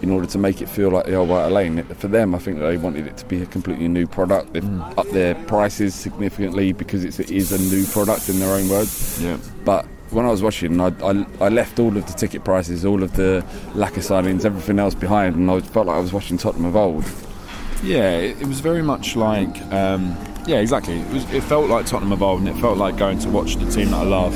in 0.00 0.10
order 0.10 0.26
to 0.28 0.38
make 0.38 0.62
it 0.62 0.68
feel 0.68 0.90
like 0.90 1.06
the 1.06 1.14
old 1.14 1.28
White 1.28 1.48
Lane. 1.48 1.82
For 1.82 2.06
them, 2.08 2.34
I 2.34 2.38
think 2.38 2.60
they 2.60 2.76
wanted 2.76 3.06
it 3.06 3.16
to 3.16 3.26
be 3.26 3.42
a 3.42 3.46
completely 3.46 3.88
new 3.88 4.06
product. 4.06 4.52
They've 4.52 4.62
Mm. 4.62 4.96
upped 4.96 5.12
their 5.12 5.34
prices 5.34 5.94
significantly 5.94 6.72
because 6.72 7.04
it's, 7.04 7.18
it 7.18 7.30
is 7.32 7.50
a 7.50 7.58
new 7.58 7.84
product 7.86 8.28
in 8.28 8.38
their 8.38 8.54
own 8.54 8.68
words. 8.68 9.20
Yeah. 9.20 9.38
But 9.64 9.86
when 10.10 10.24
I 10.24 10.30
was 10.30 10.40
watching, 10.40 10.80
I, 10.80 10.92
I, 11.02 11.26
I 11.40 11.48
left 11.48 11.80
all 11.80 11.96
of 11.96 12.06
the 12.06 12.12
ticket 12.12 12.44
prices, 12.44 12.84
all 12.84 13.02
of 13.02 13.14
the 13.14 13.44
lack 13.74 13.96
of 13.96 14.04
signings, 14.04 14.44
everything 14.44 14.78
else 14.78 14.94
behind, 14.94 15.34
and 15.34 15.50
I 15.50 15.58
felt 15.60 15.86
like 15.88 15.96
I 15.96 16.00
was 16.00 16.12
watching 16.12 16.38
Tottenham 16.38 16.66
of 16.66 16.76
old. 16.76 17.04
Yeah, 17.82 18.10
it, 18.12 18.40
it 18.40 18.46
was 18.46 18.60
very 18.60 18.82
much 18.82 19.16
like, 19.16 19.60
um, 19.72 20.16
yeah, 20.48 20.60
exactly. 20.60 20.98
It, 20.98 21.12
was, 21.12 21.30
it 21.30 21.42
felt 21.42 21.68
like 21.68 21.84
Tottenham 21.84 22.10
of 22.10 22.22
old, 22.22 22.40
and 22.40 22.48
it 22.48 22.58
felt 22.58 22.78
like 22.78 22.96
going 22.96 23.18
to 23.18 23.28
watch 23.28 23.56
the 23.56 23.70
team 23.70 23.90
that 23.90 23.98
I 23.98 24.04
love 24.04 24.34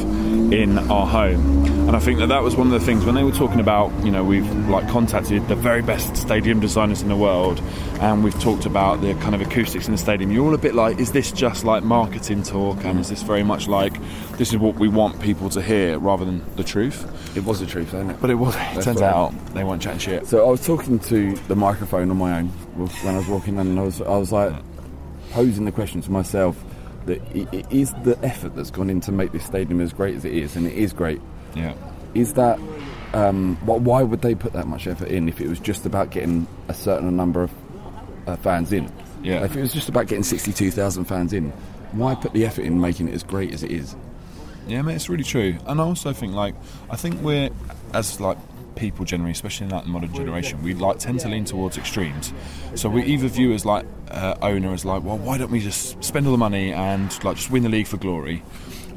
in 0.53 0.79
our 0.91 1.07
home. 1.07 1.65
And 1.89 1.97
I 1.97 2.01
think 2.01 2.19
that 2.19 2.27
that 2.27 2.43
was 2.43 2.55
one 2.55 2.67
of 2.67 2.73
the 2.79 2.85
things 2.85 3.07
when 3.07 3.15
they 3.15 3.25
were 3.25 3.33
talking 3.33 3.61
about, 3.61 3.91
you 4.05 4.11
know, 4.11 4.23
we've 4.23 4.49
like 4.69 4.87
contacted 4.91 5.49
the 5.49 5.57
very 5.57 5.81
best 5.81 6.15
stadium 6.17 6.61
designers 6.61 7.01
in 7.01 7.09
the 7.09 7.17
world, 7.17 7.61
and 8.01 8.23
we've 8.23 8.39
talked 8.43 8.67
about 8.67 9.01
the 9.01 9.15
kind 9.15 9.35
of 9.35 9.41
acoustics 9.41 9.87
in 9.87 9.93
the 9.93 9.99
stadium. 9.99 10.31
You're 10.31 10.45
all 10.45 10.55
a 10.55 10.59
bit 10.59 10.75
like, 10.75 10.99
is 10.99 11.13
this 11.13 11.33
just 11.33 11.65
like 11.65 11.83
marketing 11.83 12.43
talk, 12.43 12.85
and 12.85 13.01
is 13.01 13.09
this 13.09 13.23
very 13.23 13.43
much 13.43 13.67
like 13.67 13.95
this 14.37 14.53
is 14.53 14.59
what 14.59 14.75
we 14.75 14.89
want 14.89 15.19
people 15.19 15.49
to 15.49 15.63
hear 15.63 15.99
rather 15.99 16.27
than 16.27 16.45
the 16.57 16.65
truth? 16.65 17.09
It 17.35 17.45
was 17.45 17.61
the 17.61 17.67
truth, 17.67 17.95
wasn't 17.95 18.11
it? 18.11 18.21
But 18.21 18.29
it 18.29 18.35
was. 18.35 18.55
It 18.55 18.59
That's 18.59 18.85
turns 18.85 19.01
right. 19.01 19.15
out 19.15 19.55
they 19.55 19.65
weren't 19.65 19.81
chatting 19.81 19.99
shit. 19.99 20.27
So 20.27 20.47
I 20.47 20.51
was 20.51 20.65
talking 20.65 20.99
to 20.99 21.33
the 21.49 21.57
microphone 21.57 22.11
on 22.11 22.19
my 22.19 22.39
own 22.39 22.49
when 22.49 23.15
I 23.15 23.19
was 23.19 23.29
walking 23.29 23.55
in, 23.55 23.67
and 23.67 23.81
I 23.81 23.83
was, 23.83 24.03
I 24.03 24.17
was 24.19 24.31
like 24.31 24.53
posing 25.33 25.64
the 25.64 25.72
question 25.72 26.01
to 26.03 26.11
myself 26.11 26.62
that 27.07 27.20
i- 27.35 27.47
i- 27.53 28.03
the 28.05 28.16
effort 28.22 28.55
that's 28.55 28.70
gone 28.70 28.89
in 28.91 29.01
to 29.01 29.12
make 29.12 29.33
this 29.33 29.45
stadium 29.45 29.80
as 29.80 29.93
great 29.93 30.14
as 30.16 30.24
it 30.24 30.33
is, 30.33 30.55
and 30.57 30.66
it 30.66 30.74
is 30.74 30.93
great. 30.93 31.20
Yeah. 31.55 31.74
Is 32.14 32.35
that 32.35 32.59
um, 33.14 33.57
wh- 33.57 33.83
why 33.85 34.03
would 34.03 34.22
they 34.22 34.35
put 34.35 34.53
that 34.55 34.66
much 34.66 34.87
effort 34.87 35.09
in 35.09 35.28
if 35.28 35.41
it 35.41 35.49
was 35.49 35.59
just 35.61 35.85
about 35.85 36.11
getting 36.11 36.47
a 36.68 36.74
certain 36.74 37.14
number 37.16 37.43
of 37.43 37.51
uh, 38.26 38.37
fans 38.37 38.72
in? 38.72 38.91
Yeah. 39.22 39.45
If 39.45 39.57
it 39.57 39.61
was 39.61 39.72
just 39.72 39.89
about 39.89 40.07
getting 40.07 40.24
sixty-two 40.24 40.70
thousand 40.70 41.05
fans 41.05 41.33
in, 41.33 41.51
why 41.93 42.14
put 42.14 42.33
the 42.33 42.47
effort 42.47 42.62
in 42.62 42.80
making 42.80 43.09
it 43.09 43.14
as 43.14 43.22
great 43.22 43.53
as 43.53 43.62
it 43.62 43.70
is? 43.70 43.95
Yeah, 44.68 44.83
mate, 44.83 44.95
it's 44.95 45.09
really 45.09 45.24
true. 45.24 45.57
And 45.66 45.80
I 45.80 45.85
also 45.85 46.12
think, 46.12 46.35
like, 46.35 46.55
I 46.89 46.97
think 46.97 47.20
we're, 47.20 47.51
as 47.93 48.20
like 48.20 48.39
people 48.77 49.05
generally, 49.05 49.33
especially 49.33 49.64
in 49.64 49.70
that 49.70 49.87
modern 49.87 50.12
generation, 50.14 50.62
we 50.62 50.75
like 50.75 50.99
tend 50.99 51.20
to 51.20 51.29
lean 51.29 51.45
towards 51.45 51.79
extremes. 51.79 52.33
So 52.75 52.89
we 52.89 53.03
either 53.05 53.29
view 53.29 53.53
as 53.53 53.64
like 53.64 53.87
uh, 54.11 54.37
owner 54.43 54.73
as 54.73 54.85
like, 54.85 55.03
well, 55.03 55.18
why 55.18 55.39
don't 55.39 55.51
we 55.51 55.61
just 55.61 56.03
spend 56.03 56.27
all 56.27 56.33
the 56.33 56.39
money 56.39 56.73
and 56.73 57.12
like 57.25 57.37
just 57.37 57.51
win 57.51 57.62
the 57.62 57.68
league 57.68 57.87
for 57.87 57.97
glory, 57.97 58.43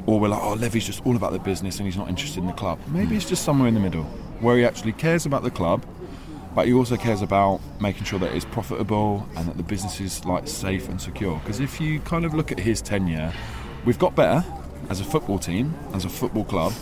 or 0.06 0.20
we're 0.20 0.28
like, 0.28 0.42
oh, 0.42 0.54
Levy's 0.54 0.86
just 0.86 1.04
all 1.06 1.16
about 1.16 1.32
the 1.32 1.38
business 1.38 1.78
and 1.78 1.86
he's 1.86 1.96
not 1.96 2.08
interested 2.08 2.40
in 2.40 2.46
the 2.46 2.52
club. 2.52 2.78
Maybe 2.88 3.16
it's 3.16 3.28
just 3.28 3.44
somewhere 3.44 3.68
in 3.68 3.74
the 3.74 3.80
middle 3.80 4.04
where 4.40 4.56
he 4.56 4.64
actually 4.64 4.92
cares 4.92 5.26
about 5.26 5.42
the 5.42 5.50
club. 5.50 5.84
But 6.54 6.66
he 6.68 6.72
also 6.72 6.96
cares 6.96 7.20
about 7.20 7.60
making 7.82 8.04
sure 8.04 8.18
that 8.18 8.34
it's 8.34 8.46
profitable 8.46 9.28
and 9.36 9.46
that 9.46 9.58
the 9.58 9.62
business 9.62 10.00
is 10.00 10.24
like 10.24 10.48
safe 10.48 10.88
and 10.88 10.98
secure. 10.98 11.38
Because 11.40 11.60
if 11.60 11.82
you 11.82 12.00
kind 12.00 12.24
of 12.24 12.32
look 12.32 12.50
at 12.50 12.58
his 12.58 12.80
tenure, 12.80 13.30
we've 13.84 13.98
got 13.98 14.16
better 14.16 14.42
as 14.88 14.98
a 15.00 15.04
football 15.04 15.38
team, 15.38 15.74
as 15.92 16.06
a 16.06 16.08
football 16.08 16.44
club, 16.44 16.72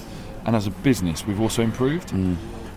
and 0.47 0.55
as 0.55 0.69
a 0.69 0.71
business, 0.71 1.27
we've 1.27 1.41
also 1.41 1.61
improved. 1.61 2.13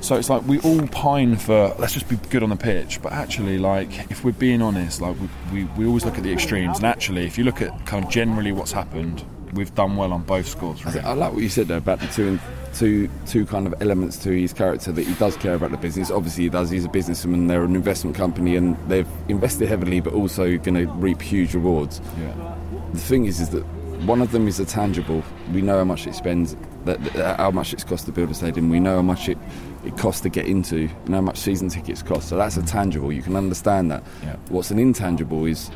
So 0.08 0.16
it's 0.16 0.30
like 0.30 0.47
we 0.47 0.62
all 0.62 0.88
pine 0.88 1.36
for 1.36 1.76
let's 1.80 1.91
just 1.91 2.08
be 2.08 2.16
good 2.30 2.41
on 2.41 2.47
the 2.47 2.55
pitch, 2.55 3.01
but 3.01 3.12
actually, 3.12 3.58
like 3.58 4.10
if 4.10 4.24
we're 4.24 4.32
being 4.32 4.62
honest, 4.62 5.01
like 5.01 5.18
we, 5.20 5.28
we, 5.51 5.64
we 5.78 5.86
always 5.86 6.05
look 6.05 6.18
at 6.18 6.24
the 6.24 6.32
extremes. 6.32 6.78
And 6.78 6.86
actually, 6.86 7.26
if 7.26 7.38
you 7.38 7.43
look 7.43 7.62
at 7.62 7.86
kind 7.86 8.05
of 8.05 8.10
generally 8.10 8.53
what's 8.53 8.72
happened, 8.72 9.26
we've 9.51 9.76
done 9.76 9.97
well 9.97 10.14
on 10.14 10.24
both 10.24 10.47
scores. 10.47 10.82
I, 10.86 10.99
I 10.99 11.12
like 11.12 11.34
what 11.34 11.43
you 11.43 11.49
said 11.49 11.68
there 11.68 11.80
about 11.80 11.99
the 11.99 12.08
two 12.08 12.26
and 12.30 12.39
two 12.74 13.10
two 13.26 13.45
kind 13.45 13.68
of 13.68 13.76
elements 13.82 14.16
to 14.20 14.32
his 14.32 14.53
character 14.53 14.93
that 14.93 15.05
he 15.05 15.14
does 15.16 15.36
care 15.36 15.55
about 15.55 15.72
the 15.72 15.78
business. 15.78 16.10
Obviously, 16.10 16.45
he 16.45 16.49
does. 16.49 16.70
He's 16.70 16.86
a 16.86 16.89
businessman. 16.89 17.47
They're 17.47 17.66
an 17.66 17.76
investment 17.76 18.16
company, 18.16 18.55
and 18.55 18.78
they've 18.88 19.10
invested 19.28 19.68
heavily, 19.68 19.99
but 19.99 20.14
also 20.14 20.58
going 20.58 20.76
to 20.76 20.86
reap 20.93 21.22
huge 21.22 21.53
rewards. 21.53 21.99
Yeah. 22.18 22.55
The 22.93 22.99
thing 22.99 23.26
is, 23.26 23.41
is 23.41 23.49
that 23.49 23.66
one 24.05 24.22
of 24.22 24.32
them 24.32 24.47
is 24.47 24.60
a 24.60 24.66
tangible. 24.66 25.24
We 25.51 25.62
know 25.62 25.80
how 25.80 25.84
much 25.84 26.08
it 26.08 26.16
spends, 26.16 26.55
that, 26.86 27.03
that- 27.14 27.39
how 27.39 27.51
much 27.51 27.74
it's 27.74 27.84
cost 27.84 28.05
to 28.05 28.12
build 28.12 28.30
a 28.30 28.34
stadium. 28.34 28.70
We 28.70 28.80
know 28.80 28.97
how 28.97 29.01
much 29.01 29.28
it, 29.28 29.38
it 29.86 29.97
costs 29.97 30.21
to 30.21 30.30
get 30.30 30.45
into, 30.45 30.89
and 31.05 31.15
how 31.15 31.21
much 31.21 31.38
season 31.38 31.69
tickets 31.69 32.01
cost. 32.01 32.30
So 32.30 32.38
that's 32.38 32.57
a 32.57 32.63
tangible. 32.63 33.11
You 33.11 33.21
can 33.21 33.36
understand 33.36 33.91
that. 33.91 34.03
Yeah. 34.23 34.36
What's 34.49 34.71
an 34.71 34.80
intangible 34.80 35.45
is 35.45 35.69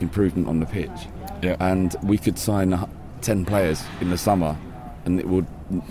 improvement 0.00 0.48
on 0.48 0.60
the 0.60 0.66
pitch. 0.66 0.90
Yeah. 1.42 1.56
And 1.60 1.94
we 2.02 2.18
could 2.18 2.38
sign 2.38 2.78
ten 3.20 3.44
players 3.44 3.82
in 4.00 4.10
the 4.10 4.18
summer, 4.18 4.56
and 5.04 5.20
it 5.20 5.28
would 5.28 5.46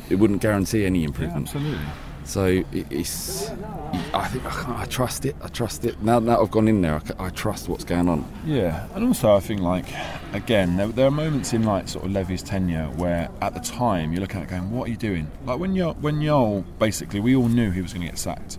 it 0.09 0.15
wouldn't 0.15 0.41
guarantee 0.41 0.85
any 0.85 1.03
improvement. 1.03 1.47
absolutely. 1.47 1.85
So 2.27 2.45
it, 2.45 2.65
it's. 2.89 3.49
I 4.13 4.27
think 4.27 4.43
I, 4.45 4.81
I 4.81 4.85
trust 4.85 5.25
it. 5.25 5.35
I 5.41 5.47
trust 5.47 5.85
it. 5.85 6.01
Now 6.01 6.19
that 6.19 6.37
I've 6.39 6.51
gone 6.51 6.67
in 6.67 6.81
there, 6.81 7.01
I, 7.19 7.25
I 7.27 7.29
trust 7.29 7.69
what's 7.69 7.85
going 7.85 8.09
on. 8.09 8.29
Yeah, 8.45 8.85
and 8.93 9.05
also 9.07 9.33
I 9.33 9.39
think 9.39 9.61
like 9.61 9.85
again, 10.33 10.75
there, 10.75 10.87
there 10.87 11.07
are 11.07 11.11
moments 11.11 11.53
in 11.53 11.63
like 11.63 11.87
sort 11.87 12.03
of 12.05 12.11
Levy's 12.11 12.43
tenure 12.43 12.87
where 12.97 13.29
at 13.41 13.53
the 13.53 13.61
time 13.61 14.11
you're 14.11 14.19
looking 14.21 14.41
at 14.41 14.43
it 14.43 14.49
going, 14.49 14.71
what 14.71 14.87
are 14.87 14.91
you 14.91 14.97
doing? 14.97 15.31
Like 15.45 15.59
when 15.59 15.73
you're 15.73 15.93
when 15.93 16.21
Jol 16.21 16.65
basically 16.79 17.21
we 17.21 17.33
all 17.35 17.47
knew 17.47 17.71
he 17.71 17.81
was 17.81 17.93
going 17.93 18.05
to 18.05 18.11
get 18.11 18.19
sacked. 18.19 18.57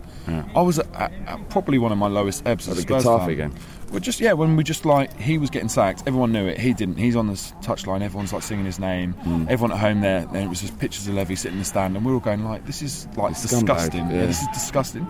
I 0.55 0.61
was 0.61 0.77
at, 0.77 0.85
at, 0.93 1.11
at 1.25 1.49
probably 1.49 1.79
one 1.79 1.91
of 1.91 1.97
my 1.97 2.05
lowest 2.07 2.45
ebbs 2.45 2.67
Like 2.67 2.77
as 2.77 2.83
a 2.83 2.87
the 2.87 2.99
Spurs 2.99 3.03
Getafe 3.05 3.25
fan. 3.25 3.35
game? 3.37 3.55
Well, 3.91 3.99
just 3.99 4.19
yeah, 4.19 4.33
when 4.33 4.55
we 4.55 4.63
just 4.63 4.85
like 4.85 5.17
he 5.19 5.37
was 5.37 5.49
getting 5.49 5.69
sacked, 5.69 6.03
everyone 6.05 6.31
knew 6.31 6.45
it. 6.47 6.59
He 6.59 6.73
didn't. 6.73 6.97
He's 6.97 7.15
on 7.15 7.27
the 7.27 7.33
touchline. 7.33 8.01
Everyone's 8.01 8.31
like 8.33 8.43
singing 8.43 8.65
his 8.65 8.79
name. 8.79 9.13
Hmm. 9.13 9.45
Everyone 9.49 9.71
at 9.71 9.79
home 9.79 10.01
there, 10.01 10.19
and 10.27 10.37
it 10.37 10.47
was 10.47 10.61
just 10.61 10.77
pictures 10.79 11.07
of 11.07 11.15
Levy 11.15 11.35
sitting 11.35 11.53
in 11.53 11.59
the 11.59 11.65
stand, 11.65 11.95
and 11.95 12.05
we 12.05 12.11
were 12.11 12.15
all 12.17 12.23
going 12.23 12.43
like, 12.43 12.65
"This 12.65 12.81
is 12.83 13.07
like 13.17 13.31
It's 13.31 13.41
disgusting. 13.41 14.09
yeah. 14.11 14.25
this 14.27 14.41
is 14.41 14.47
disgusting." 14.53 15.07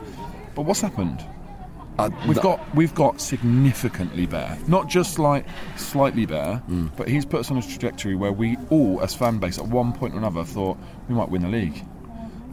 But 0.55 0.61
what's 0.63 0.81
happened? 0.81 1.23
Uh, 1.97 2.09
We've 2.25 2.35
th- 2.35 2.41
got 2.41 2.75
we've 2.75 2.95
got 2.95 3.19
significantly 3.19 4.25
better, 4.25 4.57
not 4.67 4.87
just 4.87 5.19
like 5.19 5.45
slightly 5.75 6.25
better, 6.25 6.61
Mm. 6.69 6.91
but 6.95 7.09
he's 7.09 7.25
put 7.25 7.41
us 7.41 7.51
on 7.51 7.57
a 7.57 7.61
trajectory 7.61 8.15
where 8.15 8.31
we 8.31 8.55
all, 8.69 9.01
as 9.01 9.13
fan 9.13 9.37
base, 9.39 9.57
at 9.57 9.67
one 9.67 9.91
point 9.91 10.13
or 10.13 10.17
another, 10.17 10.45
thought 10.45 10.77
we 11.09 11.15
might 11.15 11.27
win 11.29 11.41
the 11.41 11.49
league. 11.49 11.83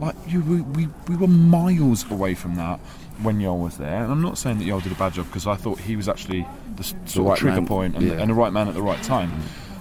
Like 0.01 0.16
you, 0.27 0.41
we, 0.43 0.61
we, 0.62 0.89
we 1.09 1.16
were 1.16 1.29
miles 1.29 2.11
away 2.11 2.35
from 2.35 2.57
that, 2.57 2.81
when 3.23 3.41
Jol 3.41 3.59
was 3.59 3.79
there, 3.79 4.03
and 4.03 4.12
I'm 4.12 4.23
not 4.23 4.39
saying 4.39 4.59
that 4.59 4.67
Jol 4.67 4.81
did 4.81 4.93
a 4.93 4.97
bad 4.97 5.14
job 5.14 5.27
because 5.27 5.47
I 5.47 5.57
thought 5.57 5.79
he 5.79 5.97
was 5.97 6.09
actually 6.09 6.47
the 6.77 6.85
sort 6.85 7.17
of 7.17 7.27
right 7.27 7.39
trigger 7.39 7.57
man, 7.57 7.67
point 7.67 7.97
and, 7.97 8.07
yeah. 8.07 8.14
and 8.14 8.31
the 8.31 8.35
right 8.35 8.53
man 8.53 8.69
at 8.69 8.75
the 8.75 8.83
right 8.83 9.03
time. 9.03 9.33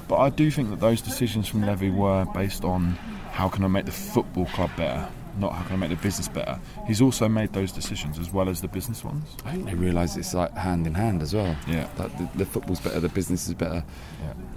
But 0.08 0.18
I 0.18 0.30
do 0.30 0.52
think 0.52 0.70
that 0.70 0.80
those 0.80 1.02
decisions 1.02 1.48
from 1.48 1.66
Levy 1.66 1.90
were 1.90 2.26
based 2.34 2.64
on 2.64 2.92
how 3.32 3.50
can 3.50 3.64
I 3.64 3.68
make 3.68 3.86
the 3.86 3.92
football 3.92 4.46
club 4.48 4.70
better, 4.78 5.08
not 5.40 5.54
how 5.54 5.64
can 5.64 5.76
I 5.76 5.78
make 5.78 5.90
the 5.90 5.96
business 6.04 6.28
better. 6.28 6.60
He's 6.88 7.02
also 7.02 7.28
made 7.28 7.54
those 7.54 7.72
decisions 7.72 8.20
as 8.20 8.32
well 8.32 8.48
as 8.48 8.62
the 8.62 8.68
business 8.68 9.04
ones. 9.04 9.28
I 9.44 9.52
think 9.52 9.66
they 9.66 9.74
realise 9.74 10.16
it's 10.16 10.34
like 10.34 10.54
hand 10.54 10.88
in 10.88 10.94
hand 10.94 11.22
as 11.22 11.34
well. 11.34 11.56
Yeah. 11.68 11.90
Like 11.98 12.18
the, 12.18 12.30
the 12.36 12.46
football's 12.46 12.80
better, 12.80 13.00
the 13.00 13.10
business 13.10 13.48
is 13.48 13.56
better. 13.56 13.84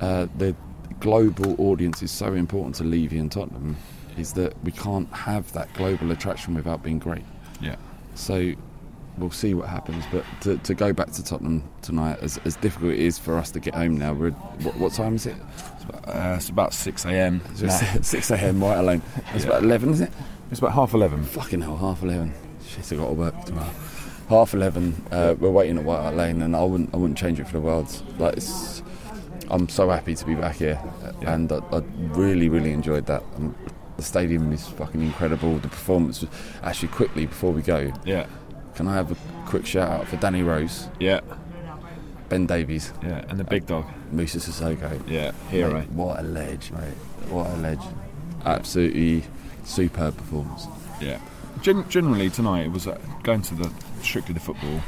Uh, 0.01 0.27
the 0.37 0.55
global 1.01 1.61
audience 1.61 2.03
is 2.03 2.11
so 2.11 2.35
important 2.35 2.75
to 2.77 2.85
Levy 2.85 3.19
and 3.19 3.33
Tottenham. 3.33 3.77
Is 4.17 4.33
that 4.33 4.63
we 4.65 4.73
can't 4.73 5.09
have 5.13 5.53
that 5.53 5.73
global 5.75 6.11
attraction 6.11 6.55
without 6.55 6.83
being 6.83 6.99
great. 6.99 7.25
Yeah. 7.61 7.77
So 8.17 8.53
we'll 9.19 9.31
see 9.31 9.55
what 9.55 9.69
happens. 9.69 10.05
But 10.11 10.25
to, 10.43 10.59
to 10.59 10.75
go 10.75 10.93
back 10.93 11.11
to 11.13 11.25
Tottenham 11.25 11.69
tonight, 11.83 12.19
as, 12.21 12.39
as 12.45 12.57
difficult 12.57 12.93
it 12.93 13.01
is 13.01 13.19
for 13.19 13.37
us 13.37 13.51
to 13.53 13.61
get 13.61 13.75
home 13.75 13.97
now. 13.99 14.13
We're 14.13 14.31
what, 14.31 14.77
what 14.77 14.93
time 14.93 15.17
is 15.17 15.27
it? 15.27 15.37
It's 15.75 15.85
about, 15.85 16.09
uh, 16.09 16.35
it's 16.37 16.49
about 16.49 16.73
6 16.75 17.05
a.m. 17.07 17.41
It's 17.57 18.07
six 18.09 18.31
a.m. 18.31 18.61
White 18.61 18.79
Alone. 18.79 19.03
It's 19.35 19.45
about 19.45 19.63
eleven, 19.63 19.91
is 19.91 20.01
it? 20.01 20.11
It's 20.51 20.61
about 20.61 20.73
half 20.73 20.95
eleven. 20.95 21.23
Fucking 21.25 21.61
hell, 21.61 21.77
half 21.77 22.03
eleven. 22.03 22.33
Shit, 22.67 22.93
I 22.93 22.97
got 22.97 23.09
to 23.09 23.15
work 23.15 23.45
tomorrow. 23.45 23.71
Half 24.29 24.55
eleven. 24.55 24.95
Uh, 25.11 25.35
we're 25.39 25.51
waiting 25.51 25.79
at 25.79 25.85
White 25.85 26.01
Hart 26.01 26.17
Lane, 26.17 26.43
and 26.43 26.57
I 26.57 26.63
wouldn't, 26.65 26.93
I 26.95 26.97
wouldn't 26.97 27.19
change 27.19 27.41
it 27.41 27.47
for 27.47 27.53
the 27.55 27.61
world. 27.61 28.03
Like, 28.19 28.37
it's, 28.37 28.83
I'm 29.51 29.69
so 29.69 29.89
happy 29.89 30.15
to 30.15 30.25
be 30.25 30.35
back 30.35 30.57
here, 30.57 30.81
and 31.23 31.51
I, 31.51 31.59
I 31.73 31.79
really, 32.13 32.49
really 32.49 32.73
enjoyed 32.73 33.07
that. 33.07 33.23
Um, 33.37 33.55
the 33.97 34.03
stadium 34.03 34.53
is 34.53 34.67
fucking 34.69 35.03
incredible. 35.03 35.59
The 35.59 35.69
performance, 35.69 36.21
was, 36.21 36.31
actually, 36.63 36.89
quickly 36.89 37.27
before 37.27 37.53
we 37.53 37.63
go. 37.63 37.93
Yeah. 38.05 38.27
Can 38.79 38.87
I 38.87 38.95
have 38.95 39.11
a 39.11 39.17
quick 39.47 39.67
shout 39.67 39.91
out 39.91 40.07
for 40.07 40.15
Danny 40.19 40.45
Rose? 40.45 40.87
Yeah. 41.01 41.19
Ben 42.29 42.47
Davies. 42.47 42.93
Yeah, 43.03 43.25
and 43.29 43.37
the 43.37 43.43
big 43.43 43.67
dog. 43.67 43.85
Moussa 44.13 44.39
Sissoko. 44.39 45.03
Yeah, 45.09 45.33
hero. 45.51 45.81
Mate, 45.81 45.91
what 45.91 46.21
a 46.21 46.23
ledge, 46.23 46.71
mate. 46.71 46.95
What 47.29 47.51
a 47.51 47.57
ledge. 47.57 47.83
Absolutely 48.45 49.25
superb 49.65 50.17
performance. 50.17 50.69
Yeah. 51.01 51.19
Gen- 51.61 51.89
generally 51.89 52.31
tonight 52.31 52.67
it 52.67 52.71
was 52.71 52.87
uh, 52.87 52.97
going 53.25 53.43
to 53.43 53.57
the 53.57 53.69
strictly 54.01 54.33
the 54.35 54.39
football. 54.39 54.81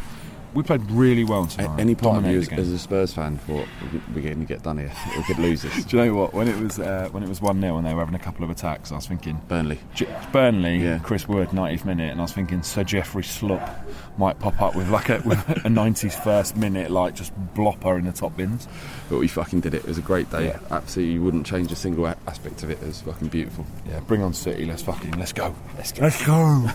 We 0.53 0.63
played 0.65 0.83
really 0.91 1.23
well 1.25 1.47
tonight. 1.47 1.79
Any 1.79 1.95
part 1.95 2.19
of 2.25 2.31
you 2.31 2.39
as, 2.41 2.49
as 2.53 2.69
a 2.71 2.79
Spurs 2.79 3.13
fan 3.15 3.39
thought 3.39 3.67
we're 4.15 4.23
going 4.23 4.41
to 4.41 4.47
get 4.47 4.63
done 4.63 4.79
here. 4.79 4.93
We 5.17 5.23
could 5.25 5.39
lose 5.39 5.63
this. 5.63 5.85
Do 5.85 5.97
you 5.99 6.05
know 6.07 6.15
what? 6.15 6.33
When 6.35 6.49
it 6.49 6.57
was 6.59 6.79
uh, 6.79 7.09
when 7.13 7.23
it 7.23 7.29
was 7.29 7.41
one 7.41 7.61
0 7.61 7.77
and 7.77 7.87
they 7.87 7.93
were 7.95 8.01
having 8.01 8.15
a 8.15 8.19
couple 8.19 8.43
of 8.45 8.51
attacks, 8.51 8.91
I 8.91 8.97
was 8.97 9.07
thinking 9.07 9.41
Burnley. 9.49 9.79
J- 9.95 10.09
Burnley, 10.33 10.99
Chris 11.03 11.29
Wood, 11.29 11.49
90th 11.51 11.85
minute, 11.85 12.11
and 12.11 12.21
I 12.21 12.25
was 12.25 12.33
thinking 12.33 12.63
Sir 12.63 12.85
Jeffrey 12.85 13.23
Schlupp 13.23 13.85
might 14.19 14.39
pop 14.39 14.61
up 14.61 14.75
with 14.75 14.89
like 14.91 15.09
a, 15.09 15.19
with 15.25 15.39
a 15.51 15.69
90s 15.69 16.15
first 16.25 16.57
minute, 16.57 16.91
like 16.91 17.15
just 17.15 17.33
blopper 17.55 17.99
in 17.99 18.05
the 18.07 18.13
top 18.13 18.37
bins. 18.37 18.67
But 19.09 19.19
we 19.19 19.29
fucking 19.29 19.61
did 19.61 19.75
it. 19.75 19.79
It 19.85 19.87
was 19.89 19.99
a 19.99 20.03
great 20.03 20.31
day. 20.31 20.47
Yeah. 20.47 20.59
Absolutely, 20.71 21.19
wouldn't 21.19 21.47
change 21.47 21.71
a 21.71 21.77
single 21.77 22.07
a- 22.07 22.17
aspect 22.27 22.63
of 22.63 22.71
it. 22.71 22.81
It 22.83 22.87
was 22.87 23.03
fucking 23.03 23.29
beautiful. 23.29 23.67
Yeah, 23.89 24.01
bring 24.01 24.23
on 24.23 24.33
City. 24.33 24.65
Let's 24.65 24.83
fucking 24.83 25.13
let's 25.13 25.33
go. 25.33 25.55
Let's 25.77 25.93
go. 25.93 26.03
Let's 26.03 26.25
go. 26.25 26.69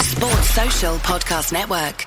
Sports 0.00 0.50
Social 0.50 0.94
Podcast 0.98 1.52
Network. 1.52 2.06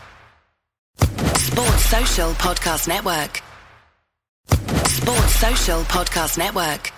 Sports 1.37 1.85
Social 1.85 2.31
Podcast 2.33 2.87
Network. 2.87 3.41
Sports 4.87 5.35
Social 5.35 5.81
Podcast 5.83 6.37
Network. 6.37 6.91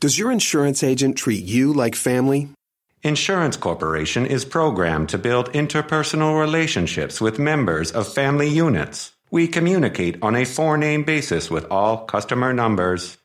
Does 0.00 0.18
your 0.18 0.30
insurance 0.30 0.82
agent 0.82 1.16
treat 1.16 1.44
you 1.44 1.72
like 1.72 1.94
family? 1.94 2.48
Insurance 3.02 3.56
Corporation 3.56 4.26
is 4.26 4.44
programmed 4.44 5.08
to 5.10 5.18
build 5.18 5.52
interpersonal 5.52 6.40
relationships 6.40 7.20
with 7.20 7.38
members 7.38 7.92
of 7.92 8.12
family 8.12 8.48
units. 8.48 9.12
We 9.30 9.48
communicate 9.48 10.18
on 10.22 10.34
a 10.36 10.44
four 10.44 10.76
name 10.76 11.04
basis 11.04 11.50
with 11.50 11.66
all 11.70 12.04
customer 12.04 12.52
numbers. 12.52 13.18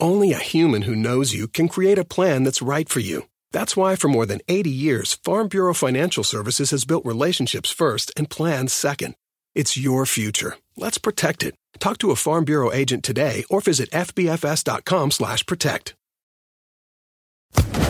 Only 0.00 0.32
a 0.32 0.38
human 0.38 0.82
who 0.82 0.96
knows 0.96 1.34
you 1.34 1.46
can 1.46 1.68
create 1.68 1.98
a 1.98 2.04
plan 2.04 2.42
that's 2.44 2.62
right 2.62 2.88
for 2.88 3.00
you. 3.00 3.28
That's 3.52 3.76
why, 3.76 3.96
for 3.96 4.08
more 4.08 4.26
than 4.26 4.40
80 4.48 4.70
years, 4.70 5.14
Farm 5.24 5.48
Bureau 5.48 5.74
Financial 5.74 6.24
Services 6.24 6.70
has 6.70 6.84
built 6.84 7.04
relationships 7.04 7.70
first 7.70 8.10
and 8.16 8.28
plans 8.30 8.72
second. 8.72 9.14
It's 9.54 9.76
your 9.76 10.06
future. 10.06 10.56
Let's 10.76 10.98
protect 10.98 11.42
it. 11.42 11.54
Talk 11.78 11.98
to 11.98 12.10
a 12.10 12.16
Farm 12.16 12.44
Bureau 12.44 12.72
agent 12.72 13.04
today 13.04 13.44
or 13.50 13.60
visit 13.60 13.90
fbfs.com/protect. 13.90 15.94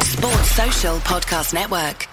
Sports 0.03 0.51
Social 0.51 0.97
Podcast 0.99 1.55
Network. 1.55 2.09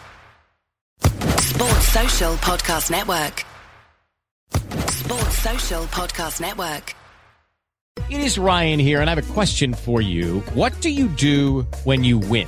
Sports 1.41 1.87
Social 1.87 2.33
Podcast 2.35 2.91
Network. 2.91 3.45
Sports 4.91 5.37
Social 5.39 5.83
Podcast 5.85 6.41
Network. 6.41 6.95
It 8.09 8.21
is 8.21 8.39
Ryan 8.39 8.79
here, 8.79 9.01
and 9.01 9.09
I 9.09 9.13
have 9.13 9.29
a 9.29 9.33
question 9.33 9.73
for 9.73 10.01
you. 10.01 10.39
What 10.53 10.79
do 10.81 10.89
you 10.89 11.07
do 11.07 11.63
when 11.83 12.03
you 12.03 12.17
win? 12.17 12.47